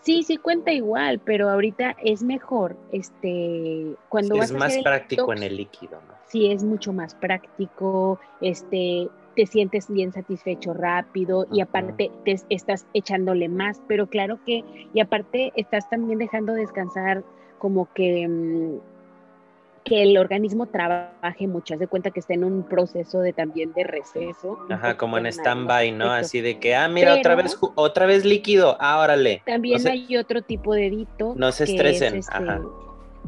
Sí, 0.07 0.23
sí 0.23 0.37
cuenta 0.37 0.73
igual, 0.73 1.19
pero 1.19 1.51
ahorita 1.51 1.97
es 2.01 2.23
mejor, 2.23 2.77
este, 2.93 3.97
cuando 4.09 4.37
es 4.37 4.53
más 4.53 4.79
práctico 4.79 5.33
en 5.33 5.43
el 5.43 5.57
líquido, 5.57 6.01
¿no? 6.07 6.15
Sí, 6.29 6.47
es 6.47 6.63
mucho 6.63 6.93
más 6.93 7.17
práctico, 7.17 8.21
este, 8.41 9.09
te 9.35 9.47
sientes 9.47 9.91
bien 9.91 10.13
satisfecho 10.13 10.75
rápido 10.75 11.49
y 11.51 11.61
aparte 11.61 12.13
te 12.25 12.37
estás 12.51 12.87
echándole 12.95 13.49
más, 13.49 13.83
pero 13.89 14.07
claro 14.07 14.39
que, 14.47 14.63
y 14.95 15.01
aparte 15.01 15.53
estás 15.57 15.91
también 15.91 16.21
dejando 16.21 16.53
descansar 16.53 17.25
como 17.59 17.93
que 17.93 18.29
mm, 18.29 18.79
que 19.87 20.03
el 20.03 20.19
organismo 20.19 20.67
trabaje 20.67 21.47
mucho, 21.47 21.75
haz 21.75 21.81
de 21.81 21.87
cuenta 21.87 22.11
que 22.11 22.19
está 22.19 22.35
en 22.35 22.43
un 22.43 22.65
proceso 22.65 23.21
de 23.21 23.33
también 23.33 23.73
de 23.73 23.85
receso. 23.85 24.59
Ajá, 24.69 24.97
como 24.97 25.17
en 25.17 25.27
stand-by, 25.27 25.93
¿no? 25.93 26.11
Así 26.11 26.41
de 26.41 26.59
que, 26.59 26.75
ah, 26.75 26.89
mira, 26.89 27.15
otra 27.15 27.37
vez 27.37 27.57
otra 27.77 28.05
vez 28.05 28.25
líquido, 28.25 28.77
ah, 28.81 28.99
órale. 28.99 29.43
También 29.47 29.87
hay 29.87 30.17
otro 30.17 30.43
tipo 30.43 30.75
de 30.75 30.91
detox. 30.91 31.39
No 31.39 31.53
se 31.53 31.65
estresen, 31.65 32.17
este, 32.17 32.35
ajá. 32.35 32.61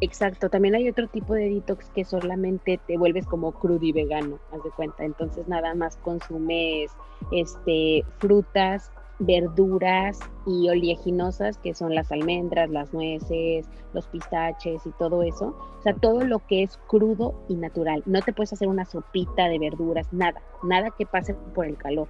Exacto, 0.01 0.49
también 0.49 0.75
hay 0.75 0.89
otro 0.89 1.09
tipo 1.09 1.35
de 1.35 1.49
detox 1.49 1.89
que 1.91 2.05
solamente 2.05 2.81
te 2.87 2.97
vuelves 2.97 3.27
como 3.27 3.53
crudo 3.53 3.85
y 3.85 3.93
vegano, 3.93 4.39
haz 4.53 4.63
de 4.65 4.71
cuenta. 4.71 5.05
Entonces 5.05 5.47
nada 5.47 5.75
más 5.75 5.97
consumes 5.99 6.91
este 7.31 8.05
frutas, 8.19 8.91
verduras 9.19 10.19
y 10.47 10.69
oleaginosas, 10.69 11.59
que 11.59 11.75
son 11.75 11.95
las 11.95 12.11
almendras, 12.13 12.71
las 12.71 12.93
nueces, 12.93 13.69
los 13.93 14.07
pistaches 14.09 14.87
y 14.87 14.91
todo 14.93 15.23
eso. 15.23 15.57
O 15.79 15.83
sea, 15.83 15.95
todo 15.95 16.23
lo 16.23 16.41
que 16.47 16.63
es 16.63 16.79
crudo 16.87 17.35
y 17.49 17.57
natural. 17.57 18.03
No 18.07 18.23
te 18.23 18.33
puedes 18.33 18.53
hacer 18.53 18.69
una 18.69 18.85
sopita 18.85 19.49
de 19.49 19.59
verduras, 19.59 20.13
nada, 20.13 20.41
nada 20.63 20.91
que 20.97 21.07
pase 21.07 21.35
por 21.55 21.67
el 21.67 21.77
calor. 21.77 22.09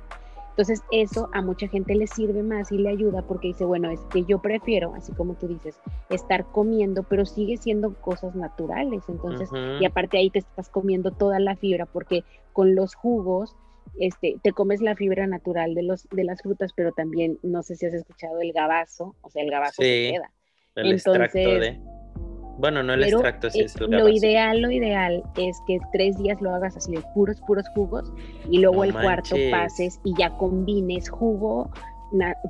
Entonces 0.59 0.83
eso 0.91 1.29
a 1.33 1.41
mucha 1.41 1.69
gente 1.69 1.95
le 1.95 2.09
sirve 2.09 2.43
más 2.43 2.73
y 2.73 2.79
le 2.79 2.89
ayuda 2.89 3.23
porque 3.23 3.47
dice, 3.47 3.65
bueno, 3.65 3.91
es 3.91 4.01
que 4.11 4.25
yo 4.25 4.41
prefiero, 4.41 4.93
así 4.97 5.13
como 5.13 5.35
tú 5.35 5.47
dices, 5.47 5.81
estar 6.11 6.47
comiendo, 6.47 7.05
pero 7.05 7.25
sigue 7.25 7.57
siendo 7.59 7.95
cosas 8.01 8.35
naturales. 8.35 9.05
Entonces, 9.09 9.49
y 9.81 9.85
aparte 9.85 10.19
ahí 10.19 10.31
te 10.31 10.41
estás 10.41 10.69
comiendo 10.69 11.13
toda 11.13 11.39
la 11.39 11.55
fibra 11.55 11.87
porque 11.87 12.25
con 12.53 12.75
los 12.75 12.97
jugos 12.97 13.55
este, 13.99 14.37
te 14.43 14.53
comes 14.53 14.81
la 14.81 14.97
fibra 14.97 15.27
natural 15.27 15.75
de, 15.75 15.83
los, 15.83 16.09
de 16.11 16.25
las 16.25 16.43
frutas, 16.43 16.73
pero 16.75 16.93
también, 16.93 17.39
no 17.43 17.63
sé 17.63 17.77
si 17.77 17.87
has 17.87 17.95
escuchado 17.95 18.41
el 18.41 18.53
gabazo, 18.53 19.15
o 19.23 19.31
sea, 19.31 19.43
el 19.43 19.51
gabazo 19.51 19.83
se 19.83 20.11
queda. 20.13 20.31
El 20.75 20.93
extracto 20.93 21.39
de... 21.39 21.81
Bueno, 22.59 22.83
no 22.83 22.95
el 22.95 23.05
extracto, 23.05 23.51
sí, 23.51 23.61
es 23.61 23.77
el 23.77 23.89
gabazo. 23.89 24.09
Lo 24.09 24.13
ideal, 24.13 24.61
lo 24.61 24.71
ideal 24.71 25.23
es 25.37 25.57
que 25.67 25.79
tres 25.93 26.19
días 26.19 26.41
lo 26.41 26.53
hagas 26.55 26.77
así 26.77 26.93
de 26.93 27.03
puros, 27.15 27.41
puros 27.47 27.67
jugos, 27.75 28.13
y 28.51 28.59
luego 28.59 28.85
el 28.85 28.93
cuarto 28.93 29.37
pases 29.51 30.01
y 30.05 30.15
ya 30.19 30.37
combines 30.37 31.09
jugo 31.09 31.71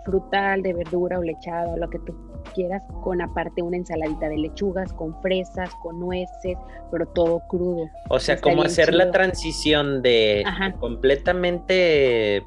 frutal, 0.04 0.62
de 0.62 0.72
verdura 0.72 1.18
o 1.18 1.22
lechada, 1.22 1.72
o 1.72 1.76
lo 1.76 1.88
que 1.90 1.98
tú 2.00 2.14
quieras, 2.54 2.82
con 3.02 3.20
aparte 3.20 3.62
una 3.62 3.76
ensaladita 3.76 4.28
de 4.28 4.38
lechugas, 4.38 4.92
con 4.92 5.20
fresas, 5.20 5.70
con 5.82 5.98
nueces, 6.00 6.56
pero 6.90 7.06
todo 7.06 7.40
crudo. 7.48 7.88
O 8.09 8.18
sea, 8.18 8.40
como 8.40 8.62
hacer 8.62 8.94
la 8.94 9.11
transición 9.11 10.02
de 10.02 10.44
completamente 10.80 12.44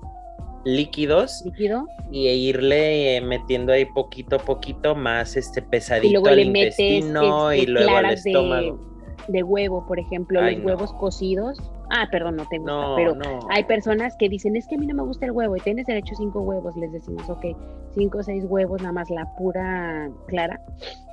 líquidos 0.63 1.41
¿Líquido? 1.43 1.87
y 2.11 2.27
irle 2.27 3.19
metiendo 3.21 3.73
ahí 3.73 3.85
poquito 3.85 4.35
a 4.35 4.39
poquito 4.39 4.93
más 4.93 5.35
este 5.35 5.59
pesadito 5.63 6.23
al 6.27 6.39
intestino 6.39 7.51
y 7.51 7.65
luego 7.65 7.97
al 7.97 8.11
estómago 8.11 8.91
de 9.27 9.43
huevo, 9.43 9.85
por 9.87 9.99
ejemplo, 9.99 10.41
los 10.41 10.63
huevos 10.63 10.93
cocidos. 10.93 11.59
Ah, 11.93 12.07
perdón, 12.09 12.37
no 12.37 12.45
te 12.47 12.57
gusta, 12.57 12.95
pero 12.95 13.15
hay 13.49 13.65
personas 13.65 14.15
que 14.17 14.29
dicen, 14.29 14.55
es 14.55 14.65
que 14.65 14.75
a 14.75 14.77
mí 14.77 14.87
no 14.87 14.95
me 14.95 15.03
gusta 15.03 15.25
el 15.25 15.33
huevo 15.33 15.57
y 15.57 15.59
tienes 15.59 15.85
derecho 15.85 16.13
a 16.13 16.17
cinco 16.17 16.39
huevos. 16.39 16.75
Les 16.77 16.89
decimos, 16.91 17.29
ok, 17.29 17.45
cinco 17.93 18.19
o 18.19 18.23
seis 18.23 18.45
huevos, 18.47 18.81
nada 18.81 18.93
más 18.93 19.09
la 19.09 19.25
pura 19.35 20.09
clara 20.27 20.61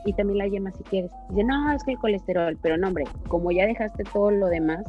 y 0.05 0.13
también 0.13 0.39
la 0.39 0.47
yema 0.47 0.71
si 0.71 0.85
quieres. 0.85 1.11
Dicen, 1.31 1.49
no, 1.49 1.73
es 1.73 1.83
que 1.83 1.93
el 1.93 1.99
colesterol, 1.99 2.57
pero 2.63 2.77
no, 2.77 2.89
hombre, 2.89 3.05
como 3.27 3.51
ya 3.51 3.67
dejaste 3.67 4.05
todo 4.05 4.31
lo 4.31 4.47
demás, 4.47 4.85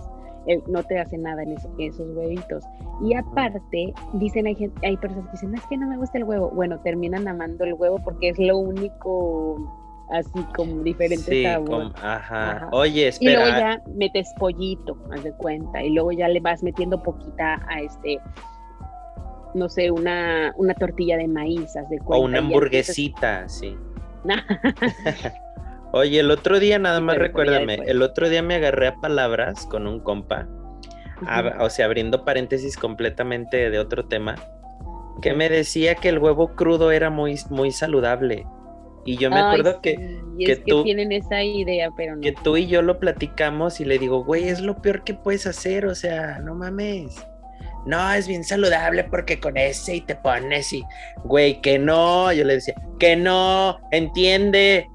eh, 0.46 0.62
no 0.68 0.84
te 0.84 1.00
hace 1.00 1.18
nada 1.18 1.42
en 1.42 1.54
esos 1.80 2.16
huevitos. 2.16 2.64
Y 3.02 3.16
aparte, 3.16 3.94
dicen, 4.14 4.46
hay, 4.46 4.72
hay 4.84 4.98
personas 4.98 5.26
que 5.26 5.32
dicen, 5.32 5.56
es 5.56 5.66
que 5.68 5.78
no 5.78 5.88
me 5.88 5.98
gusta 5.98 6.20
el 6.20 6.24
huevo. 6.24 6.52
Bueno, 6.52 6.80
terminan 6.82 7.28
amando 7.28 7.64
el 7.64 7.74
huevo 7.74 7.98
porque 8.04 8.30
es 8.30 8.38
lo 8.38 8.58
único 8.58 9.79
así 10.10 10.44
como 10.56 10.84
diferente 10.84 11.32
sí, 11.32 11.46
ajá. 11.46 12.70
Oye, 12.72 13.08
espera. 13.10 13.32
Y 13.32 13.36
luego 13.36 13.58
ya 13.58 13.82
metes 13.96 14.34
pollito, 14.38 14.98
haz 15.12 15.24
de 15.24 15.32
cuenta, 15.34 15.84
y 15.84 15.92
luego 15.92 16.12
ya 16.12 16.28
le 16.28 16.40
vas 16.40 16.64
metiendo 16.64 17.02
poquita 17.02 17.60
a 17.70 17.82
este, 17.82 18.20
no 19.54 19.70
sé, 19.70 19.92
una, 19.92 20.54
una 20.58 20.74
tortilla 20.74 21.18
de 21.18 21.28
maíz, 21.28 21.76
haz 21.76 21.90
de 21.90 22.00
cuenta. 22.00 22.18
O 22.18 22.26
una 22.26 22.40
hamburguesita, 22.40 23.48
sí. 23.48 23.78
Oye, 25.92 26.20
el 26.20 26.30
otro 26.30 26.60
día, 26.60 26.78
nada 26.78 27.00
más 27.02 27.18
recuérdame, 27.18 27.80
el 27.86 28.02
otro 28.02 28.30
día 28.30 28.44
me 28.44 28.56
agarré 28.56 28.88
a 28.88 28.96
palabras 28.96 29.66
con 29.66 29.88
un 29.88 30.00
compa, 30.00 30.48
o 31.60 31.70
sea, 31.70 31.86
abriendo 31.86 32.26
paréntesis 32.26 32.78
completamente 32.78 33.70
de 33.70 33.80
otro 33.80 34.06
tema, 34.06 34.36
que 35.22 35.34
me 35.34 35.50
decía 35.50 35.96
que 35.96 36.10
el 36.10 36.20
huevo 36.20 36.56
crudo 36.56 36.92
era 36.92 37.10
muy, 37.10 37.40
muy 37.50 37.72
saludable. 37.72 38.46
Y 39.06 39.18
yo 39.18 39.30
me 39.30 39.40
acuerdo 39.40 39.82
que, 39.82 40.20
que, 40.38 40.56
tú, 40.58 40.84
tienen 40.84 41.12
esa 41.12 41.44
idea, 41.44 41.90
pero 41.96 42.16
no. 42.16 42.22
Que 42.22 42.34
tú 42.44 42.58
y 42.58 42.68
yo 42.68 42.82
lo 42.82 43.00
platicamos 43.00 43.80
y 43.80 43.86
le 43.86 43.98
digo, 43.98 44.24
güey, 44.24 44.50
es 44.50 44.62
lo 44.62 44.82
peor 44.82 45.04
que 45.04 45.14
puedes 45.14 45.48
hacer, 45.48 45.86
o 45.86 45.96
sea, 45.96 46.40
no 46.40 46.54
mames. 46.56 47.16
No, 47.86 48.12
es 48.14 48.28
bien 48.28 48.44
saludable 48.44 49.06
porque 49.06 49.40
con 49.40 49.58
ese 49.58 49.96
y 49.96 50.02
te 50.02 50.16
pones 50.16 50.74
y, 50.74 50.84
güey, 51.24 51.62
que 51.62 51.80
no. 51.80 52.32
Yo 52.34 52.44
le 52.44 52.56
decía, 52.56 52.76
que 53.00 53.16
no, 53.16 53.80
entiende. 53.92 54.88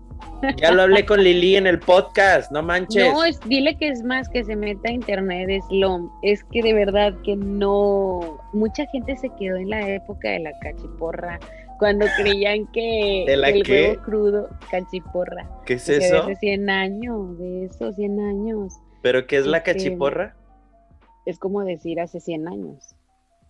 Ya 0.56 0.72
lo 0.72 0.82
hablé 0.82 1.06
con 1.06 1.22
Lili 1.22 1.56
en 1.56 1.66
el 1.66 1.78
podcast, 1.78 2.52
no 2.52 2.62
manches. 2.62 3.12
No, 3.12 3.24
es, 3.24 3.40
dile 3.46 3.76
que 3.76 3.88
es 3.88 4.02
más 4.02 4.28
que 4.28 4.44
se 4.44 4.56
meta 4.56 4.88
a 4.88 4.92
internet, 4.92 5.48
es 5.48 5.64
lo, 5.70 6.10
es 6.22 6.44
que 6.44 6.62
de 6.62 6.74
verdad 6.74 7.14
que 7.24 7.34
no, 7.36 8.38
mucha 8.52 8.84
gente 8.92 9.16
se 9.16 9.30
quedó 9.38 9.56
en 9.56 9.70
la 9.70 9.88
época 9.88 10.28
de 10.30 10.40
la 10.40 10.52
cachiporra, 10.60 11.40
cuando 11.78 12.06
creían 12.16 12.66
que 12.68 13.24
el 13.24 13.40
huevo 13.68 14.02
crudo, 14.02 14.50
cachiporra. 14.70 15.48
¿Qué 15.66 15.74
es 15.74 15.88
eso? 15.88 16.22
hace 16.22 16.36
100 16.36 16.70
años, 16.70 17.38
de 17.38 17.64
esos 17.64 17.96
100 17.96 18.20
años. 18.20 18.74
¿Pero 19.02 19.26
qué 19.26 19.36
es 19.36 19.46
la 19.46 19.58
este, 19.58 19.72
cachiporra? 19.72 20.36
Es 21.26 21.38
como 21.38 21.64
decir 21.64 22.00
hace 22.00 22.20
100 22.20 22.48
años. 22.48 22.96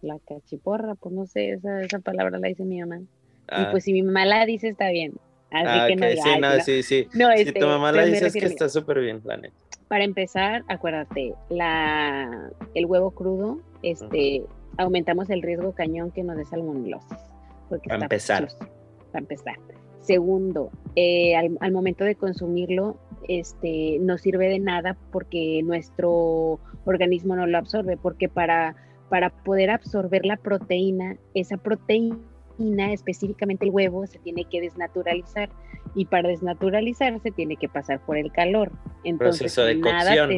La 0.01 0.19
cachiporra, 0.19 0.95
pues 0.95 1.15
no 1.15 1.27
sé, 1.27 1.53
esa, 1.53 1.81
esa 1.83 1.99
palabra 1.99 2.39
la 2.39 2.49
dice 2.49 2.65
mi 2.65 2.81
mamá. 2.81 3.01
Y 3.01 3.07
ah. 3.49 3.69
pues 3.71 3.85
si 3.85 3.93
mi 3.93 4.03
mamá 4.03 4.25
la 4.25 4.47
dice, 4.47 4.69
está 4.69 4.91
bien. 4.91 5.15
Así 5.51 5.67
ah, 5.69 5.87
que 5.87 5.97
no, 5.97 6.07
sí, 6.09 6.41
no, 6.41 6.53
sí, 6.61 6.83
sí. 6.83 7.09
si 7.13 7.23
este, 7.43 7.61
tu 7.61 7.67
mamá 7.67 7.93
la 7.93 8.05
dice, 8.05 8.27
es 8.27 8.33
que 8.33 8.47
está 8.47 8.69
súper 8.69 9.01
bien, 9.01 9.21
la 9.25 9.39
Para 9.87 10.03
empezar, 10.03 10.65
acuérdate, 10.67 11.35
la, 11.49 12.51
el 12.75 12.87
huevo 12.87 13.13
crudo, 13.13 13.61
este, 13.83 14.43
aumentamos 14.77 15.31
el 15.31 15.43
riesgo 15.43 15.73
cañón 15.73 16.11
que 16.11 16.25
nos 16.25 16.37
dé 16.37 16.45
salmonelosis 16.45 17.34
para 17.81 18.05
empezar. 18.05 18.49
para 19.13 19.21
empezar. 19.21 19.57
Segundo, 20.01 20.71
eh, 20.97 21.35
al, 21.35 21.73
momento 21.73 22.05
de 22.05 22.15
consumirlo, 22.15 22.99
este, 23.27 23.99
no 24.01 24.19
sirve 24.19 24.49
de 24.49 24.59
nada 24.59 24.99
porque 25.11 25.63
nuestro 25.65 26.61
organismo 26.85 27.37
no 27.37 27.47
lo 27.47 27.57
absorbe, 27.57 27.97
porque 27.97 28.29
para, 28.29 28.77
para 29.09 29.31
poder 29.31 29.71
absorber 29.71 30.27
la 30.27 30.37
proteína, 30.37 31.17
esa 31.33 31.57
proteína, 31.57 32.19
específicamente 32.93 33.65
el 33.65 33.71
huevo, 33.71 34.07
se 34.07 34.19
tiene 34.19 34.45
que 34.45 34.61
desnaturalizar 34.61 35.49
y 35.95 36.05
para 36.05 36.29
desnaturalizarse 36.29 37.31
tiene 37.31 37.57
que 37.57 37.71
pasar 37.71 38.05
por 38.05 38.19
el 38.19 38.31
calor. 38.31 38.73
Entonces, 39.05 39.41
Proceso 39.41 39.65
de 39.65 39.77
nada 39.77 40.29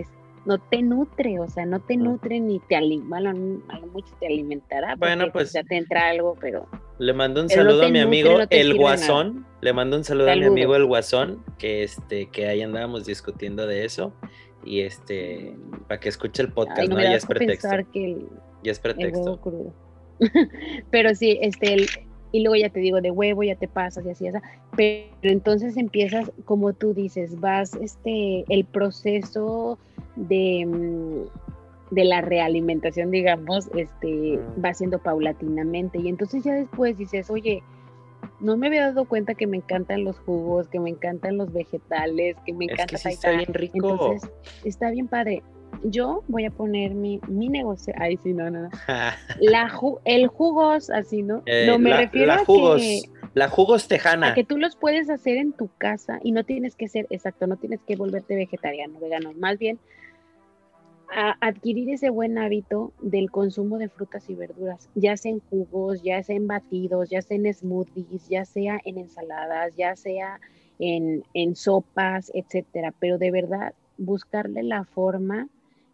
no 0.46 0.58
te 0.58 0.80
nutre, 0.80 1.40
o 1.40 1.48
sea, 1.48 1.66
no 1.66 1.80
te 1.80 1.96
nutre 1.96 2.40
ni 2.40 2.60
te 2.60 2.76
alimenta, 2.76 3.08
bueno, 3.08 3.60
a 3.68 3.78
lo 3.80 3.88
mucho 3.88 4.14
te 4.20 4.26
alimentará, 4.26 4.94
bueno, 4.94 5.26
pues 5.32 5.52
ya 5.52 5.64
te 5.64 5.76
entra 5.76 6.08
algo, 6.08 6.36
pero... 6.40 6.68
Le 6.98 7.12
mando 7.12 7.42
un 7.42 7.48
saludo 7.48 7.86
a 7.86 7.88
mi 7.88 8.00
amigo 8.00 8.38
El 8.50 8.74
Guasón, 8.74 9.46
le 9.60 9.72
mando 9.72 9.96
un 9.96 10.04
saludo 10.04 10.30
a 10.30 10.36
mi 10.36 10.44
amigo 10.44 10.74
El 10.76 10.86
Guasón, 10.86 11.44
que 11.58 11.82
este, 11.82 12.30
que 12.30 12.46
ahí 12.46 12.62
andábamos 12.62 13.04
discutiendo 13.04 13.66
de 13.66 13.84
eso, 13.84 14.12
y 14.64 14.80
este, 14.80 15.54
para 15.88 16.00
que 16.00 16.08
escuche 16.08 16.42
el 16.42 16.52
podcast, 16.52 16.88
¿no? 16.88 17.00
Ya 17.00 17.14
es 17.14 17.26
pretexto. 17.26 17.68
Que 17.92 18.24
ya 18.62 18.72
es 18.72 18.80
pretexto. 18.80 19.40
pero 20.90 21.14
sí, 21.14 21.38
este, 21.42 21.74
el, 21.74 21.86
y 22.32 22.40
luego 22.40 22.56
ya 22.56 22.70
te 22.70 22.80
digo 22.80 23.00
de 23.00 23.10
huevo, 23.10 23.42
ya 23.42 23.56
te 23.56 23.68
pasas 23.68 24.04
y 24.06 24.10
así, 24.10 24.28
así. 24.28 24.38
Pero 24.76 25.08
entonces 25.22 25.76
empiezas, 25.76 26.30
como 26.44 26.72
tú 26.72 26.92
dices, 26.94 27.38
vas, 27.40 27.74
este, 27.74 28.44
el 28.48 28.64
proceso 28.64 29.78
de, 30.16 30.66
mm, 30.66 31.45
de 31.90 32.04
la 32.04 32.20
realimentación, 32.20 33.10
digamos, 33.10 33.68
este, 33.74 34.40
va 34.62 34.74
siendo 34.74 34.98
paulatinamente. 34.98 35.98
Y 35.98 36.08
entonces 36.08 36.44
ya 36.44 36.54
después 36.54 36.98
dices, 36.98 37.30
oye, 37.30 37.62
no 38.40 38.56
me 38.56 38.66
había 38.66 38.86
dado 38.86 39.04
cuenta 39.04 39.34
que 39.34 39.46
me 39.46 39.58
encantan 39.58 40.04
los 40.04 40.18
jugos, 40.20 40.68
que 40.68 40.80
me 40.80 40.90
encantan 40.90 41.36
los 41.36 41.52
vegetales, 41.52 42.36
que 42.44 42.52
me 42.52 42.66
encanta. 42.66 42.96
Es 42.96 43.02
que 43.02 43.08
está 43.08 43.30
bien 43.32 43.54
rico. 43.54 43.90
Entonces, 43.90 44.30
está 44.64 44.90
bien 44.90 45.08
padre 45.08 45.42
yo 45.84 46.22
voy 46.28 46.44
a 46.44 46.50
poner 46.50 46.94
mi, 46.94 47.20
mi 47.28 47.48
negocio. 47.48 47.94
Ay, 47.98 48.18
sí, 48.22 48.32
no, 48.32 48.50
no. 48.50 48.68
la 49.40 49.80
el 50.04 50.26
jugos, 50.28 50.90
así, 50.90 51.22
¿no? 51.22 51.42
Eh, 51.46 51.64
no 51.66 51.78
me 51.78 51.96
refiero 51.96 52.32
a 52.32 52.38
jugos, 52.38 52.80
que. 52.80 53.02
La 53.34 53.48
jugos 53.48 53.86
tejana. 53.88 54.30
A 54.30 54.34
que 54.34 54.44
tú 54.44 54.56
los 54.58 54.76
puedes 54.76 55.10
hacer 55.10 55.36
en 55.36 55.52
tu 55.52 55.68
casa 55.76 56.20
y 56.22 56.32
no 56.32 56.44
tienes 56.44 56.74
que 56.74 56.88
ser, 56.88 57.06
exacto, 57.10 57.46
no 57.46 57.56
tienes 57.56 57.80
que 57.86 57.96
volverte 57.96 58.34
vegetariano, 58.34 58.98
vegano. 58.98 59.32
Más 59.34 59.58
bien, 59.58 59.78
a 61.14 61.36
adquirir 61.40 61.90
ese 61.90 62.10
buen 62.10 62.38
hábito 62.38 62.92
del 63.00 63.30
consumo 63.30 63.78
de 63.78 63.88
frutas 63.88 64.28
y 64.28 64.34
verduras, 64.34 64.88
ya 64.94 65.16
sea 65.16 65.32
en 65.32 65.40
jugos, 65.40 66.02
ya 66.02 66.22
sea 66.22 66.36
en 66.36 66.46
batidos, 66.46 67.10
ya 67.10 67.22
sea 67.22 67.36
en 67.36 67.52
smoothies, 67.52 68.28
ya 68.28 68.44
sea 68.44 68.80
en 68.84 68.98
ensaladas, 68.98 69.74
ya 69.76 69.96
sea 69.96 70.40
en, 70.78 71.24
en 71.34 71.54
sopas, 71.54 72.30
etcétera. 72.34 72.92
Pero 72.98 73.18
de 73.18 73.30
verdad, 73.30 73.74
buscarle 73.98 74.62
la 74.62 74.84
forma, 74.84 75.48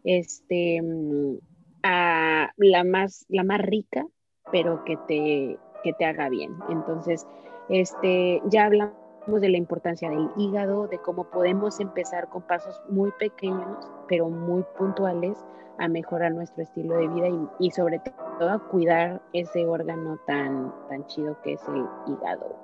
este, 0.05 0.81
mm, 0.83 1.39
a 1.83 2.53
la 2.57 2.85
más, 2.85 3.27
la 3.29 3.45
más 3.45 3.61
rica, 3.61 4.07
pero 4.51 4.85
que 4.85 4.97
te, 5.09 5.59
que 5.85 5.93
te 5.93 6.05
haga 6.05 6.29
bien. 6.29 6.53
Entonces, 6.69 7.27
este, 7.69 8.41
ya 8.51 8.65
hablamos 8.67 9.02
de 9.27 9.49
la 9.49 9.57
importancia 9.57 10.11
del 10.11 10.29
hígado, 10.37 10.89
de 10.89 10.99
cómo 10.99 11.25
podemos 11.25 11.81
empezar 11.81 12.29
con 12.29 12.43
pasos 12.43 12.81
muy 12.89 13.13
pequeños, 13.13 13.91
pero 14.09 14.29
muy 14.29 14.65
puntuales 14.77 15.39
a 15.79 15.89
mejorar 15.89 16.33
nuestro 16.33 16.63
estilo 16.63 16.97
de 16.97 17.09
vida 17.09 17.29
y, 17.59 17.71
sobre 17.71 18.01
todo 18.01 18.51
a 18.51 18.69
cuidar 18.69 19.23
ese 19.33 19.67
órgano 19.67 20.19
tan, 20.27 20.73
tan 20.89 21.07
chido 21.07 21.41
que 21.43 21.55
es 21.55 21.63
el 21.69 21.87
hígado. 22.07 22.57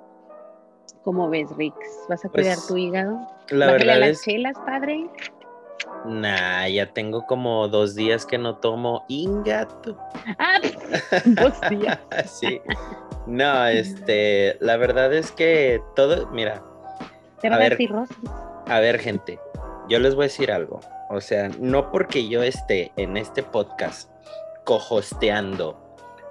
¿Cómo 1.03 1.29
ves, 1.29 1.49
Rix? 1.55 1.75
¿Vas 2.09 2.25
a 2.25 2.29
cuidar 2.29 2.55
pues, 2.55 2.67
tu 2.67 2.77
hígado? 2.77 3.19
La 3.49 3.71
verdad 3.71 3.99
las 3.99 4.09
es... 4.09 4.21
chelas, 4.21 4.57
padre? 4.65 5.09
Nah, 6.05 6.67
ya 6.67 6.91
tengo 6.93 7.25
como 7.25 7.67
dos 7.67 7.95
días 7.95 8.25
que 8.25 8.37
no 8.37 8.55
tomo 8.57 9.05
ingato. 9.07 9.97
Ah, 10.37 10.59
dos 11.25 11.53
días. 11.69 11.99
sí. 12.25 12.61
No, 13.27 13.67
este, 13.67 14.57
la 14.59 14.77
verdad 14.77 15.13
es 15.13 15.31
que 15.31 15.81
todo, 15.95 16.27
mira. 16.27 16.63
Te 17.41 17.49
va 17.49 17.57
a, 17.57 17.59
ver, 17.59 17.77
A 18.67 18.79
ver, 18.79 18.99
gente, 18.99 19.39
yo 19.87 19.99
les 19.99 20.15
voy 20.15 20.23
a 20.23 20.27
decir 20.27 20.51
algo. 20.51 20.79
O 21.09 21.21
sea, 21.21 21.49
no 21.59 21.91
porque 21.91 22.27
yo 22.27 22.43
esté 22.43 22.91
en 22.97 23.17
este 23.17 23.43
podcast 23.43 24.11
cojosteando 24.65 25.88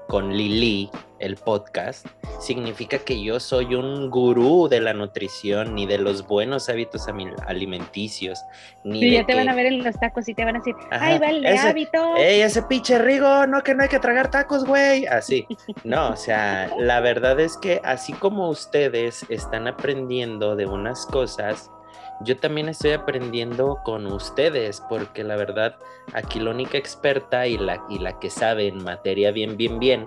con 0.08 0.34
Lili 0.36 0.90
el 1.18 1.36
podcast, 1.36 2.06
significa 2.40 2.98
que 2.98 3.22
yo 3.22 3.40
soy 3.40 3.74
un 3.74 4.08
gurú 4.08 4.68
de 4.68 4.80
la 4.80 4.94
nutrición, 4.94 5.74
ni 5.74 5.84
de 5.84 5.98
los 5.98 6.26
buenos 6.26 6.68
hábitos 6.68 7.08
alimenticios. 7.46 8.42
Ni 8.84 9.00
sí, 9.00 9.10
ya 9.10 9.26
te 9.26 9.34
van 9.34 9.48
a 9.48 9.54
ver 9.54 9.66
en 9.66 9.82
los 9.82 9.98
tacos 9.98 10.28
y 10.28 10.34
te 10.34 10.44
van 10.44 10.56
a 10.56 10.58
decir, 10.60 10.74
¡ay, 10.90 11.18
vale, 11.18 11.52
ese, 11.52 11.68
hábito! 11.68 12.16
¡Ey, 12.16 12.40
ese 12.40 12.62
pinche 12.62 12.98
Rigo! 12.98 13.46
No, 13.46 13.62
que 13.62 13.74
no 13.74 13.82
hay 13.82 13.88
que 13.88 13.98
tragar 13.98 14.30
tacos, 14.30 14.64
güey. 14.64 15.06
Así. 15.06 15.46
No, 15.84 16.10
o 16.10 16.16
sea, 16.16 16.70
la 16.78 17.00
verdad 17.00 17.38
es 17.40 17.56
que 17.56 17.80
así 17.84 18.12
como 18.12 18.48
ustedes 18.48 19.26
están 19.28 19.66
aprendiendo 19.66 20.56
de 20.56 20.66
unas 20.66 21.04
cosas, 21.06 21.70
yo 22.20 22.36
también 22.36 22.68
estoy 22.68 22.92
aprendiendo 22.92 23.78
con 23.84 24.06
ustedes, 24.06 24.82
porque 24.88 25.22
la 25.22 25.36
verdad, 25.36 25.76
aquí 26.12 26.40
la 26.40 26.50
única 26.50 26.76
experta 26.78 27.46
y 27.46 27.56
la, 27.58 27.82
y 27.88 27.98
la 27.98 28.18
que 28.18 28.30
sabe 28.30 28.66
en 28.68 28.82
materia 28.82 29.30
bien, 29.30 29.56
bien, 29.56 29.78
bien, 29.78 30.04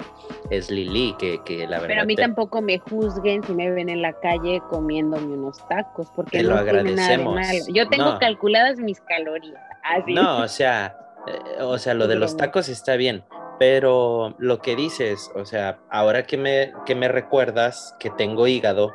es 0.49 0.69
Lili, 0.69 1.15
que, 1.17 1.41
que 1.43 1.67
la 1.67 1.77
verdad... 1.77 1.87
Pero 1.87 2.01
a 2.01 2.05
mí 2.05 2.15
tampoco 2.15 2.61
me 2.61 2.79
juzguen 2.79 3.43
si 3.43 3.53
me 3.53 3.71
ven 3.71 3.89
en 3.89 4.01
la 4.01 4.13
calle 4.13 4.61
comiéndome 4.69 5.33
unos 5.33 5.65
tacos, 5.67 6.09
porque 6.15 6.39
te 6.39 6.43
no 6.43 6.51
lo 6.51 6.57
agradecemos. 6.57 7.39
Yo 7.69 7.87
tengo 7.87 8.19
calculadas 8.19 8.77
mis 8.77 8.99
calorías. 9.01 9.61
Así. 9.83 10.13
No, 10.13 10.39
o 10.39 10.47
sea, 10.47 10.97
eh, 11.27 11.61
o 11.61 11.77
sea, 11.77 11.93
lo 11.93 12.07
de 12.07 12.15
los 12.15 12.35
tacos 12.35 12.69
está 12.69 12.95
bien, 12.95 13.23
pero 13.59 14.35
lo 14.37 14.59
que 14.59 14.75
dices, 14.75 15.31
o 15.35 15.45
sea, 15.45 15.79
ahora 15.89 16.23
que 16.23 16.37
me, 16.37 16.73
que 16.85 16.95
me 16.95 17.07
recuerdas 17.07 17.95
que 17.99 18.09
tengo 18.09 18.47
hígado, 18.47 18.93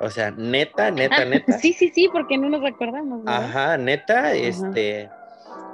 o 0.00 0.10
sea, 0.10 0.30
neta, 0.30 0.90
neta, 0.90 1.24
neta. 1.24 1.58
Sí, 1.58 1.72
sí, 1.72 1.90
sí, 1.94 2.08
porque 2.12 2.38
no 2.38 2.48
nos 2.48 2.62
recordamos. 2.62 3.22
Ajá, 3.26 3.76
neta, 3.76 4.32
este, 4.34 5.10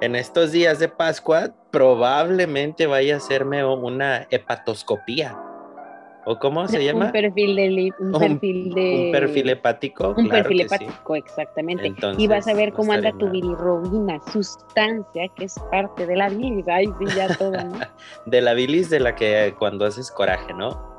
en 0.00 0.16
estos 0.16 0.52
días 0.52 0.78
de 0.78 0.88
Pascua 0.88 1.50
probablemente 1.70 2.86
vaya 2.86 3.14
a 3.14 3.16
hacerme 3.18 3.64
una 3.64 4.26
hepatoscopía. 4.30 5.36
¿O 6.26 6.38
cómo 6.38 6.66
se 6.68 6.82
llama? 6.82 7.06
Un 7.06 7.12
perfil 7.12 7.56
de... 7.56 7.92
Un, 7.98 8.12
perfil, 8.12 8.72
de, 8.72 9.04
un 9.06 9.12
perfil 9.12 9.50
hepático. 9.50 10.14
Un 10.16 10.28
perfil 10.30 10.62
hepático, 10.62 11.16
exactamente. 11.16 11.92
y 12.16 12.26
vas 12.26 12.48
a 12.48 12.54
ver 12.54 12.72
cómo 12.72 12.94
anda 12.94 13.12
tu 13.18 13.28
bilirrubina, 13.28 14.18
sustancia 14.32 15.28
que 15.36 15.44
es 15.44 15.54
parte 15.70 16.06
de 16.06 16.16
la 16.16 16.30
bilis. 16.30 16.66
Ay, 16.66 16.86
sí, 16.98 17.14
ya 17.14 17.36
todo, 17.36 17.52
¿no? 17.52 17.78
de 18.26 18.40
la 18.40 18.54
bilis 18.54 18.88
de 18.88 19.00
la 19.00 19.14
que 19.14 19.54
cuando 19.58 19.84
haces 19.84 20.10
coraje, 20.10 20.54
¿no? 20.54 20.93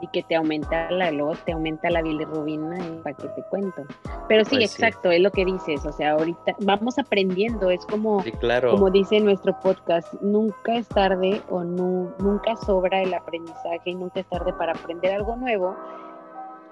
Y 0.00 0.06
que 0.08 0.22
te 0.22 0.36
aumenta 0.36 0.90
la, 0.90 1.10
luego 1.10 1.32
te 1.44 1.52
aumenta 1.52 1.90
la 1.90 2.02
bilirrubina 2.02 2.78
y 2.78 3.00
para 3.02 3.16
que 3.16 3.28
te 3.28 3.42
cuento. 3.50 3.82
Pero 4.28 4.44
sí, 4.44 4.56
pues 4.56 4.74
exacto, 4.74 5.10
es 5.10 5.20
lo 5.20 5.30
que 5.30 5.44
dices, 5.44 5.84
o 5.86 5.92
sea, 5.92 6.12
ahorita 6.12 6.56
vamos 6.60 6.98
aprendiendo, 6.98 7.70
es 7.70 7.84
como, 7.86 8.22
como 8.70 8.90
dice 8.90 9.20
nuestro 9.20 9.58
podcast, 9.60 10.12
nunca 10.20 10.76
es 10.76 10.88
tarde 10.88 11.42
o 11.50 11.62
nunca 11.62 12.56
sobra 12.56 13.02
el 13.02 13.14
aprendizaje 13.14 13.90
y 13.90 13.94
nunca 13.94 14.20
es 14.20 14.26
tarde 14.26 14.52
para 14.54 14.72
aprender 14.72 15.12
algo 15.14 15.36
nuevo 15.36 15.76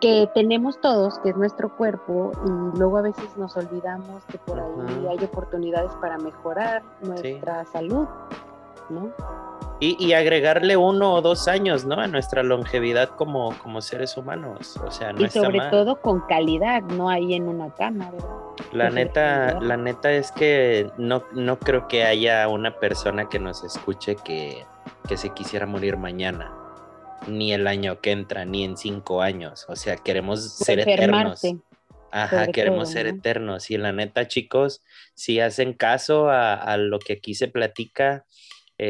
que 0.03 0.29
tenemos 0.35 0.81
todos, 0.81 1.21
que 1.21 1.31
es 1.31 1.37
nuestro 1.37 1.75
cuerpo, 1.77 2.33
y 2.45 2.77
luego 2.77 2.99
a 2.99 3.03
veces 3.03 3.37
nos 3.37 3.57
olvidamos 3.57 4.25
que 4.25 4.37
por 4.37 4.59
ahí 4.59 5.07
hay 5.09 5.25
oportunidades 5.25 5.93
para 6.01 6.19
mejorar 6.19 6.83
nuestra 7.03 7.65
salud, 7.67 8.09
¿no? 8.93 9.13
Y, 9.85 10.13
agregarle 10.13 10.77
uno 10.77 11.15
o 11.15 11.23
dos 11.23 11.49
años, 11.49 11.85
¿no? 11.85 11.97
A 11.97 12.07
nuestra 12.07 12.45
longevidad 12.45 13.09
como, 13.09 13.53
como 13.59 13.81
seres 13.81 14.17
humanos. 14.17 14.77
O 14.77 14.93
sea, 14.93 15.13
no 15.13 15.25
y 15.25 15.29
sobre 15.29 15.59
todo 15.71 16.01
con 16.01 16.21
calidad, 16.21 16.83
no 16.83 17.09
ahí 17.09 17.35
en 17.35 17.49
una 17.49 17.75
cama, 17.75 18.13
¿verdad? 18.13 18.29
La 18.71 18.91
neta, 18.91 19.59
la 19.61 19.77
neta 19.77 20.13
es 20.13 20.31
que 20.31 20.89
no, 20.99 21.25
no 21.33 21.59
creo 21.59 21.89
que 21.89 22.05
haya 22.05 22.47
una 22.47 22.79
persona 22.79 23.29
que 23.29 23.41
nos 23.41 23.65
escuche 23.65 24.15
que, 24.15 24.65
que 25.09 25.17
se 25.17 25.31
quisiera 25.31 25.67
morir 25.67 25.97
mañana. 25.97 26.55
Ni 27.27 27.53
el 27.53 27.67
año 27.67 28.01
que 28.01 28.13
entra, 28.13 28.45
ni 28.45 28.63
en 28.63 28.77
cinco 28.77 29.21
años. 29.21 29.67
O 29.69 29.75
sea, 29.75 29.97
queremos 29.97 30.45
ser 30.45 30.79
eternos. 30.79 31.43
Ajá, 32.13 32.47
queremos 32.49 32.89
ser 32.91 33.09
eternos. 33.09 33.69
Y 33.73 33.79
la 33.79 33.91
neta, 33.91 34.29
chicos, 34.29 34.81
si 35.15 35.41
hacen 35.41 35.73
caso 35.73 36.29
a, 36.29 36.55
a 36.55 36.77
lo 36.77 37.01
que 37.01 37.15
aquí 37.15 37.35
se 37.35 37.49
platica, 37.49 38.27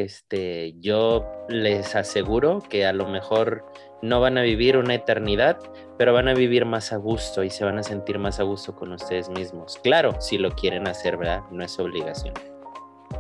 este, 0.01 0.75
yo 0.81 1.27
les 1.49 1.95
aseguro 1.95 2.61
que 2.61 2.87
a 2.87 2.95
lo 2.95 3.07
mejor 3.09 3.67
no 4.01 4.21
van 4.21 4.39
a 4.39 4.43
vivir 4.43 4.79
una 4.79 4.95
eternidad, 4.95 5.59
pero 5.99 6.15
van 6.15 6.29
a 6.29 6.35
vivir 6.35 6.65
más 6.65 6.93
a 6.93 6.97
gusto 6.97 7.45
y 7.45 7.51
se 7.51 7.65
van 7.65 7.79
a 7.79 7.83
sentir 7.83 8.19
más 8.19 8.41
a 8.41 8.43
gusto 8.43 8.75
con 8.75 8.93
ustedes 8.93 9.29
mismos. 9.29 9.79
Claro, 9.83 10.19
si 10.21 10.39
lo 10.39 10.51
quieren 10.53 10.89
hacer, 10.89 11.19
¿verdad? 11.19 11.43
No 11.51 11.63
es 11.63 11.79
obligación. 11.79 12.33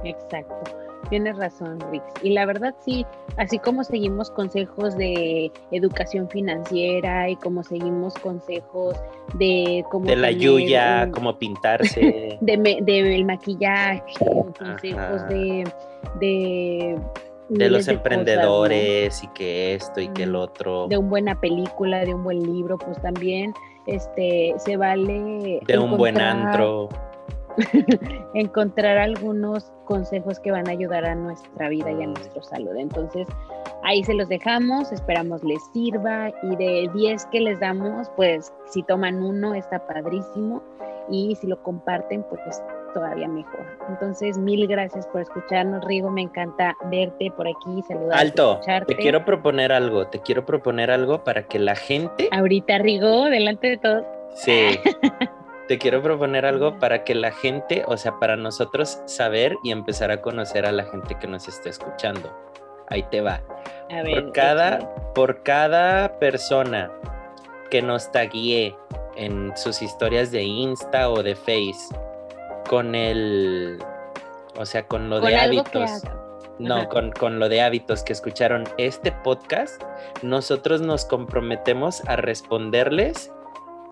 Exacto. 0.03 0.92
Tienes 1.11 1.37
razón, 1.37 1.79
Rix. 1.91 2.05
Y 2.23 2.31
la 2.31 2.47
verdad 2.47 2.75
sí, 2.85 3.05
así 3.37 3.59
como 3.59 3.85
seguimos 3.85 4.31
consejos 4.31 4.97
de 4.97 5.51
educación 5.71 6.29
financiera 6.29 7.29
y 7.29 7.37
como 7.37 7.63
seguimos 7.63 8.15
consejos 8.15 8.97
de 9.35 9.85
cómo... 9.91 10.07
De 10.07 10.17
la 10.17 10.31
yuya, 10.31 11.11
cómo 11.13 11.39
pintarse. 11.39 12.39
de, 12.41 12.79
de, 12.83 13.25
maquillaje, 13.25 14.03
consejos 14.59 15.29
de 15.29 15.65
de 16.21 16.99
de 17.49 17.71
los 17.71 17.89
emprendedores 17.89 19.23
y 19.23 19.29
que 19.29 19.75
esto 19.75 20.01
y 20.01 20.09
que 20.09 20.23
el 20.25 20.37
otro. 20.37 20.87
De 20.89 20.97
una 20.97 21.09
buena 21.09 21.41
película, 21.41 22.05
de 22.05 22.15
un 22.15 22.25
buen 22.25 22.43
libro, 22.43 22.79
pues 22.79 23.01
también 23.03 23.53
este 23.87 24.55
se 24.59 24.77
vale. 24.77 25.61
De 25.67 25.79
un 25.79 25.97
buen 25.97 26.21
antro. 26.21 26.89
encontrar 28.35 28.99
algunos 28.99 29.73
consejos 29.85 30.41
que 30.41 30.51
van 30.51 30.69
a 30.69 30.73
ayudar 30.73 31.05
a 31.05 31.15
nuestra 31.15 31.69
vida 31.69 31.91
y 31.91 32.03
a 32.03 32.07
nuestra 32.07 32.43
salud. 32.43 32.77
Entonces, 32.77 33.27
ahí 33.83 34.03
se 34.05 34.15
los 34.15 34.29
dejamos, 34.29 34.93
esperamos 34.93 35.43
les 35.45 35.63
sirva 35.73 36.31
y 36.43 36.57
de 36.57 36.91
10 36.95 37.27
que 37.27 37.41
les 37.41 37.61
damos, 37.61 38.09
pues 38.17 38.53
si 38.67 38.83
toman 38.83 39.23
uno 39.23 39.55
está 39.55 39.87
padrísimo 39.87 40.63
y 41.11 41.37
si 41.37 41.47
lo 41.47 41.63
comparten, 41.63 42.25
pues 42.29 42.63
todavía 42.95 43.29
mejor. 43.29 43.67
Entonces, 43.89 44.39
mil 44.39 44.67
gracias 44.67 45.07
por 45.09 45.23
escucharnos, 45.23 45.85
Rigo. 45.85 46.11
Me 46.11 46.23
encanta 46.23 46.77
verte 46.91 47.31
por 47.37 47.49
aquí, 47.49 47.83
saludarte. 47.89 48.23
Alto, 48.23 48.61
te 48.87 48.97
quiero 48.97 49.25
proponer 49.25 49.73
algo, 49.73 50.07
te 50.07 50.21
quiero 50.21 50.47
proponer 50.47 50.91
algo 50.91 51.25
para 51.25 51.45
que 51.45 51.59
la 51.59 51.75
gente. 51.75 52.29
Ahorita, 52.33 52.79
Rigo, 52.79 53.25
delante 53.25 53.69
de 53.69 53.77
todos. 53.79 54.05
Sí. 54.35 54.79
te 55.69 55.79
quiero 55.79 56.03
proponer 56.03 56.45
algo 56.45 56.79
para 56.79 57.05
que 57.05 57.15
la 57.15 57.33
gente, 57.33 57.85
o 57.87 57.97
sea, 57.97 58.19
para 58.19 58.37
nosotros 58.37 59.01
saber 59.07 59.57
y 59.63 59.71
empezar 59.71 60.11
a 60.11 60.21
conocer 60.21 60.67
a 60.67 60.73
la 60.73 60.85
gente 60.85 61.17
que 61.19 61.27
nos 61.27 61.49
está 61.49 61.71
escuchando. 61.71 62.33
Ahí 62.89 63.05
te 63.05 63.21
va. 63.21 63.41
por 63.89 64.33
cada, 64.33 64.95
por 65.15 65.43
cada 65.43 66.19
persona 66.19 66.91
que 67.71 67.81
nos 67.81 68.11
taguee 68.13 68.77
en 69.17 69.57
sus 69.57 69.83
historias 69.83 70.31
de 70.31 70.43
Insta 70.43 71.09
o 71.11 71.23
de 71.23 71.35
Face 71.35 71.95
con 72.69 72.95
el, 72.95 73.79
o 74.59 74.67
sea, 74.67 74.87
con 74.87 75.09
lo 75.09 75.21
de 75.21 75.37
hábitos. 75.37 76.03
No, 76.59 76.89
con, 76.89 77.11
con, 77.13 77.41
lo 77.41 77.49
de 77.49 77.61
hábitos 77.61 78.05
que 78.05 78.13
escucharon 78.13 78.65
este 78.77 79.11
podcast, 79.11 79.83
nosotros 80.23 80.81
nos 80.81 81.05
comprometemos 81.05 82.07
a 82.07 82.17
responderles 82.17 83.33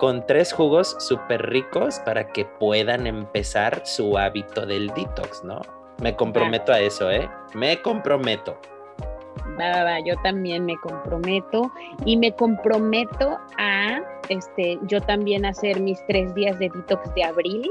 con 0.00 0.24
tres 0.26 0.54
jugos 0.54 0.96
súper 0.98 1.50
ricos 1.50 1.98
para 2.06 2.32
que 2.32 2.46
puedan 2.46 3.06
empezar 3.06 3.82
su 3.84 4.16
hábito 4.16 4.64
del 4.64 4.88
detox, 4.88 5.44
¿no? 5.44 5.60
Me 6.00 6.16
comprometo 6.16 6.72
a 6.72 6.80
eso, 6.80 7.10
¿eh? 7.10 7.28
Me 7.54 7.82
comprometo. 7.82 8.58
Va, 9.60 9.70
va, 9.70 9.84
va, 9.84 10.00
yo 10.00 10.14
también 10.22 10.64
me 10.64 10.74
comprometo 10.78 11.70
y 12.06 12.16
me 12.16 12.32
comprometo 12.32 13.38
a, 13.58 14.00
este, 14.30 14.78
yo 14.84 15.02
también 15.02 15.44
hacer 15.44 15.78
mis 15.78 16.02
tres 16.06 16.34
días 16.34 16.58
de 16.58 16.70
detox 16.70 17.14
de 17.14 17.22
abril 17.22 17.70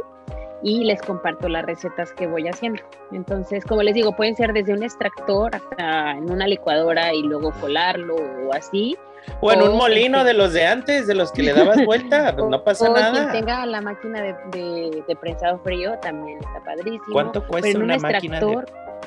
y 0.64 0.84
les 0.84 1.02
comparto 1.02 1.48
las 1.50 1.66
recetas 1.66 2.12
que 2.14 2.28
voy 2.28 2.48
haciendo. 2.48 2.82
Entonces, 3.12 3.64
como 3.66 3.82
les 3.84 3.94
digo, 3.96 4.16
pueden 4.16 4.36
ser 4.36 4.54
desde 4.54 4.74
un 4.74 4.84
extractor 4.84 5.56
hasta 5.56 6.12
en 6.12 6.30
una 6.30 6.48
licuadora 6.48 7.14
y 7.14 7.22
luego 7.24 7.52
colarlo 7.62 8.16
o 8.16 8.54
así. 8.54 8.98
O 9.42 9.52
en 9.52 9.62
un 9.62 9.78
molino 9.78 10.24
de 10.24 10.34
los 10.34 10.54
de 10.54 10.66
antes, 10.66 11.06
de 11.06 11.14
los 11.16 11.32
que 11.32 11.44
le 11.44 11.54
dabas 11.54 11.78
vuelta, 11.86 12.36
pues 12.36 12.50
no 12.50 12.64
pasa 12.64 12.90
o 12.90 12.94
nada. 12.94 13.12
quien 13.12 13.32
tenga 13.32 13.66
la 13.66 13.82
máquina 13.82 14.22
de, 14.22 14.34
de, 14.52 15.04
de 15.08 15.16
prensado 15.16 15.60
frío 15.60 15.98
también 16.00 16.40
está 16.40 16.64
padrísimo. 16.64 17.12
¿Cuánto 17.12 17.46
cuesta 17.46 17.78
un 17.78 17.84
una 17.84 17.98
máquina 17.98 18.40
de, 18.40 18.64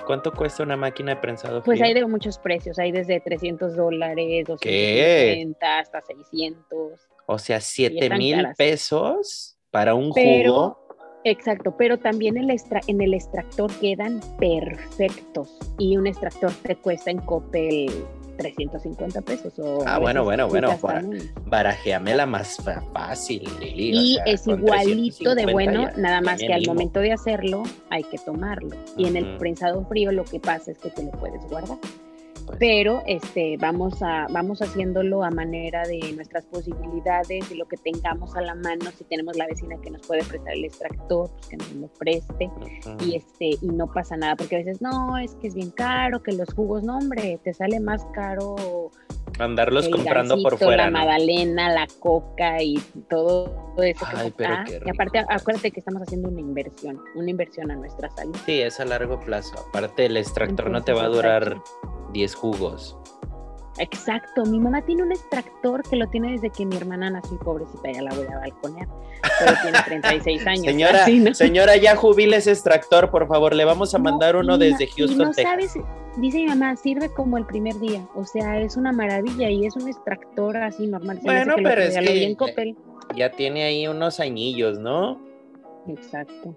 ¿Cuánto 0.07 0.33
cuesta 0.33 0.63
una 0.63 0.77
máquina 0.77 1.15
de 1.15 1.21
prensado 1.21 1.63
Pues 1.63 1.79
frío? 1.79 1.89
hay 1.89 1.95
de 1.95 2.07
muchos 2.07 2.39
precios, 2.39 2.79
hay 2.79 2.93
desde 2.93 3.21
300 3.21 3.77
dólares, 3.77 4.47
¿Qué? 4.61 5.45
250 5.45 5.79
hasta 5.79 6.01
600. 6.03 7.09
O 7.27 7.39
sea, 7.39 7.61
7 7.61 7.99
están 8.01 8.19
mil 8.19 8.37
caras. 8.37 8.57
pesos 8.57 9.57
para 9.71 9.95
un 9.95 10.13
Pero- 10.13 10.53
jugo. 10.53 10.82
Exacto, 11.25 11.75
pero 11.77 11.99
también 11.99 12.37
el 12.37 12.51
extra, 12.51 12.81
en 12.89 13.01
el 13.01 13.15
extractor 13.15 13.71
quedan 13.81 14.21
perfectos 14.39 15.57
y 15.79 15.97
un 15.97 16.07
extractor 16.07 16.53
te 16.63 16.77
cuesta 16.77 17.11
en 17.11 17.19
Coppel 17.19 17.91
350 18.39 19.21
pesos. 19.21 19.57
O 19.59 19.85
Ah, 19.87 19.99
bueno, 19.99 20.25
bueno, 20.25 20.49
bueno. 20.49 20.71
Barajéamela 21.47 22.27
más 22.27 22.57
fácil, 22.93 23.43
Lili. 23.61 23.93
o 23.97 24.01
Y 24.03 24.15
sea, 24.15 24.25
es 24.25 24.47
igualito 24.47 25.35
de 25.35 25.43
350 25.45 25.53
bueno, 25.53 25.83
ya- 25.83 25.97
nada 26.03 26.21
más 26.23 26.41
que 26.41 26.53
al 26.53 26.67
momento 26.67 27.01
de 27.01 27.13
hacerlo 27.13 27.63
hay 27.91 28.03
que 28.05 28.19
tomarlo. 28.19 28.77
Y 28.97 29.07
en 29.07 29.17
el 29.17 29.37
prensado 29.39 29.85
frío 29.87 30.11
lo 30.13 30.25
que 30.25 30.41
pasa 30.41 30.71
es 30.73 30.79
que 30.79 30.91
te 30.91 31.03
lo 31.05 31.11
puedes 31.13 31.43
guardar. 31.49 31.79
Pues, 32.47 32.59
pero 32.59 33.03
este 33.07 33.57
vamos 33.59 34.03
a 34.03 34.27
vamos 34.31 34.61
haciéndolo 34.63 35.23
a 35.25 35.31
manera 35.31 35.83
de 35.87 36.13
nuestras 36.15 36.45
posibilidades 36.47 37.51
y 37.51 37.55
lo 37.55 37.67
que 37.67 37.77
tengamos 37.77 38.35
a 38.37 38.41
la 38.41 38.55
mano 38.55 38.91
si 38.97 39.05
tenemos 39.05 39.37
la 39.37 39.47
vecina 39.47 39.77
que 39.83 39.91
nos 39.91 40.07
puede 40.07 40.25
prestar 40.25 40.55
el 40.55 40.65
extractor 40.65 41.31
pues 41.31 41.47
que 41.49 41.57
nos 41.57 41.73
lo 41.73 41.87
preste 41.89 42.51
y 43.05 43.17
este 43.17 43.51
y 43.61 43.69
no 43.69 43.87
pasa 43.93 44.17
nada 44.17 44.37
porque 44.37 44.57
a 44.57 44.59
veces 44.59 44.81
no 44.83 45.19
es 45.19 45.35
que 45.37 45.49
es 45.49 45.55
bien 45.55 45.71
caro 45.71 46.23
que 46.23 46.33
los 46.33 46.53
jugos 46.55 46.83
no 46.83 46.99
hombre 46.99 47.39
te 47.43 47.55
sale 47.55 47.81
más 47.81 48.05
caro 48.13 48.91
Andarlos 49.39 49.89
comprando 49.89 50.43
por 50.43 50.59
fuera, 50.59 50.85
la 50.85 50.91
¿no? 50.91 50.99
magdalena 50.99 51.73
la 51.73 51.87
coca 52.01 52.63
y 52.63 52.75
todo 53.09 53.75
eso 53.83 54.05
que 54.11 54.17
Ay, 54.17 54.33
pero 54.37 54.53
está. 54.53 54.65
qué 54.65 54.81
y 54.85 54.91
aparte 54.91 55.25
acuérdate 55.29 55.71
que 55.71 55.81
estamos 55.81 56.03
haciendo 56.03 56.29
una 56.29 56.41
inversión 56.41 57.01
una 57.15 57.31
inversión 57.31 57.71
a 57.71 57.77
nuestra 57.77 58.11
salud 58.11 58.37
Sí, 58.45 58.61
es 58.61 58.79
a 58.81 58.85
largo 58.85 59.21
plazo. 59.21 59.55
Aparte, 59.69 60.07
el 60.07 60.17
extractor 60.17 60.71
no 60.71 60.83
te 60.83 60.93
va 60.93 61.05
a 61.05 61.09
durar 61.09 61.57
10 62.13 62.35
jugos. 62.35 62.97
Exacto, 63.79 64.45
mi 64.45 64.61
mamá 64.61 64.83
tiene 64.83 65.03
un 65.03 65.13
extractor 65.13 65.83
que 65.83 65.97
lo 65.97 66.07
tiene 66.09 66.33
desde 66.33 66.51
que 66.51 66.67
mi 66.67 66.77
hermana 66.77 67.09
nació 67.09 67.39
pobrecita, 67.39 67.91
ya 67.91 68.03
la 68.03 68.15
voy 68.15 68.27
a 68.27 68.39
balconear, 68.39 68.87
pero 69.39 69.53
tiene 69.63 69.79
36 69.87 70.47
años. 70.47 70.67
Señora, 70.67 71.03
así, 71.03 71.19
¿no? 71.21 71.35
señora, 71.35 71.77
ya 71.79 71.97
jubile 71.97 72.37
ese 72.37 72.51
extractor, 72.53 73.11
por 73.11 73.27
favor. 73.29 73.55
Le 73.55 73.65
vamos 73.65 73.95
a 73.95 73.99
No, 73.99 74.05
mandar 74.05 74.37
uno 74.37 74.59
desde 74.59 74.87
Houston, 74.89 75.17
no 75.19 75.31
Texas. 75.31 75.45
sabes, 75.51 75.79
dice 76.19 76.39
mi 76.39 76.47
mamá, 76.49 76.77
sirve 76.77 77.09
como 77.15 77.39
el 77.39 77.47
primer 77.47 77.79
día, 77.81 78.07
o 78.15 78.27
sea, 78.27 78.61
es 78.61 78.77
una 78.77 78.93
maravilla 78.93 79.49
y 79.49 79.65
es 79.65 79.75
un 79.75 79.89
extractor 79.89 80.59
así 80.59 80.87
normal. 80.87 81.17
Se 81.21 81.25
Bueno, 81.25 81.57
que 81.57 81.63
pero 81.63 81.83
otro 81.83 81.83
es 81.83 81.97
que-. 82.57 82.77
Ya 83.17 83.31
tiene 83.33 83.65
ahí 83.65 83.89
unos 83.89 84.21
añillos, 84.21 84.79
¿no? 84.79 85.19
Exacto. 85.89 86.55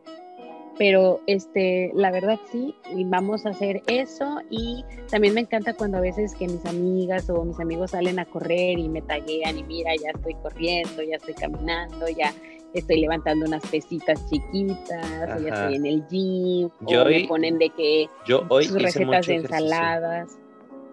Pero 0.78 1.22
este, 1.26 1.92
la 1.96 2.12
verdad 2.12 2.38
sí, 2.52 2.76
y 2.94 3.06
vamos 3.06 3.46
a 3.46 3.50
hacer 3.50 3.82
eso. 3.88 4.40
Y 4.50 4.84
también 5.10 5.34
me 5.34 5.42
encanta 5.42 5.74
cuando 5.74 5.98
a 5.98 6.02
veces 6.02 6.36
que 6.36 6.48
mis 6.48 6.66
amigas 6.66 7.30
o 7.30 7.44
mis 7.46 7.60
amigos 7.60 7.92
salen 7.92 8.20
a 8.20 8.26
correr 8.26 8.78
y 8.78 8.90
me 8.90 9.02
taguean 9.02 9.58
y 9.58 9.64
mira, 9.64 9.92
ya 9.96 10.10
estoy 10.14 10.34
corriendo, 10.36 11.02
ya 11.02 11.16
estoy 11.16 11.34
caminando, 11.34 12.10
ya 12.10 12.34
estoy 12.74 13.00
levantando 13.00 13.46
unas 13.46 13.66
pesitas 13.68 14.30
chiquitas, 14.30 15.38
o 15.38 15.42
ya 15.42 15.50
estoy 15.50 15.76
en 15.76 15.86
el 15.86 16.08
gym, 16.10 16.70
Yo 16.82 17.04
o 17.04 17.06
me 17.06 17.26
ponen 17.26 17.58
de 17.58 17.70
que 17.70 18.10
Yo 18.28 18.44
hoy 18.50 18.66
sus 18.66 18.82
recetas 18.82 19.26
de 19.28 19.36
ejercicio. 19.36 19.36
ensaladas. 19.36 20.38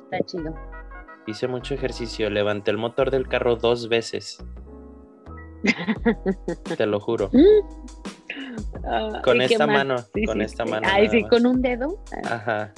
Está 0.04 0.24
chido. 0.26 0.54
Hice 1.26 1.48
mucho 1.48 1.74
ejercicio. 1.74 2.30
Levanté 2.30 2.70
el 2.70 2.78
motor 2.78 3.10
del 3.10 3.26
carro 3.28 3.56
dos 3.56 3.88
veces. 3.88 4.38
Te 6.76 6.86
lo 6.86 7.00
juro. 7.00 7.30
Ah, 8.84 9.20
Con 9.24 9.36
¿y 9.36 9.46
qué 9.46 9.54
esta 9.54 9.66
más 9.66 9.76
mano, 9.76 9.96
con 10.26 10.40
esta 10.40 10.64
mano 10.64 10.86
Ay, 10.90 11.08
sí, 11.08 11.22
más. 11.22 11.30
con 11.30 11.46
un 11.46 11.62
dedo. 11.62 11.98
Ajá. 12.24 12.72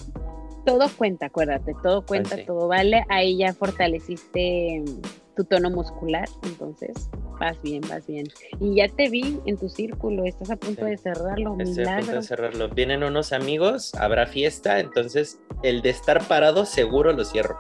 todo 0.67 0.87
cuenta, 0.97 1.27
acuérdate, 1.27 1.75
todo 1.83 2.05
cuenta, 2.05 2.37
sí. 2.37 2.45
todo 2.45 2.69
vale. 2.69 3.05
Ahí 3.09 3.39
ya 3.39 3.53
fortaleciste 3.55 4.83
mm, 4.87 5.35
tu 5.37 5.45
tono 5.45 5.71
muscular, 5.71 6.29
entonces 6.45 7.09
vas 7.41 7.61
bien, 7.63 7.83
vas 7.89 8.07
bien. 8.07 8.27
Y 8.61 8.77
ya 8.77 8.89
te 8.89 9.09
vi 9.09 9.41
en 9.47 9.57
tu 9.59 9.69
círculo, 9.69 10.25
estás 10.25 10.51
a 10.51 10.57
punto 10.57 10.85
Sí. 10.85 10.91
de 10.91 10.97
cerrarlo, 10.99 11.57
Estoy 11.59 11.63
a 11.63 11.65
punto 11.65 11.81
milagro. 11.81 12.13
de 12.17 12.23
cerrarlo. 12.23 12.69
Vienen 12.71 13.03
unos 13.05 13.33
amigos, 13.33 13.95
habrá 13.97 14.27
fiesta, 14.27 14.81
entonces 14.81 15.41
el 15.63 15.83
de 15.83 15.91
estar 15.91 16.27
parado 16.27 16.65
seguro 16.67 17.13
lo 17.13 17.25
cierro. 17.25 17.57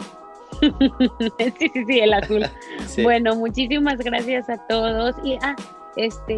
sí, 1.38 1.70
sí, 1.72 1.84
sí, 1.86 2.00
el 2.00 2.12
azul. 2.14 2.44
Sí. 2.86 3.02
Bueno, 3.02 3.34
muchísimas 3.34 3.98
gracias 3.98 4.48
a 4.48 4.56
todos. 4.68 5.14
Y 5.24 5.36
ah, 5.42 5.56
este, 5.96 6.34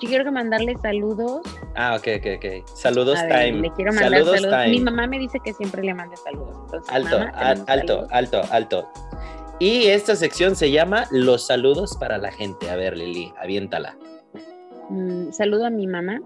yo 0.00 0.08
quiero 0.08 0.24
que 0.24 0.30
mandarles 0.30 0.80
saludos. 0.80 1.42
Ah, 1.74 1.96
ok, 1.98 2.08
ok, 2.18 2.26
ok. 2.38 2.68
Saludos 2.74 3.18
A 3.18 3.24
ver, 3.26 3.46
time. 3.50 3.60
le 3.62 3.70
quiero 3.72 3.92
mandar 3.92 4.10
saludos, 4.12 4.40
saludos. 4.40 4.62
time. 4.62 4.70
Mi 4.70 4.80
mamá 4.80 5.06
me 5.06 5.18
dice 5.18 5.38
que 5.44 5.52
siempre 5.52 5.82
le 5.82 5.94
mande 5.94 6.16
saludos. 6.16 6.56
Entonces, 6.64 6.92
Alto, 6.94 7.18
mamá, 7.18 7.30
al- 7.36 7.64
alto, 7.68 8.06
alto, 8.10 8.42
alto. 8.50 8.88
Y 9.58 9.86
esta 9.86 10.16
sección 10.16 10.56
se 10.56 10.70
llama 10.70 11.06
Los 11.10 11.46
saludos 11.46 11.96
para 11.96 12.18
la 12.18 12.32
gente. 12.32 12.68
A 12.70 12.76
ver, 12.76 12.96
Lili, 12.96 13.32
aviéntala. 13.40 13.96
Mm, 14.88 15.30
saludo 15.30 15.66
a 15.66 15.70
mi 15.70 15.86
mamá, 15.86 16.18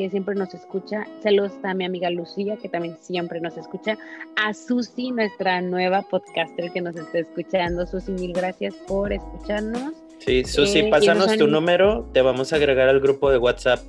que 0.00 0.08
siempre 0.08 0.34
nos 0.34 0.54
escucha. 0.54 1.04
Saludos 1.22 1.52
a 1.62 1.74
mi 1.74 1.84
amiga 1.84 2.08
Lucía, 2.08 2.56
que 2.56 2.70
también 2.70 2.96
siempre 3.02 3.38
nos 3.38 3.58
escucha. 3.58 3.98
A 4.36 4.54
Susi, 4.54 5.10
nuestra 5.10 5.60
nueva 5.60 6.00
podcaster 6.00 6.70
que 6.72 6.80
nos 6.80 6.96
está 6.96 7.18
escuchando. 7.18 7.86
Susi, 7.86 8.12
mil 8.12 8.32
gracias 8.32 8.74
por 8.88 9.12
escucharnos. 9.12 9.92
Sí, 10.16 10.42
Susi, 10.44 10.78
Eh, 10.78 10.90
pásanos 10.90 11.36
tu 11.36 11.46
número, 11.48 12.08
te 12.14 12.22
vamos 12.22 12.50
a 12.54 12.56
agregar 12.56 12.88
al 12.88 13.00
grupo 13.00 13.30
de 13.30 13.36
WhatsApp. 13.36 13.80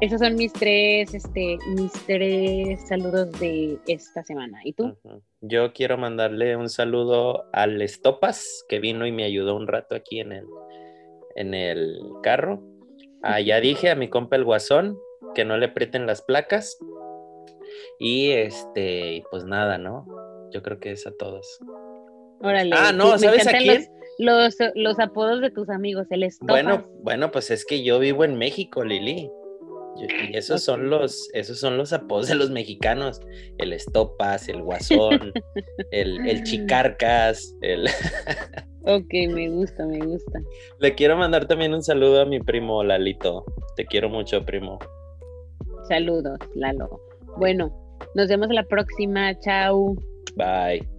Esos 0.00 0.18
son 0.18 0.34
mis 0.34 0.52
tres, 0.52 1.14
este, 1.14 1.56
mis 1.76 1.92
tres 2.04 2.80
saludos 2.88 3.30
de 3.38 3.78
esta 3.86 4.24
semana. 4.24 4.58
¿Y 4.64 4.72
tú? 4.72 4.96
Yo 5.40 5.72
quiero 5.72 5.98
mandarle 5.98 6.56
un 6.56 6.68
saludo 6.68 7.44
al 7.52 7.80
Estopas, 7.80 8.64
que 8.68 8.80
vino 8.80 9.06
y 9.06 9.12
me 9.12 9.22
ayudó 9.22 9.54
un 9.54 9.68
rato 9.68 9.94
aquí 9.94 10.18
en 10.18 10.32
el, 10.32 10.46
en 11.36 11.54
el 11.54 12.00
carro. 12.24 12.60
Ah, 13.22 13.40
ya 13.40 13.60
dije 13.60 13.88
a 13.88 13.94
mi 13.94 14.08
compa 14.08 14.34
el 14.34 14.42
Guasón 14.42 14.98
que 15.34 15.44
no 15.44 15.56
le 15.56 15.66
aprieten 15.66 16.06
las 16.06 16.22
placas. 16.22 16.78
Y 17.98 18.30
este, 18.30 19.22
pues 19.30 19.44
nada, 19.44 19.78
¿no? 19.78 20.06
Yo 20.52 20.62
creo 20.62 20.78
que 20.78 20.92
es 20.92 21.06
a 21.06 21.12
todos. 21.12 21.58
Órale. 22.40 22.70
Ah, 22.76 22.92
no, 22.92 23.16
¿sabes 23.18 23.46
a 23.46 23.52
quién? 23.58 23.86
Los, 24.18 24.56
los, 24.58 24.70
los 24.74 24.98
apodos 24.98 25.40
de 25.40 25.50
tus 25.50 25.68
amigos, 25.70 26.06
el. 26.10 26.28
Bueno, 26.40 26.86
bueno, 27.02 27.30
pues 27.30 27.50
es 27.50 27.64
que 27.64 27.82
yo 27.82 27.98
vivo 27.98 28.24
en 28.24 28.36
México, 28.36 28.84
Lili. 28.84 29.30
Yo- 29.96 30.06
Y 30.30 30.36
esos 30.36 30.62
son 30.62 30.90
los, 30.90 31.28
esos 31.34 31.60
son 31.60 31.76
los 31.76 31.92
apodos 31.92 32.28
de 32.28 32.34
los 32.34 32.50
mexicanos. 32.50 33.20
El 33.58 33.72
Estopas, 33.72 34.48
el 34.48 34.62
Guasón, 34.62 35.32
el, 35.90 36.26
el 36.26 36.42
Chicarcas, 36.44 37.56
el... 37.62 37.86
Ok, 38.84 39.12
me 39.32 39.48
gusta, 39.48 39.86
me 39.86 39.98
gusta. 40.04 40.40
Le 40.80 40.94
quiero 40.96 41.16
mandar 41.16 41.46
también 41.46 41.72
un 41.72 41.84
saludo 41.84 42.20
a 42.22 42.26
mi 42.26 42.40
primo 42.40 42.82
Lalito. 42.82 43.44
Te 43.76 43.86
quiero 43.86 44.08
mucho, 44.08 44.44
primo. 44.44 44.80
Saludos, 45.88 46.38
Lalo. 46.54 47.00
Bueno, 47.36 47.72
nos 48.14 48.28
vemos 48.28 48.48
la 48.50 48.64
próxima. 48.64 49.38
Chao. 49.40 49.94
Bye. 50.36 50.91